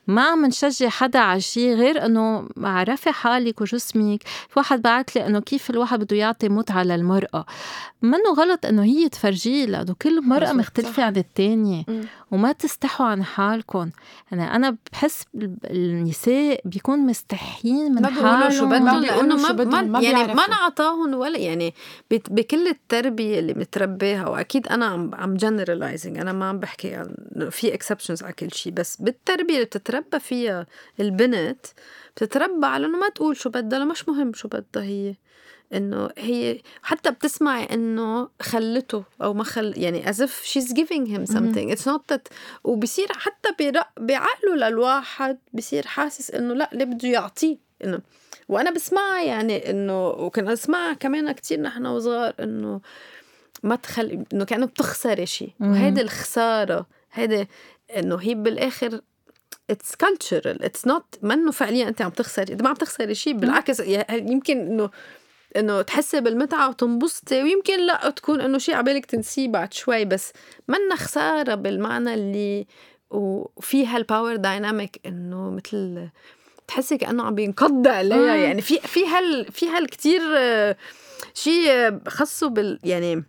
ما 0.07 0.21
عم 0.21 0.45
نشجع 0.45 0.89
حدا 0.89 1.19
على 1.19 1.41
شيء 1.41 1.75
غير 1.75 2.05
إنه 2.05 2.49
عرفي 2.57 3.11
حالك 3.11 3.61
وجسمك؟ 3.61 4.23
في 4.23 4.59
واحد 4.59 4.81
بعت 4.81 5.15
لي 5.15 5.25
إنه 5.27 5.39
كيف 5.39 5.69
الواحد 5.69 5.99
بده 5.99 6.17
يعطي 6.17 6.49
متعه 6.49 6.83
للمراه 6.83 7.45
منه 8.01 8.33
غلط 8.37 8.65
إنه 8.65 8.83
هي 8.83 9.09
تفرجيه 9.09 9.65
لأنه 9.65 9.95
كل 10.01 10.21
مرأة 10.27 10.53
مختلفة 10.53 11.03
عن 11.03 11.15
الثانية 11.17 11.83
وما 12.33 12.51
تستحوا 12.51 13.05
عن 13.05 13.23
حالكم. 13.23 13.89
يعني 14.31 14.55
أنا 14.55 14.77
بحس 14.91 15.25
النساء 15.65 16.61
بيكون 16.65 16.99
مستحيين 16.99 17.95
من 17.95 18.05
حالهم 18.05 18.49
شو 18.49 18.65
بدهم 18.65 19.01
لأنه 19.01 19.35
ما, 19.35 19.83
ما 19.83 20.01
يعني 20.01 20.33
ما 20.33 20.47
نعطاهم 20.47 21.13
ولا 21.13 21.37
يعني 21.37 21.73
بكل 22.11 22.67
التربية 22.67 23.39
اللي 23.39 23.53
متربيها 23.53 24.27
وأكيد 24.27 24.67
أنا 24.67 24.85
عم 24.85 25.15
عم 25.15 25.33
generalizing 25.33 26.17
أنا 26.17 26.33
ما 26.33 26.49
عم 26.49 26.59
بحكي 26.59 26.95
عن 26.95 27.15
في 27.49 27.73
exceptions 27.73 28.23
على 28.23 28.33
كل 28.33 28.51
شيء 28.51 28.73
بس 28.73 29.01
بالتربية 29.01 29.53
اللي 29.53 29.65
بتتربى 29.65 30.19
فيها 30.19 30.67
البنت 30.99 31.65
بتتربى 32.15 32.65
على 32.65 32.85
إنه 32.85 32.97
ما 32.97 33.09
تقول 33.09 33.37
شو 33.37 33.49
بدها 33.49 33.85
مش 33.85 34.09
مهم 34.09 34.33
شو 34.33 34.47
بدها 34.47 34.83
هي. 34.83 35.15
إنه 35.73 36.09
هي 36.17 36.61
حتى 36.83 37.11
بتسمعي 37.11 37.63
إنه 37.63 38.29
خلته 38.41 39.03
أو 39.21 39.33
ما 39.33 39.43
خل 39.43 39.73
يعني 39.77 40.03
as 40.03 40.15
if 40.15 40.45
she's 40.45 40.73
giving 40.73 41.05
him 41.05 41.25
something. 41.25 41.75
It's 41.75 41.85
not 41.85 42.13
that 42.13 42.33
وبصير 42.63 43.07
حتى 43.13 43.71
بعقله 43.99 44.55
للواحد 44.55 45.37
بصير 45.53 45.87
حاسس 45.87 46.31
إنه 46.31 46.53
لأ 46.53 46.73
اللي 46.73 46.85
بده 46.85 47.09
يعطيه؟ 47.09 47.57
إنه 47.83 47.99
وأنا 48.49 48.71
بسمعها 48.71 49.21
يعني 49.21 49.69
إنه 49.69 50.07
وكنا 50.07 50.53
نسمعها 50.53 50.93
كمان 50.93 51.31
كتير 51.31 51.61
نحن 51.61 51.85
وصغار 51.85 52.33
إنه 52.39 52.81
ما 53.63 53.75
تخلي 53.75 54.23
إنه 54.33 54.45
كأنه 54.45 54.65
بتخسري 54.65 55.25
شيء 55.25 55.53
وهيدي 55.59 56.01
الخسارة 56.01 56.85
هيدي 57.13 57.47
إنه 57.97 58.15
هي 58.15 58.35
بالآخر 58.35 59.01
it's 59.69 59.95
cultural 59.95 60.63
it's 60.63 60.87
not 60.87 61.15
منه 61.21 61.51
فعليا 61.51 61.87
أنت 61.87 62.01
عم 62.01 62.09
تخسري 62.09 62.55
ما 62.55 62.69
عم 62.69 62.75
تخسري 62.75 63.15
شيء 63.15 63.33
بالعكس 63.33 63.79
يمكن 64.09 64.59
إنه 64.59 64.89
إنه 65.57 65.81
تحسي 65.81 66.21
بالمتعة 66.21 66.69
وتنبسطي 66.69 67.43
ويمكن 67.43 67.85
لا 67.85 68.09
تكون 68.09 68.41
إنه 68.41 68.57
شيء 68.57 68.75
عبالك 68.75 69.05
تنسيه 69.05 69.47
بعد 69.47 69.73
شوي 69.73 70.05
بس 70.05 70.33
منا 70.67 70.95
خسارة 70.95 71.55
بالمعنى 71.55 72.13
اللي 72.13 72.67
وفي 73.11 73.87
هال 73.87 74.01
power 74.01 74.35
dynamic 74.35 74.99
إنه 75.05 75.49
مثل 75.49 76.07
تحسي 76.67 76.97
كأنه 76.97 77.23
عم 77.23 77.35
بينقض 77.35 77.87
عليها. 77.87 78.35
يعني 78.35 78.61
في 78.61 78.79
في 78.79 79.07
هال 79.07 79.51
في 79.51 79.69
هال 79.69 79.89
كثير 79.89 80.21
شيء 81.33 81.99
خصه 82.07 82.49
بال 82.49 82.79
يعني 82.83 83.23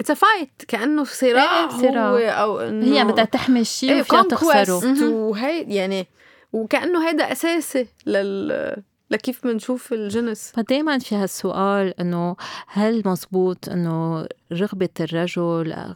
it's 0.00 0.12
fight 0.12 0.50
كأنه 0.68 1.04
صراع 1.04 1.60
إيه 1.60 1.68
صراع. 1.68 2.08
هو 2.08 2.16
أو 2.16 2.60
إنه 2.60 2.98
هي 2.98 3.04
بدها 3.04 3.24
تحمي 3.24 3.64
شيء 3.64 3.92
إيه 3.92 4.00
وفيها 4.00 4.22
تخسره. 4.22 5.08
وهي 5.08 5.62
يعني 5.62 6.06
وكأنه 6.52 7.08
هيدا 7.08 7.32
أساسي 7.32 7.86
لل 8.06 8.82
لكيف 9.10 9.46
بنشوف 9.46 9.92
الجنس؟ 9.92 10.52
فدايما 10.54 10.98
في 10.98 11.14
هالسؤال 11.14 12.00
إنه 12.00 12.36
هل 12.66 13.02
مزبوط 13.06 13.68
إنه 13.68 14.26
رغبة 14.52 14.88
الرجل 15.00 15.94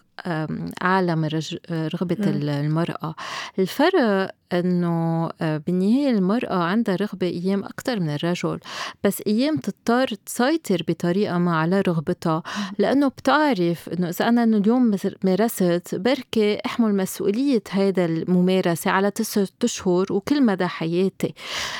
أعلى 0.83 1.17
من 1.17 1.29
رغبة 1.71 2.17
المرأة. 2.21 3.15
الفرق 3.59 4.35
أنه 4.53 5.31
آه، 5.41 5.57
بالنهاية 5.57 6.11
المرأة 6.11 6.55
عندها 6.55 6.97
رغبة 6.97 7.27
أيام 7.27 7.65
أكثر 7.65 8.01
من 8.01 8.15
الرجل 8.15 8.61
بس 9.05 9.23
أيام 9.27 9.57
تضطر 9.57 10.09
تسيطر 10.27 10.83
بطريقة 10.89 11.39
ما 11.39 11.57
على 11.57 11.81
رغبتها. 11.81 12.43
لأنه 12.79 13.09
بتعرف 13.09 13.89
أنه 13.89 14.09
إذا 14.09 14.29
أنا 14.29 14.45
اليوم 14.45 14.97
مارست 15.25 15.95
بركي 15.95 16.59
أحمل 16.67 16.95
مسؤولية 16.97 17.63
هذا 17.71 18.05
الممارسة 18.05 18.91
على 18.91 19.11
تسعة 19.11 19.49
أشهر 19.65 20.13
وكل 20.13 20.43
مدى 20.43 20.67
حياتي. 20.67 21.35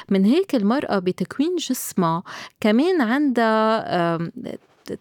من 0.09 0.25
هيك 0.25 0.55
المرأة 0.55 0.99
بتكوين 0.99 1.57
جسمها 1.57 2.23
كمان 2.61 3.01
عندها 3.01 4.18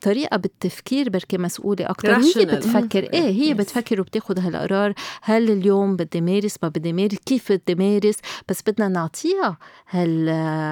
طريقة 0.01 0.37
بالتفكير 0.37 1.09
بركي 1.09 1.37
مسؤولة 1.37 1.89
أكثر 1.89 2.17
هي 2.17 2.45
بتفكر 2.45 3.03
إيه 3.03 3.29
هي 3.29 3.53
بتفكر 3.53 4.01
وبتاخذ 4.01 4.39
هالقرار. 4.39 4.93
هل 5.21 5.51
اليوم 5.51 5.95
بدي 5.95 6.21
مارس 6.21 6.55
ما 6.63 6.69
بدي 6.69 6.93
مارس 6.93 7.17
كيف 7.25 7.51
بدي 7.51 7.75
مارس؟ 7.75 8.17
بس 8.49 8.61
بدنا 8.67 8.87
نعطيها 8.87 9.57
هال 9.89 10.29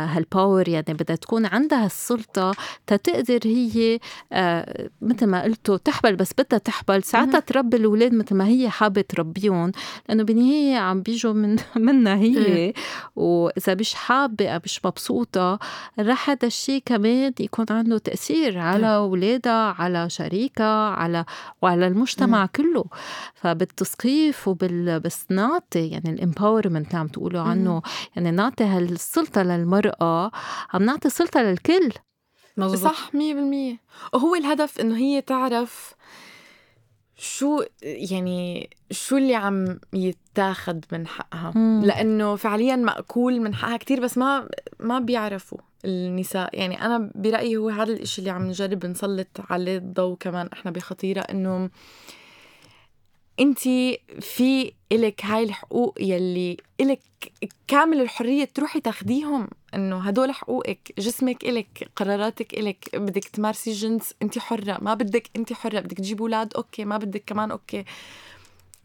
هالباور 0.10 0.70
يعني 0.70 0.94
بدها 0.94 1.16
تكون 1.16 1.46
عندها 1.46 1.86
السلطة 1.86 2.52
تتقدر 2.88 3.40
هي 3.46 4.00
آه 4.34 4.90
مثل 5.02 5.26
ما 5.26 5.44
قلتوا 5.44 5.78
تحبل 5.78 6.16
بس 6.16 6.32
بدها 6.38 6.60
تحبل. 6.60 7.04
ساعتها 7.04 7.40
تربي 7.40 7.78
الأولاد 7.78 8.14
مثل 8.14 8.36
ما 8.36 8.48
هي 8.48 8.70
حابة 8.70 9.02
تربيهم 9.02 9.72
لأنه 10.10 10.24
بالنهاية 10.24 10.78
عم 10.78 11.02
بيجوا 11.02 11.34
من 11.34 11.56
منها 11.76 12.16
هي. 12.16 12.74
وإذا 13.16 13.76
مش 13.76 13.94
حابة 13.94 14.50
أو 14.50 14.60
مش 14.66 14.86
مبسوطة 14.86 15.60
رح 16.00 16.30
هذا 16.30 16.48
الشيء 16.48 16.84
كمان 16.86 17.34
يكون 17.40 17.66
عنده 17.70 17.98
تأثير 17.98 18.58
على 18.60 18.99
أولادها 19.00 19.76
على 19.80 20.10
شريكها 20.10 20.90
على 20.90 21.26
وعلى 21.62 21.88
المجتمع 21.88 22.44
م. 22.44 22.48
كله. 22.48 22.86
فبالتثقيف 23.36 24.48
وبالصناعة 24.48 25.64
يعني 25.76 26.10
الامباورمنت 26.10 26.96
عم 26.96 27.08
تقولوا 27.08 27.42
عنه. 27.42 27.82
يعني 28.16 28.32
نعطي 28.32 28.64
هالسلطة 28.64 29.44
للمرأة 29.44 30.32
عم 30.74 30.84
نعطي 30.84 31.10
سلطة 31.10 31.42
للكل. 31.42 31.90
مزبط. 32.58 32.92
صح 32.92 33.10
100% 33.16 33.80
وهو 34.14 34.36
الهدف 34.36 34.80
إنه 34.80 34.98
هي 34.98 35.22
تعرف 35.22 35.94
شو 37.20 37.64
يعني 37.82 38.70
شو 38.92 39.18
اللي 39.18 39.36
عم 39.36 39.80
يتاخد 39.94 40.86
من 40.92 41.08
حقها؟ 41.08 41.52
مم. 41.56 41.82
لأنه 41.86 42.36
فعليا 42.36 42.76
مأكول 42.76 43.40
من 43.40 43.56
حقها 43.56 43.78
كتير 43.78 44.00
بس 44.00 44.18
ما 44.18 44.50
ما 44.80 45.00
بيعرفوا 45.00 45.58
النساء. 45.86 46.50
يعني 46.60 46.86
أنا 46.86 47.12
برأيي 47.16 47.58
هو 47.58 47.70
هذا 47.70 47.94
الإشي 47.94 48.20
اللي 48.20 48.30
عم 48.30 48.48
نجرب 48.48 48.86
نسلط 48.86 49.28
عليه 49.50 49.78
الضوء 49.78 50.18
كمان 50.18 50.50
إحنا 50.54 50.72
بخطيرة 50.72 51.22
إنه 51.22 51.70
انت 53.40 53.60
في 54.20 54.72
إلك 54.92 55.26
هاي 55.26 55.44
الحقوق 55.44 56.02
يلي 56.02 56.58
إلك 56.82 57.02
كامل 57.68 58.02
الحرية 58.02 58.46
تروحي 58.46 58.80
تاخديهم. 58.80 59.48
إنه 59.76 60.00
هدول 60.00 60.32
حقوقك 60.32 60.94
جسمك 60.98 61.44
إلك 61.44 61.90
قراراتك 61.96 62.54
إلك 62.54 62.90
بدك 62.96 63.24
تمارسي 63.26 63.72
جنس 63.72 64.14
انت 64.22 64.40
حرة 64.40 64.78
ما 64.82 64.94
بدك 64.94 65.30
انت 65.36 65.54
حرة 65.54 65.80
بدك 65.80 65.98
تجيب 65.98 66.22
أولاد 66.22 66.54
okay 66.54 66.86
ما 66.86 66.98
بدك 66.98 67.24
كمان 67.28 67.52
okay. 67.52 67.86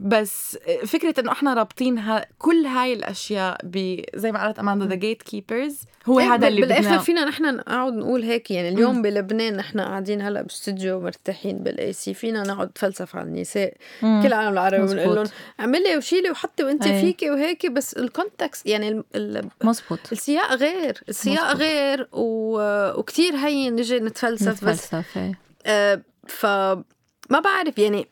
بس 0.05 0.59
فكرة 0.86 1.20
إنه 1.20 1.32
إحنا 1.32 1.55
رابطين 1.55 2.02
كل 2.38 2.66
هاي 2.66 2.92
الأشياء 2.92 3.59
ب 3.64 4.00
زي 4.14 4.32
ما 4.32 4.42
قالت 4.42 4.59
اماندا 4.59 4.86
the 4.87 4.95
gatekeepers 4.95 5.78
هو 6.07 6.20
إيه 6.20 6.34
هذا 6.34 6.48
اللي 6.48 6.61
بالآخر 6.61 6.98
فينا 6.98 7.24
نحن 7.24 7.57
نقعد 7.57 7.92
نقول 7.92 8.22
هيك 8.22 8.50
يعني 8.50 8.68
اليوم 8.68 8.98
م. 8.98 9.02
بلبنان 9.02 9.57
نحن 9.57 9.80
قاعدين 9.80 10.22
هلأ 10.22 10.42
باستوديو 10.42 11.00
مرتاحين 11.00 11.59
بال 11.59 11.93
AC 11.93 12.14
فينا 12.14 12.42
نقعد 12.42 12.68
نتفلسف 12.68 13.16
على 13.16 13.28
النساء 13.28 13.74
م. 14.02 14.22
كل 14.22 14.26
العالم 14.26 14.52
العربي 14.52 14.94
بنقول 14.94 15.16
لهم 15.16 15.26
اعملي 15.61 15.96
وشيلي 15.96 16.30
وحطي 16.30 16.64
وانت 16.64 16.86
أي. 16.86 17.00
فيكي 17.00 17.30
وهيك 17.30 17.66
بس 17.66 17.94
ال 17.95 18.03
context 18.03 18.66
يعني 18.66 19.05
ال 19.14 19.48
مزبوط 19.64 19.98
السياق 20.12 20.55
غير 20.55 21.02
السياق 21.09 21.44
مزبوط. 21.44 21.61
غير 21.61 22.09
و... 22.12 22.59
وكتير 22.98 23.36
هين 23.36 23.76
نجي 23.76 24.00
نتفلسف, 24.00 24.48
نتفلسف 24.48 24.94
بس 24.94 25.16
إيه. 25.16 25.38
آه 25.66 26.02
فما 26.26 27.40
بعرف 27.44 27.78
يعني 27.78 28.07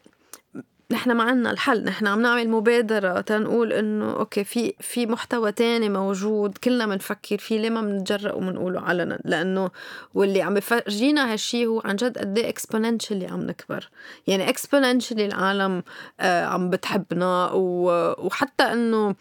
نحن 0.92 1.12
ما 1.12 1.24
عنا 1.24 1.50
الحل 1.50 1.84
نحن 1.84 2.06
عم 2.06 2.22
نعمل 2.22 2.48
مبادرة 2.48 3.20
تنقول 3.20 3.72
إنه 3.72 4.12
okay 4.12 4.44
في 4.44 4.74
في 4.80 5.06
محتوى 5.06 5.52
تاني 5.52 5.88
موجود 5.88 6.58
كلنا 6.58 6.86
بنفكر 6.86 7.38
فيه 7.38 7.58
ليه 7.58 7.70
ما 7.70 7.80
بنتجرأ 7.80 8.32
وبنقوله 8.32 8.80
علنا؟ 8.80 9.18
لأنه 9.24 9.70
واللي 10.14 10.42
عم 10.42 10.54
بفرجينا 10.54 11.32
هالشي 11.32 11.66
هو 11.66 11.82
عن 11.84 11.96
جد 11.96 12.18
قد 12.18 12.38
إيه 12.38 12.48
exponentially 12.48 13.26
عم 13.26 13.40
نكبر. 13.40 13.88
يعني 14.26 14.48
exponentially 14.48 15.26
العالم 15.26 15.82
آه 16.20 16.44
عم 16.44 16.70
بتحبنا 16.70 17.50
وحتى 17.52 18.62
إنه 18.64 19.14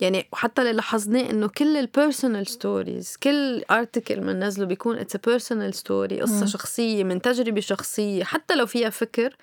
يعني 0.00 0.28
وحتى 0.32 0.62
اللي 0.62 0.72
لاحظناه 0.72 1.30
إنه 1.30 1.48
كل 1.48 1.76
ال 1.76 1.84
personal 1.84 2.46
stories 2.46 3.16
كل 3.22 3.62
article 3.70 4.20
بننزله 4.20 4.66
بيكون 4.66 4.98
it's 4.98 5.16
personal 5.16 5.74
story 5.74 6.20
قصة 6.20 6.44
م. 6.44 6.46
شخصية 6.46 7.04
من 7.04 7.22
تجربة 7.22 7.60
شخصية 7.60 8.24
حتى 8.24 8.54
لو 8.54 8.66
فيها 8.66 8.90
فكر 8.90 9.36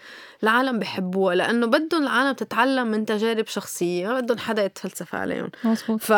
العالم 0.44 0.80
بحبوها 0.80 1.36
لأنه 1.36 1.66
بدهم 1.68 2.04
العالم 2.04 2.32
تتعلم 2.32 2.88
من 2.88 3.06
تجارب 3.06 3.48
شخصية 3.48 4.20
بدهم 4.20 4.38
حدا 4.38 4.66
يتفلسف 4.66 5.16
عليهم 5.16 5.50
مزبوط. 5.64 6.02
ف 6.02 6.12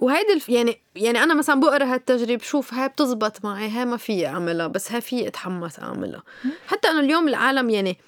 وهيدي 0.00 0.32
الف... 0.32 0.48
يعني 0.48 0.80
يعني 0.96 1.22
أنا 1.22 1.34
مثلا 1.34 1.60
بقرأ 1.60 1.84
هالتجربة 1.84 2.36
بشوف 2.36 2.74
هاي 2.74 2.88
بتزبط 2.88 3.44
معي 3.44 3.68
هاي 3.68 3.84
ما 3.84 3.96
في 3.96 4.26
أعملها 4.26 4.66
بس 4.66 4.92
هاي 4.92 5.00
في 5.00 5.28
أتحمس 5.28 5.78
أعملها 5.78 6.22
حتى 6.66 6.88
إنه 6.88 7.00
اليوم 7.00 7.28
العالم 7.28 7.70
يعني 7.70 7.98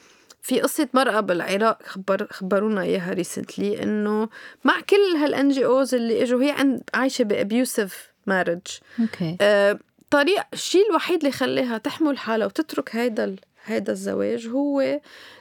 في 0.49 0.61
قصة 0.61 0.89
مرأة 0.95 1.21
بالعراق 1.21 1.83
خبر 1.83 2.27
خبرونا 2.31 2.83
إياها 2.83 3.13
ريسنتلي 3.13 3.83
إنه 3.83 4.29
مع 4.65 4.81
كل 4.81 5.17
هالان 5.17 5.49
جي 5.49 5.65
اوز 5.65 5.95
اللي 5.95 6.23
إجوا 6.23 6.43
هي 6.43 6.51
عند 6.51 6.83
عايشة 6.95 7.23
بأبيوسف 7.23 8.13
مارج 8.27 8.61
أوكي 9.01 9.37
آه 9.41 9.79
طريق 10.11 10.43
الشيء 10.53 10.91
الوحيد 10.91 11.19
اللي 11.19 11.33
خليها 11.33 11.79
تحمل 11.79 12.19
حالها 12.19 12.47
وتترك 12.47 12.97
هيدا. 12.97 13.37
هيدا 13.65 13.93
الزواج 13.93 14.47
هو 14.47 15.01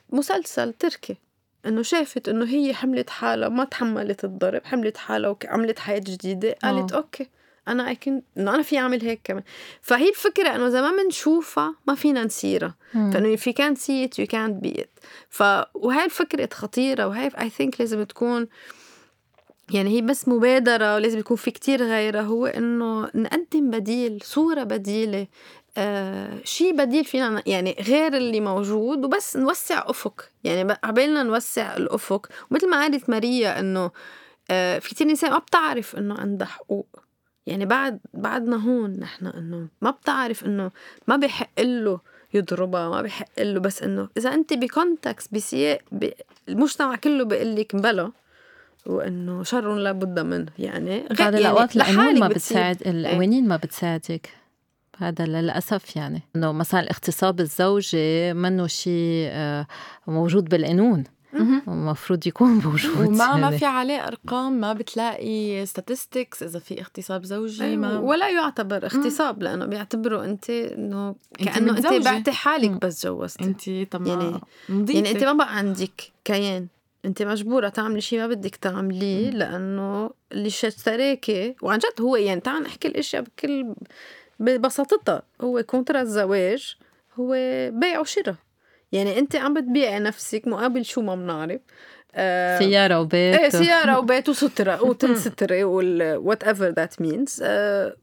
مسلسل 0.10 0.74
تركي 0.74 1.18
إنه 1.66 1.82
شافت 1.82 2.30
إنه 2.30 2.46
هي 2.46 2.74
حملت 2.74 3.10
حالها 3.10 3.50
ما 3.50 3.64
تحملت 3.64 4.24
الضرب 4.24 4.66
حملت 4.66 4.98
حالها 4.98 5.36
وعملت 5.44 5.80
حياة 5.80 6.00
جديدة 6.00 6.56
قالت 6.64 6.92
أوه. 6.92 7.02
okay 7.02 7.30
أنا 7.68 7.92
I 7.92 7.99
can 7.99 8.22
إنه 8.38 8.56
أنا 8.56 8.62
في 8.62 8.78
أعمل 8.78 9.02
هيك 9.02 9.22
كمان. 9.24 9.44
فهي 9.82 10.10
الفكرة 10.10 10.56
إنه 10.56 10.68
إذا 10.68 10.82
ما 10.82 11.04
بنشوفها 11.04 11.76
ما 11.88 11.96
فينا 11.96 12.24
نسيرها 12.24 12.76
فإنه 12.94 13.36
if 13.36 13.40
you 13.40 13.54
can't 13.54 13.78
see 13.78 14.08
it 14.08 14.24
you 14.24 14.28
can't 14.28 14.68
be 14.68 14.82
it. 14.82 15.04
ف 15.30 15.44
وهي 15.74 16.06
الفكرة 16.06 16.50
خطيرة. 16.54 17.08
وهي 17.08 17.32
I 17.40 17.50
think 17.50 17.82
لازم 17.82 18.04
تكون 18.04 18.48
يعني 19.74 19.90
هي 19.90 20.02
بس 20.02 20.28
مبادرة 20.28 20.96
ولازم 20.96 21.20
يكون 21.20 21.38
في 21.38 21.52
كتير 21.52 21.84
غيرها. 21.84 22.22
هو 22.22 22.46
إنه 22.46 23.10
نقدم 23.16 23.70
بديل 23.70 24.20
صورة 24.24 24.64
بديلة 24.64 25.28
آه 25.78 26.40
شيء 26.44 26.76
بديل 26.76 27.06
فينا 27.06 27.44
يعني 27.46 27.76
غير 27.88 28.18
اللي 28.18 28.40
موجود. 28.40 29.06
وبس 29.06 29.38
نوسع 29.38 29.84
أفق. 29.88 30.30
يعني 30.44 30.78
عبالنا 30.84 31.24
نوسع 31.24 31.78
الأفق. 31.78 32.28
ومثل 32.52 32.70
ما 32.70 32.82
قالت 32.82 33.10
ماريا 33.10 33.60
إنه 33.60 33.92
آه 34.52 34.80
في 34.80 34.90
كتير 34.90 35.08
نساء 35.08 35.32
ما 35.32 35.38
بتعرف 35.38 35.96
إنه 35.96 36.16
عندها 36.16 36.48
حقوق. 36.48 37.07
يعني 37.48 37.66
بعد 37.66 38.00
بعدنا 38.14 38.56
هون 38.56 39.00
نحن 39.00 39.26
إنه 39.28 39.68
ما 39.82 39.92
بتعرف 39.92 40.46
إنه 40.46 40.72
ما 41.08 41.16
بيحق 41.16 41.62
له 41.62 42.00
يضربها 42.34 42.90
ما 42.90 43.02
بيحق 43.02 43.40
له 43.40 43.60
بس 43.60 43.84
إنه 43.84 44.10
إذا 44.18 44.34
أنت 44.34 44.54
بكونتكست 44.54 45.34
بسياق 45.34 45.80
المجتمع 46.50 46.96
كله 46.96 47.26
بيقول 47.26 47.56
لك 47.56 47.76
بلا 47.76 48.12
وإنه 48.86 49.44
شر 49.44 49.76
لا 49.76 49.92
بد 49.92 50.20
منه. 50.20 50.46
يعني 50.60 51.04
هذا 51.12 51.24
يعني 51.24 51.38
الأوقات 51.38 51.76
القانون 51.76 52.20
ما 52.20 52.28
بتساعد 52.28 52.84
إيه. 52.84 52.92
القوانين 52.92 53.48
ما 53.48 53.56
بتساعدك. 53.56 54.30
هذا 54.98 55.26
للأسف 55.26 55.96
يعني. 55.96 56.22
إنه 56.36 56.52
مثلا 56.52 56.80
الاغتصاب 56.80 57.40
الزوجي 57.40 58.34
منه 58.34 58.68
شيء 58.68 59.28
آه، 59.32 59.68
موجود 60.08 60.50
بالقانون. 60.50 61.04
المفروض 61.68 62.28
يكون 62.28 62.50
موجود 62.50 63.08
وما 63.08 63.36
ما 63.36 63.52
في 63.58 63.66
عليه 63.66 64.08
أرقام 64.08 64.54
ما 64.54 64.74
بتلاقي 64.74 65.66
statistics 65.66 66.42
إذا 66.44 66.60
في 66.60 66.82
اغتصاب 66.82 67.24
زوجي 67.24 67.64
أيوة، 67.64 67.76
ما 67.76 68.00
ولا 68.00 68.30
يعتبر 68.30 68.86
اغتصاب 68.86 69.44
لأنه 69.44 69.66
بيعتبروا 69.66 70.26
أنت 70.26 70.50
إنه 70.50 71.16
كأنه 71.38 71.78
أنت 71.78 72.06
بعتي 72.06 72.32
حالك 72.32 72.72
بس 72.86 73.06
جوزتي 73.06 73.44
أنت 73.44 73.92
طبعا 73.92 74.08
يعني 74.08 74.42
يعني 74.70 75.12
أنت 75.12 75.24
ما 75.24 75.34
بقى 75.34 75.58
عندك 75.58 76.12
كيان. 76.24 76.68
أنت 77.06 77.24
مجبورة 77.24 77.70
تعملي 77.70 78.02
شيء 78.02 78.20
ما 78.20 78.28
بدك 78.28 78.56
تعمليه 78.56 79.30
لأنه 79.30 80.10
اللي 80.32 80.48
اشتراكي 80.48 81.56
وعن 81.62 81.80
جد 81.80 82.02
هو 82.02 82.16
يعني 82.16 82.42
تعال 82.42 82.64
نحكي 82.64 82.88
الأشياء 82.88 83.22
بكل 83.22 83.76
ببساطتها. 84.40 85.22
هو 85.42 85.64
كونترا 85.64 86.02
الزواج 86.02 86.76
هو 87.20 87.32
بيع 87.74 88.00
وشراء. 88.00 88.36
يعني 88.92 89.20
أنت 89.20 89.36
عم 89.36 89.54
بتبيعي 89.54 90.00
نفسك 90.00 90.48
مقابل 90.48 90.86
شو 90.86 91.02
ما 91.02 91.16
بنعرف. 91.16 91.62
آه 92.16 92.60
سيارة 92.60 93.00
وبيت 93.00 93.40
إيه 93.40 93.50
سيارة 93.50 94.00
وبيت 94.00 94.30
وسترة 94.30 94.84
وتنستري 94.84 95.64
whatever 95.64 96.70
that 96.70 97.02
means 97.02 97.44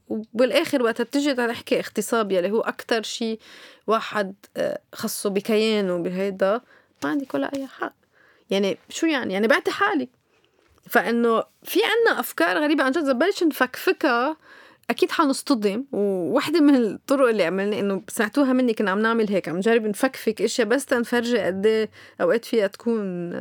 وبالآخر 0.09 0.83
وقت 0.83 1.03
بتجي 1.03 1.35
تحكي 1.35 1.79
اغتصاب 1.81 2.33
يلي 2.33 2.51
هو 2.51 2.61
أكثر 2.61 3.03
شيء 3.03 3.39
واحد 3.87 4.35
آه 4.57 4.81
خصه 4.95 5.31
بكيانه 5.31 5.99
بهيدا 5.99 6.61
ما 7.05 7.11
عندك 7.11 7.35
ولا 7.35 7.51
أي 7.57 7.67
حق. 7.67 7.93
يعني 8.51 8.79
شو 8.89 9.07
يعني؟ 9.07 9.35
يعني 9.35 9.47
بعتي 9.47 9.71
حالك 9.71 10.09
فإنه 10.89 11.45
في 11.63 11.81
عنا 11.85 12.21
أفكار 12.21 12.59
غريبة 12.59 12.85
عن 12.85 12.93
جد. 12.93 13.19
بلش 13.19 13.43
نفكفكها 13.43 14.37
أكيد 14.91 15.11
حنصطدم 15.11 15.85
وواحدة 15.93 16.61
من 16.61 16.75
الطرق 16.75 17.29
اللي 17.29 17.45
عملنا 17.45 17.79
إنه 17.79 18.03
سمعتوها 18.09 18.53
مني 18.53 18.75
كنا 18.75 18.91
عم 18.91 18.99
نعمل 18.99 19.29
هيك 19.29 19.49
عم 19.49 19.57
نجرب 19.57 19.87
نفكفك 19.87 20.43
إشياء 20.43 20.69
بس 20.69 20.87
تنفرجي 20.87 21.39
قد 21.39 21.67
إيه 21.67 21.91
أوقات 22.21 22.45
فيها 22.45 22.67
تكون 22.67 23.33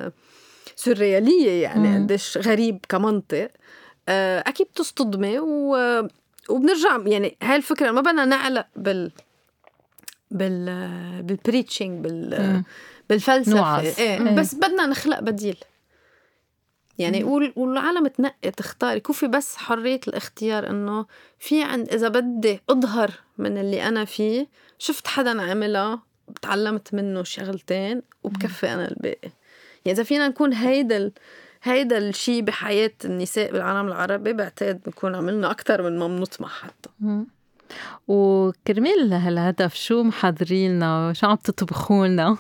سريالية 0.76 1.64
يعني 1.64 1.96
قديش 1.96 2.38
غريب 2.38 2.80
كمنطق. 2.90 3.48
آه، 4.10 4.44
أكيد 4.48 4.68
بتصطدمي 4.68 5.40
و... 5.40 5.78
وبنرجع 6.50 7.00
يعني 7.06 7.38
هاي 7.44 7.56
الفكرة 7.56 7.92
ما 7.92 8.02
بدنا 8.02 8.26
نعلق 8.26 8.66
بال 8.76 9.12
بال 10.32 10.66
بالبريتشنج 11.24 12.04
بال 12.04 12.64
بالفلسفة. 13.10 13.82
إيه. 14.00 14.36
بس 14.36 14.56
بدنا 14.56 14.86
نخلق 14.86 15.20
بديل. 15.20 15.58
يعني 17.00 17.24
والعالم 17.56 18.08
تنقي 18.08 18.52
تختاري 18.52 19.00
كوفي 19.00 19.28
بس 19.28 19.56
حرية 19.56 20.00
الاختيار 20.08 20.70
إنه 20.70 21.06
في 21.40 21.64
عند 21.64 21.90
إذا 21.94 22.08
بدي 22.08 22.62
أظهر 22.70 23.12
من 23.38 23.58
اللي 23.58 23.88
أنا 23.88 24.06
فيه 24.06 24.48
شفت 24.80 25.08
حدا 25.08 25.42
عملها 25.42 26.02
تعلمت 26.42 26.94
منه 26.94 27.24
شغلتين 27.24 28.02
وبكفي 28.24 28.74
أنا 28.74 28.88
الباقي. 28.88 29.32
يعني 29.86 29.98
إذا 29.98 30.04
فينا 30.04 30.28
نكون 30.28 30.54
هيدا 30.54 31.12
هيدا 31.64 31.98
الشيء 31.98 32.42
بحياة 32.42 32.92
النساء 33.06 33.52
بالعالم 33.52 33.88
العربي 33.88 34.34
بعتقد 34.34 34.82
بنكون 34.86 35.16
عملنا 35.16 35.52
أكثر 35.52 35.82
من 35.82 36.00
ما 36.00 36.08
بنطمح 36.08 36.62
حتى. 36.62 36.90
وكرمال 38.08 39.14
هالهدف 39.14 39.76
شو 39.76 40.04
محضرين 40.04 40.82
شو 41.14 41.28
عم 41.28 41.36
تطبخوا 41.36 42.08
لنا؟ 42.08 42.38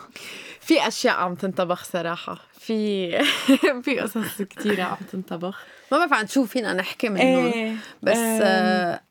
في 0.59 0.87
أشياء 0.87 1.15
عم 1.15 1.35
تنطبخ 1.35 1.83
صراحة. 1.83 2.37
في 2.65 3.09
في 3.83 3.99
قصص 3.99 4.41
كثيره 4.41 4.83
عم 4.83 4.97
تنطبخ. 5.11 5.63
ما 5.91 5.97
بعرف 5.97 6.13
عن 6.13 6.27
شو 6.27 6.45
فينا 6.45 6.73
نحكي 6.73 7.09
منهم 7.09 7.45
إيه 7.53 7.75
بس 8.03 8.17
آه 8.17 9.01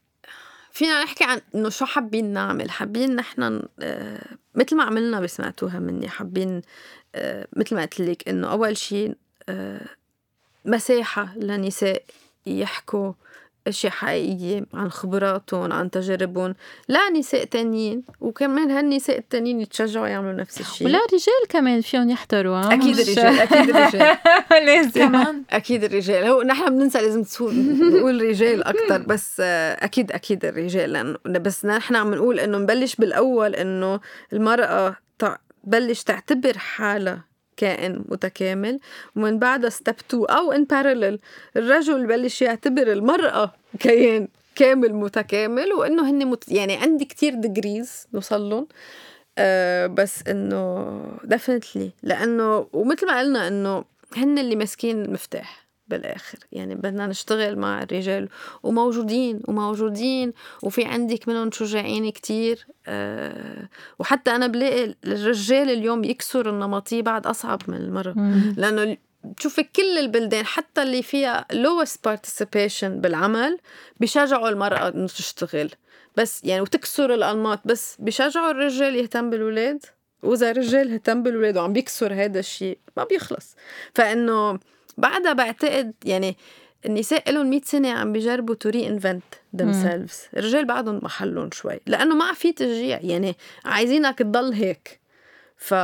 فينا 0.72 1.02
نحكي 1.02 1.24
عن 1.24 1.40
إنه 1.54 1.68
شو 1.68 1.84
حابين 1.84 2.32
نعمل. 2.32 2.70
حابين 2.70 3.16
نحن 3.16 3.62
آه 3.80 4.24
مثل 4.54 4.76
ما 4.76 4.84
عملنا 4.84 5.20
بسمعتوها 5.20 5.78
مني 5.78 6.08
حابين 6.08 6.62
آه 7.14 7.46
مثل 7.56 7.76
ما 7.76 7.82
قلت 7.82 8.00
لك 8.00 8.28
إنه 8.28 8.52
أول 8.52 8.76
شيء 8.76 9.14
مساحة 10.64 11.32
لنساء 11.36 12.02
يحكوا 12.46 13.12
أشياء 13.66 13.92
حقيقية 13.92 14.66
عن 14.74 14.90
خبراتهم 14.90 15.72
عن 15.72 15.90
تجاربهم 15.90 16.54
لا 16.88 17.10
نساء 17.10 17.44
تانيين 17.44 18.02
وكمان 18.20 18.70
هالنساء 18.70 19.18
التانيين 19.18 19.60
يتشجعوا 19.60 20.06
يعملوا 20.06 20.32
نفس 20.32 20.60
الشيء. 20.60 20.86
ولا 20.86 20.98
رجال 20.98 21.48
كمان 21.48 21.80
فيهم 21.80 22.10
يحضروا 22.10 22.74
أكيد 22.74 22.98
الرجال 22.98 23.38
أكيد 23.40 23.76
الرجال. 23.76 24.16
لازم. 24.66 24.90
كمان. 24.90 25.42
أكيد 25.50 25.84
الرجال. 25.84 26.24
هو 26.24 26.42
نحن 26.42 26.70
بننسى 26.70 26.98
لازم 26.98 27.24
نقول 27.40 28.22
رجال 28.22 28.64
أكثر 28.64 28.98
بس 28.98 29.40
أكيد 29.40 30.12
أكيد 30.12 30.44
الرجال 30.44 30.92
لأنه 30.92 31.18
بس 31.26 31.64
نحن 31.64 31.96
عم 31.96 32.14
نقول 32.14 32.40
إنه 32.40 32.58
نبلش 32.58 32.94
بالأول 32.94 33.54
إنه 33.54 34.00
المرأة 34.32 34.96
تبلش 35.18 36.02
تعتبر 36.02 36.58
حالها 36.58 37.31
كائن 37.62 38.04
متكامل. 38.08 38.80
ومن 39.16 39.38
بعدها 39.38 39.70
ستيب 39.70 39.94
2 40.10 40.24
أو 40.26 40.52
ان 40.52 40.64
بارلل 40.64 41.18
الرجل 41.56 42.06
بلش 42.06 42.42
يعتبر 42.42 42.92
المرأة 42.92 43.52
كيان 43.78 44.28
كامل 44.54 44.94
متكامل 44.94 45.72
وإنه 45.72 46.10
هن 46.10 46.26
مت... 46.26 46.48
يعني 46.48 46.74
عندي 46.76 47.04
كتير 47.04 47.34
degrees 47.34 48.06
نوصل 48.14 48.50
لهم. 48.50 48.66
أه 49.38 49.86
بس 49.86 50.28
إنه 50.28 50.86
definitely 51.24 51.90
لأنه 52.02 52.66
ومثل 52.72 53.06
ما 53.06 53.18
قلنا 53.18 53.48
إنه 53.48 53.84
هن 54.16 54.38
اللي 54.38 54.56
ماسكين 54.56 55.02
المفتاح. 55.04 55.61
بالآخر. 55.92 56.38
يعني 56.52 56.74
بدنا 56.74 57.06
نشتغل 57.06 57.58
مع 57.58 57.82
الرجال 57.82 58.28
وموجودين 58.62 59.40
وموجودين 59.48 60.32
وفي 60.62 60.84
عندك 60.84 61.28
منهم 61.28 61.50
شجاعين 61.50 62.10
كتير 62.10 62.66
أه 62.86 63.68
وحتى 63.98 64.30
أنا 64.30 64.46
بلاقي 64.46 64.94
الرجال 65.04 65.70
اليوم 65.70 66.04
يكسر 66.04 66.50
النمطية 66.50 67.02
بعد 67.02 67.26
أصعب 67.26 67.62
من 67.68 67.76
المراه 67.76 68.14
لأنه 68.56 68.96
تشوفي 69.36 69.62
كل 69.62 69.98
البلدان 69.98 70.46
حتى 70.46 70.82
اللي 70.82 71.02
فيها 71.02 71.46
lowest 71.52 71.96
participation 72.08 72.84
بالعمل 72.84 73.58
بيشجعوا 74.00 74.48
المرأة 74.48 74.88
إنه 74.88 75.06
تشتغل. 75.06 75.70
بس 76.16 76.44
يعني 76.44 76.60
وتكسر 76.60 77.14
الأنماط. 77.14 77.60
بس 77.64 77.96
بيشجعوا 77.98 78.50
الرجال 78.50 78.96
يهتم 78.96 79.30
بالولاد؟ 79.30 79.84
وإذا 80.22 80.50
الرجال 80.50 80.92
اهتم 80.92 81.22
بالولاد 81.22 81.56
وعم 81.56 81.72
بيكسر 81.72 82.14
هذا 82.14 82.38
الشيء 82.38 82.78
ما 82.96 83.04
بيخلص. 83.04 83.56
فإنه 83.94 84.58
بعدها 84.98 85.32
بعتقد 85.32 85.92
يعني 86.04 86.36
النساء 86.86 87.32
لهم 87.32 87.50
100 87.50 87.60
سنة 87.64 87.92
عم 87.92 88.12
بيجربوا 88.12 88.54
to 88.54 88.68
reinvent 88.68 89.22
themselves 89.56 90.36
الرجال 90.36 90.64
بعدهم 90.64 91.00
محلهم 91.02 91.50
شوي 91.52 91.80
لأنه 91.86 92.14
ما 92.14 92.32
في 92.32 92.52
تشجيع 92.52 93.00
يعني 93.00 93.36
عايزينك 93.64 94.18
تضل 94.18 94.52
هيك. 94.52 95.00
ف 95.56 95.74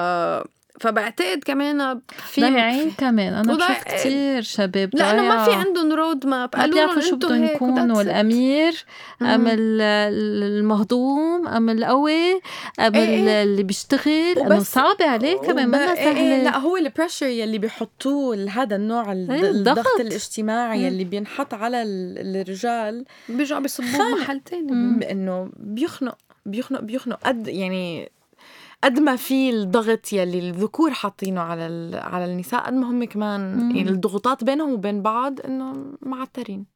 فبعتقد 0.81 1.45
كمان 1.45 2.01
في 2.09 2.41
ضايعين 2.41 2.91
كمان. 2.91 3.35
أنا 3.35 3.55
بشوف 3.55 3.85
كثير 3.85 4.43
شباب 4.43 4.91
لأنه 4.95 5.23
ما 5.23 5.45
في 5.45 5.53
عندهم 5.53 5.93
road 5.93 6.27
map 6.27 6.49
قالوا 6.49 6.87
لهم 6.87 7.01
شو 7.01 7.17
بدهم 7.17 7.45
يكونوا 7.45 8.03
الأمير 8.03 8.85
أم 9.23 9.45
المهضوم 9.49 11.49
أم 11.49 11.71
القوي 11.71 12.33
أم 12.81 12.95
إيه, 12.95 12.95
إيه. 12.95 13.43
اللي 13.43 13.63
بيشتغل. 13.63 14.39
إنه 14.39 14.59
صعبة 14.59 15.05
عليه 15.05 15.37
كمان 15.37 15.69
ما 15.69 15.95
سهلة. 15.95 16.21
إيه 16.21 16.43
لا 16.43 16.59
هو 16.59 16.77
ال 16.77 16.82
pressure 16.82 17.27
يلي 17.27 17.59
بيحطوه 17.59 18.37
لهذا 18.37 18.77
النوع 18.77 19.13
إيه 19.13 19.51
الضغط 19.51 20.01
الاجتماعي 20.01 20.83
يلي 20.83 21.05
بينحط 21.05 21.55
على 21.55 21.83
الرجال. 21.83 23.05
بيرجعوا 23.29 23.61
بيصبوه 23.61 24.15
محل 24.15 24.41
ثاني 24.51 25.11
إنه 25.11 25.51
بيخنق 25.57 26.19
بيخنق 26.47 26.81
بيخنق. 26.81 27.21
قد 27.25 27.49
يعني 27.49 28.11
قد 28.85 28.99
ما 28.99 29.17
في 29.17 29.51
الضغط 29.51 30.13
يلي 30.13 30.51
الذكور 30.51 30.91
حاطينه 30.91 31.41
على 31.41 31.91
على 31.97 32.25
النساء 32.25 32.61
قد 32.61 32.73
ما 32.73 32.91
هم 32.91 33.05
كمان 33.05 33.71
يعني 33.77 33.91
الضغوطات 33.91 34.45
بينهم 34.45 34.73
وبين 34.73 35.03
بعض 35.03 35.41
إنه 35.41 35.75
معترين. 36.03 36.67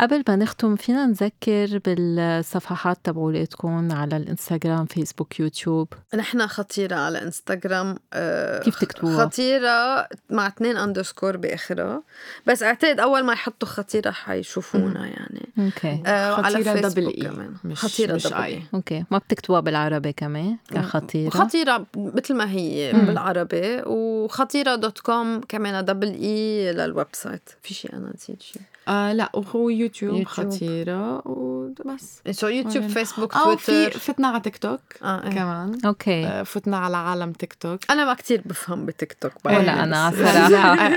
قبل 0.00 0.24
ما 0.28 0.36
نختم 0.36 0.76
فينا 0.76 1.06
نذكر 1.06 1.80
بالصفحات 1.84 2.98
تبعولاتكم 3.04 3.92
على 3.92 4.16
الإنستغرام 4.16 4.86
فيسبوك 4.86 5.40
يوتيوب. 5.40 5.88
نحن 6.14 6.46
خطيرة 6.46 6.96
على 6.96 7.22
إنستغرام 7.22 7.96
آه 8.12 8.60
كيف 8.62 8.78
تكتبوها؟ 8.78 9.26
خطيرة 9.26 10.08
مع 10.30 10.46
اثنين 10.46 10.76
underscore 10.76 11.36
باخرها 11.36 12.02
بس 12.46 12.62
أعتقد 12.62 13.00
أول 13.00 13.24
ما 13.24 13.32
يحطوا 13.32 13.68
خطيرة 13.68 14.10
حيشوفونا 14.10 15.06
يعني. 15.06 15.48
Okay. 15.58 16.02
آه 16.06 16.34
خطيرة 16.42 16.70
على 16.70 16.80
double 16.80 17.12
كمان. 17.22 17.54
مش 17.64 17.84
خطيرة 17.84 18.14
مش 18.14 18.26
double 18.26 18.36
E 18.36 18.62
okay. 18.74 19.04
ما 19.10 19.18
بتكتبوها 19.18 19.60
بالعربي 19.60 20.12
كمان 20.12 20.56
كخطيرة. 20.70 21.30
خطيرة 21.48 21.86
مثل 21.96 22.34
ما 22.34 22.50
هي 22.50 22.92
مم. 22.92 23.06
بالعربي 23.06 23.82
وخطيرة 23.86 24.74
dot 24.74 24.98
com 24.98 25.40
كمان 25.48 25.84
double 25.84 26.08
E 26.22 26.72
لل 26.72 27.06
website. 27.12 27.50
في 27.62 27.74
شيء 27.74 27.92
أنا 27.92 28.12
نسيت 28.14 28.42
شيء 28.42 28.62
آه 28.88 29.12
لا 29.12 29.30
وهو 29.34 29.68
يوتيوب, 29.68 30.14
يوتيوب. 30.16 30.26
خطيرة 30.52 31.28
وبس. 31.28 32.20
so 32.30 32.46
يوتيوب 32.46 32.86
فيسبوك 32.86 33.32
تويتر 33.32 33.90
في 33.90 33.90
فتنا 33.90 34.28
على 34.28 34.40
تيك 34.40 34.56
توك 34.56 34.80
آه 35.02 35.24
إيه. 35.24 35.30
كمان. 35.30 35.78
Okay. 35.86 36.26
آه 36.26 36.42
فتنا 36.42 36.76
على 36.76 36.96
عالم 36.96 37.32
تيك 37.32 37.52
توك 37.54 37.80
أنا 37.90 38.04
ما 38.04 38.14
كتير 38.14 38.42
بفهم 38.44 38.86
بتيك 38.86 39.12
توك 39.20 39.32
ولا 39.44 39.84
أنا 39.84 40.10
صراحة. 40.10 40.90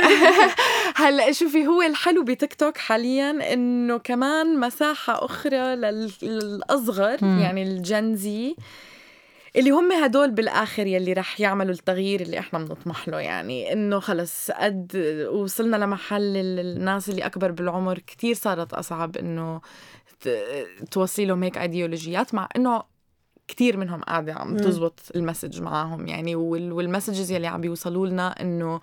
هلا 1.01 1.31
شوفي 1.31 1.67
هو 1.67 1.81
الحلو 1.81 2.23
بتيك 2.23 2.53
توك 2.53 2.77
حاليا 2.77 3.53
إنه 3.53 3.97
كمان 3.97 4.59
مساحة 4.59 5.25
أخرى 5.25 5.75
للأصغر 6.21 7.17
يعني 7.23 7.63
ال 7.63 7.82
Gen 7.82 8.37
Z 8.37 8.55
اللي 9.55 9.71
هم 9.71 9.91
هدول 9.91 10.31
بالآخر 10.31 10.87
يلي 10.87 11.13
رح 11.13 11.39
يعملوا 11.39 11.71
التغيير 11.71 12.21
اللي 12.21 12.39
إحنا 12.39 12.59
بنطمح 12.59 13.07
له 13.07 13.19
يعني 13.19 13.73
إنه 13.73 13.99
خلص 13.99 14.51
قد 14.51 14.97
وصلنا 15.31 15.75
لمحل 15.75 16.37
الناس 16.37 17.09
اللي 17.09 17.25
أكبر 17.25 17.51
بالعمر 17.51 17.99
كتير 17.99 18.35
صارت 18.35 18.73
أصعب 18.73 19.17
إنه 19.17 19.61
توصي 20.91 21.25
لهم 21.25 21.43
هيك 21.43 21.57
ايديولوجيات 21.57 22.33
مع 22.33 22.49
إنه 22.55 22.83
كتير 23.47 23.77
منهم 23.77 24.01
قاعدة 24.01 24.33
عم 24.33 24.57
تزبط 24.57 24.99
ال 25.15 25.21
message 25.21 25.61
معاهم 25.61 26.07
يعني 26.07 26.35
وال 26.35 26.55
messages 26.55 27.31
يلي 27.31 27.47
عم 27.47 27.61
بيوصلوا 27.61 28.07
لنا 28.07 28.41
إنه 28.41 28.81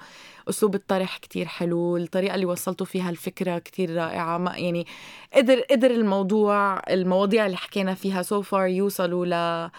أسلوب 0.48 0.74
الطرح 0.74 1.18
كتير 1.18 1.46
حلو 1.46 1.96
الطريقة 1.96 2.34
اللي 2.34 2.46
وصلتوا 2.46 2.86
فيها 2.86 3.10
الفكرة 3.10 3.58
كتير 3.58 3.94
رائعة 3.94 4.38
ما 4.38 4.56
يعني 4.56 4.86
قدر 5.34 5.60
قدر 5.60 5.90
الموضوع 5.90 6.82
المواضيع 6.90 7.46
اللي 7.46 7.56
حكينا 7.56 7.94
فيها 7.94 8.22
سو 8.22 8.42
so 8.42 8.44
فار 8.44 8.66
يوصلوا 8.66 9.26
ل 9.26 9.70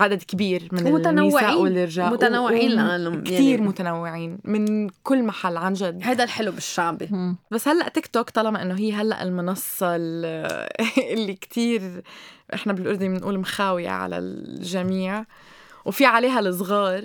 عدد 0.00 0.22
كبير 0.22 0.68
من 0.72 0.86
النساء 1.06 1.60
والرجال. 1.60 2.12
متنوعين 2.12 2.72
العالم 2.72 3.22
كثير 3.22 3.40
يعني. 3.40 3.68
متنوعين 3.68 4.38
من 4.44 4.88
كل 4.88 5.22
محل 5.22 5.56
عن 5.56 5.72
جد. 5.72 6.00
هذا 6.02 6.24
الحلو 6.24 6.52
بالشعبي. 6.52 7.08
بس 7.50 7.68
هلأ 7.68 7.88
تيك 7.88 8.06
توك 8.06 8.30
طالما 8.30 8.62
إنه 8.62 8.74
هي 8.74 8.92
هلأ 8.92 9.22
المنصة 9.22 9.96
اللي 11.14 11.34
كثير 11.40 12.02
إحنا 12.54 12.72
بالأردن 12.72 13.14
بنقول 13.14 13.38
مخاوية 13.38 13.90
على 13.90 14.18
الجميع 14.18 15.24
وفي 15.84 16.04
عليها 16.04 16.40
الصغار. 16.40 17.04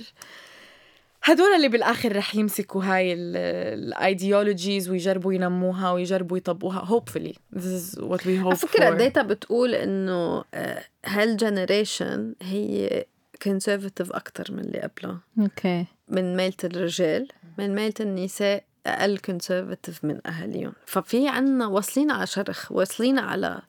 هدول 1.23 1.55
اللي 1.55 1.67
بالآخر 1.67 2.15
رح 2.15 2.35
يمسكوا 2.35 2.83
هاي 2.83 3.13
ال 3.13 3.29
ideologies 3.29 4.89
ويجربوا 4.89 5.33
ينموها 5.33 5.91
ويجربوا 5.91 6.37
يطبقوها. 6.37 6.85
Hopefully. 6.85 7.33
This 7.55 7.65
is 7.65 7.99
what 7.99 8.21
we 8.25 8.37
hope 8.37 8.45
على 8.45 8.55
فكرة 8.55 8.89
ال 8.89 8.95
data 8.95 9.21
بتقول 9.21 9.75
إنه 9.75 10.43
آه، 10.53 10.83
هال 11.05 11.27
generation 11.27 12.35
هي 12.41 13.05
conservative 13.41 14.11
أكثر 14.11 14.53
من 14.53 14.59
اللي 14.59 14.79
قبلها 14.79 15.19
okay 15.39 15.85
من 16.07 16.35
ميلة 16.35 16.53
الرجال 16.63 17.27
من 17.57 17.75
ميلة 17.75 17.93
النساء 17.99 18.63
أقل 18.85 19.17
conservative 19.17 20.05
من 20.05 20.27
أهاليهم. 20.27 20.73
ففي 20.85 21.27
عنا 21.27 21.67
واصلين 21.67 22.11
على 22.11 22.27
شرخ 22.27 22.71
واصلين 22.71 23.19
على 23.19 23.61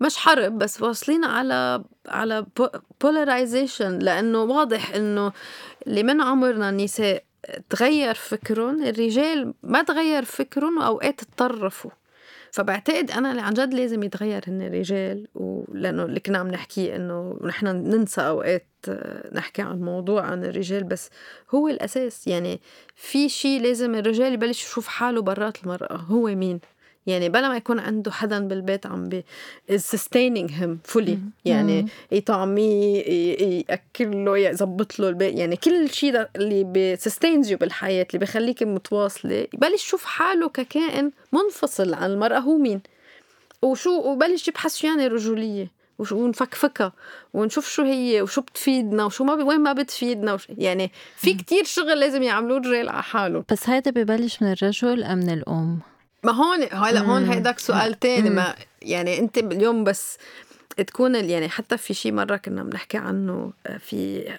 مش 0.00 0.16
حرب 0.16 0.58
بس 0.58 0.82
واصلين 0.82 1.24
على 1.24 1.84
على 2.08 2.46
بولاريزيشن 3.00 3.98
لأنه 3.98 4.42
واضح 4.42 4.94
إنه 4.94 5.32
اللي 5.86 6.02
من 6.02 6.20
عمرنا 6.20 6.68
النساء 6.70 7.24
تغير 7.70 8.14
فكرهم 8.14 8.82
الرجال 8.82 9.54
ما 9.62 9.82
تغير 9.82 10.24
فكرهم 10.24 10.78
واوقات 10.78 11.20
تطرفوا. 11.20 11.90
فبعتقد 12.50 13.10
أنا 13.10 13.30
اللي 13.30 13.42
عن 13.42 13.54
جد 13.54 13.74
لازم 13.74 14.02
يتغير 14.02 14.44
هن 14.48 14.62
الرجال 14.62 15.28
ولأنه 15.34 16.04
اللي 16.04 16.20
كنا 16.20 16.38
عم 16.38 16.48
نحكيه 16.48 16.96
إنه 16.96 17.38
نحن 17.44 17.66
ننسى 17.66 18.20
أوقات 18.20 18.66
نحكي 19.32 19.62
عن 19.62 19.80
موضوع 19.80 20.22
عن 20.22 20.44
الرجال 20.44 20.84
بس 20.84 21.10
هو 21.54 21.68
الأساس. 21.68 22.26
يعني 22.26 22.60
في 22.96 23.28
شيء 23.28 23.60
لازم 23.60 23.94
الرجال 23.94 24.32
يبلش 24.32 24.64
يشوف 24.64 24.86
حاله 24.88 25.22
برات 25.22 25.62
المرأة 25.62 25.96
هو 25.96 26.26
مين؟ 26.26 26.60
يعني 27.06 27.28
بلا 27.28 27.48
ما 27.48 27.56
يكون 27.56 27.78
عنده 27.78 28.10
حدا 28.10 28.38
بالبيت 28.48 28.86
عم 28.86 29.08
بي 29.08 29.24
sustaining 29.72 30.48
him 30.48 30.92
fully. 30.92 31.16
يعني 31.44 31.86
يطعميه 32.12 33.02
ياكل 33.70 34.24
له 34.24 34.38
يظبط 34.38 34.98
له 34.98 35.08
البيت. 35.08 35.38
يعني 35.38 35.56
كل 35.56 35.90
شيء 35.90 36.26
اللي 36.36 36.94
ب 36.96 37.02
sustains 37.02 37.50
you 37.50 37.58
بالحياة 37.58 38.06
اللي 38.14 38.18
بخليك 38.18 38.62
متواصلة. 38.62 39.46
يبلش 39.54 39.84
يشوف 39.84 40.04
حاله 40.04 40.48
ككائن 40.48 41.10
منفصل 41.32 41.94
عن 41.94 42.10
المرأة 42.10 42.38
هو 42.38 42.58
مين؟ 42.58 42.80
وشو 43.62 43.90
وبلش 43.90 44.48
يبحث 44.48 44.76
شو 44.76 44.86
يعني 44.86 45.06
رجولية؟ 45.06 45.82
ونفكفكها. 46.12 46.92
ونشوف 47.34 47.68
شو 47.68 47.82
هي 47.82 48.22
وشو 48.22 48.40
بتفيدنا 48.40 49.04
وشو 49.04 49.24
ما 49.24 49.32
وين 49.32 49.60
ما 49.60 49.72
بتفيدنا. 49.72 50.34
وش... 50.34 50.46
يعني 50.58 50.92
في 51.16 51.34
كتير 51.34 51.64
شغل 51.64 52.00
لازم 52.00 52.22
يعملوه 52.22 52.58
الرجال 52.58 52.88
على 52.88 53.02
حاله. 53.02 53.44
بس 53.52 53.68
هيدا 53.68 53.90
ببلش 53.90 54.42
من 54.42 54.52
الرجل 54.52 55.04
أم 55.04 55.18
من 55.18 55.30
الأم؟ 55.30 55.78
ما 56.24 56.32
هون 56.32 56.62
هلا 56.72 57.00
هون 57.00 57.24
هيداك 57.24 57.58
سؤال 57.58 57.98
تاني 57.98 58.30
ما 58.30 58.54
يعني 58.82 59.18
انت 59.18 59.38
اليوم 59.38 59.84
بس 59.84 60.18
تكون 60.76 61.14
يعني 61.14 61.48
حتى 61.48 61.76
في 61.78 61.94
شيء 61.94 62.12
مرة 62.12 62.36
كنا 62.36 62.62
بنحكي 62.62 62.98
عنه 62.98 63.52
آه، 63.66 63.76
في 63.76 64.32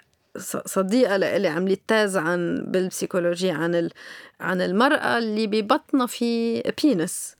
صديقة 0.65 1.17
لإلي 1.17 1.47
عملت 1.47 1.81
thèse 1.87 2.17
عن 2.17 2.63
بالبسيكولوجيا 2.67 3.53
عن 3.53 3.75
ال... 3.75 3.91
عن 4.39 4.61
المرأة 4.61 5.17
اللي 5.17 5.47
ببطنها 5.47 6.05
في 6.05 6.61
penis 6.83 7.35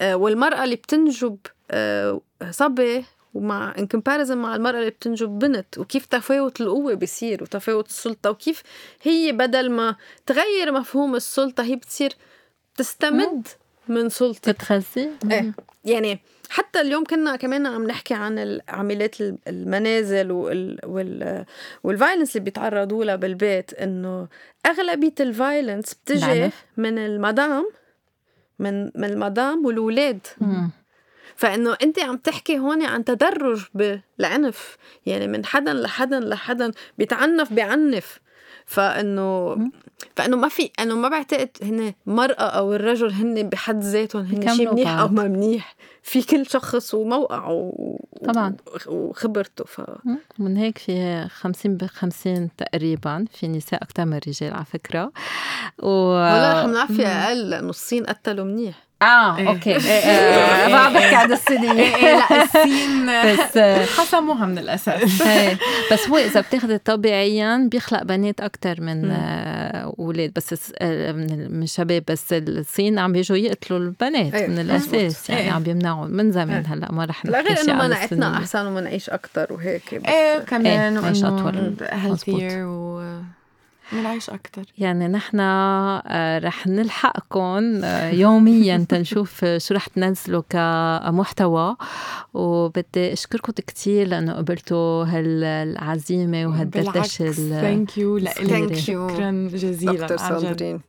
آه 0.00 0.16
والمرأة 0.16 0.64
اللي 0.64 0.76
بتنجب 0.76 1.36
آه 1.70 2.20
صبي 2.50 3.04
ومع 3.34 3.74
in 3.78 3.86
comparison 3.86 4.38
مع 4.38 4.56
المرأة 4.56 4.78
اللي 4.78 4.90
بتنجب 4.90 5.28
بنت. 5.38 5.78
وكيف 5.78 6.06
تفاوت 6.06 6.60
القوة 6.60 6.94
بيصير 6.94 7.42
وتفاوت 7.42 7.88
السلطة. 7.88 8.30
وكيف 8.30 8.62
هي 9.02 9.32
بدل 9.32 9.70
ما 9.70 9.96
تغير 10.26 10.72
مفهوم 10.72 11.14
السلطة 11.14 11.64
هي 11.64 11.76
بتصير 11.76 12.12
تستمد 12.76 13.48
من 13.88 14.08
سلطة. 14.08 14.52
تتخزي 14.52 15.10
إيه. 15.30 15.52
يعني 15.84 16.18
حتى 16.50 16.80
اليوم 16.80 17.04
كنا 17.04 17.36
كمان 17.36 17.66
عم 17.66 17.86
نحكي 17.86 18.14
عن 18.14 18.60
عاملات 18.68 19.16
المنازل 19.48 20.32
وال 20.32 20.78
وال 20.84 21.44
وال 21.84 21.94
violence 21.94 22.36
اللي 22.36 22.44
بيتعرضوا 22.44 23.04
لها 23.04 23.16
بالبيت 23.16 23.74
إنه 23.74 24.28
أغلبية 24.66 25.14
ال 25.20 25.28
violence 25.28 25.94
بتجي 25.94 26.50
من 26.76 26.98
المدام 26.98 27.70
من 28.58 28.84
من 28.84 29.04
المدام 29.04 29.66
والولاد. 29.66 30.26
فإنه 31.36 31.76
أنت 31.82 31.98
عم 31.98 32.16
تحكي 32.16 32.58
هون 32.58 32.82
عن 32.82 33.04
تدرج 33.04 33.64
بالعنف 33.74 34.76
يعني 35.06 35.26
من 35.28 35.44
حدا 35.44 35.72
لحدا 35.74 36.20
لحدا 36.20 36.72
بيتعنف 36.98 37.52
بعنف. 37.52 38.20
فإنه 38.66 39.56
فإنه 40.16 40.36
ما 40.36 40.48
في 40.48 40.70
إنه 40.80 40.96
ما 40.96 41.08
بعتقد 41.08 41.50
هن 41.62 41.94
المراه 42.06 42.34
أو 42.34 42.74
الرجل 42.74 43.10
هن 43.12 43.48
بحد 43.48 43.82
ذاتهم 43.82 44.22
هن 44.22 44.56
شيء 44.56 44.72
منيح 44.72 44.98
أو 44.98 45.08
ما 45.08 45.28
منيح. 45.28 45.76
في 46.02 46.22
كل 46.22 46.46
شخص 46.46 46.94
وموقعه 46.94 47.52
و... 47.52 47.96
طبعا. 48.24 48.56
وخبرته 48.86 49.64
ف 49.64 49.80
من 50.38 50.56
هيك 50.56 50.78
في 50.78 51.26
50 51.28 51.76
ب 51.76 51.86
50 51.86 52.50
تقريبا 52.56 53.24
في 53.32 53.48
نساء 53.48 53.82
أكثر 53.82 54.04
من 54.04 54.16
الرجال 54.16 54.54
على 54.54 54.64
فكرة. 54.64 55.12
و 55.78 55.88
ولا 55.88 56.62
رح 56.62 56.66
نعرف 56.66 57.00
أقل 57.00 57.50
لأنه 57.50 57.70
الصين 57.70 58.04
قتلوا 58.04 58.44
منيح. 58.44 58.91
آه 59.02 59.38
إيه. 59.38 59.48
أوكي 59.48 59.74
ما 60.72 60.78
عم 60.78 60.92
بحكي 60.92 61.14
عن 61.14 61.32
السنين 61.32 61.70
إيه، 61.70 62.16
لا 62.16 62.42
السين 62.42 63.06
بس 63.06 63.58
حسموها 63.98 64.46
من 64.46 64.58
الاساس 64.58 65.22
بس 65.92 66.08
هو 66.08 66.16
اذا 66.18 66.40
بتاخذي 66.40 66.78
طبيعيا 66.78 67.68
بيخلق 67.70 68.02
بنات 68.02 68.40
أكثر 68.40 68.80
من 68.80 69.10
أولاد 69.98 70.32
بس 70.36 70.72
من 70.82 71.62
الشباب 71.62 72.02
بس 72.08 72.32
الصين 72.32 72.98
عم 72.98 73.12
بيجوا 73.12 73.36
يقتلوا 73.36 73.78
البنات 73.78 74.34
من 74.34 74.58
الاساس 74.58 75.30
يعني 75.30 75.50
عم 75.50 75.62
بيمنعوا 75.62 76.06
من 76.06 76.32
زمان 76.32 76.64
هلا 76.66 76.92
ما 76.92 77.04
رح 77.04 77.24
نحكي 77.26 77.48
غير 77.48 77.60
انه 77.60 77.86
مناعتنا 77.86 78.36
احسن 78.36 78.66
ومنعيش 78.66 79.10
أكثر 79.10 79.52
وهيك 79.52 79.92
إيه 80.08 80.38
كمان 80.38 80.96
إيه 80.96 81.28
اطول 81.28 81.74
هيلثير 81.90 82.66
و 83.92 83.96
نعيش 84.02 84.30
أكتر. 84.30 84.62
يعني 84.78 85.08
نحن 85.08 85.40
آه، 85.40 86.38
رح 86.38 86.66
نلحقكم 86.66 87.84
آه، 87.84 88.10
يوميا 88.10 88.76
تنشوف 88.88 89.44
شو 89.44 89.74
رح 89.74 89.86
تنزلوا 89.86 90.42
كمحتوى. 90.48 91.76
وبدي 92.34 93.12
أشكركم 93.12 93.52
كثير 93.52 94.06
لأنه 94.06 94.32
قبلتوا 94.32 95.04
هالعزيمة 95.04 96.46
وهالدردشة 96.46 97.30
thank 97.32 97.98
you 97.98 98.18
لك 98.18 98.74
شكرا 98.74 99.48
جزيلا 99.52 100.06
دكتور 100.06 100.80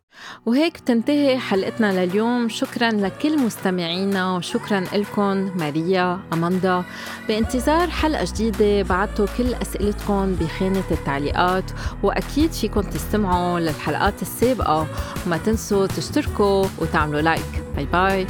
وهيك 0.45 0.82
بتنتهي 0.82 1.39
حلقتنا 1.39 2.05
لليوم. 2.05 2.49
شكرا 2.49 2.91
لكل 2.91 3.39
مستمعينا 3.39 4.36
وشكرا 4.36 4.80
لكم 4.80 5.57
ماريا 5.57 6.20
أماندا. 6.34 6.84
بانتظار 7.28 7.89
حلقة 7.89 8.26
جديدة 8.26 8.82
بعتوا 8.82 9.28
كل 9.38 9.53
أسئلتكم 9.53 10.36
بخانة 10.36 10.84
التعليقات 10.91 11.72
وأكيد 12.03 12.51
فيكم 12.51 12.82
تستمعوا 12.82 13.59
للحلقات 13.59 14.22
السابقة. 14.22 14.88
وما 15.26 15.38
تنسوا 15.38 15.88
تشتركوا 15.88 16.66
وتعملوا 16.80 17.22
like 17.22 17.64
bye 17.76 17.86
bye 17.86 18.28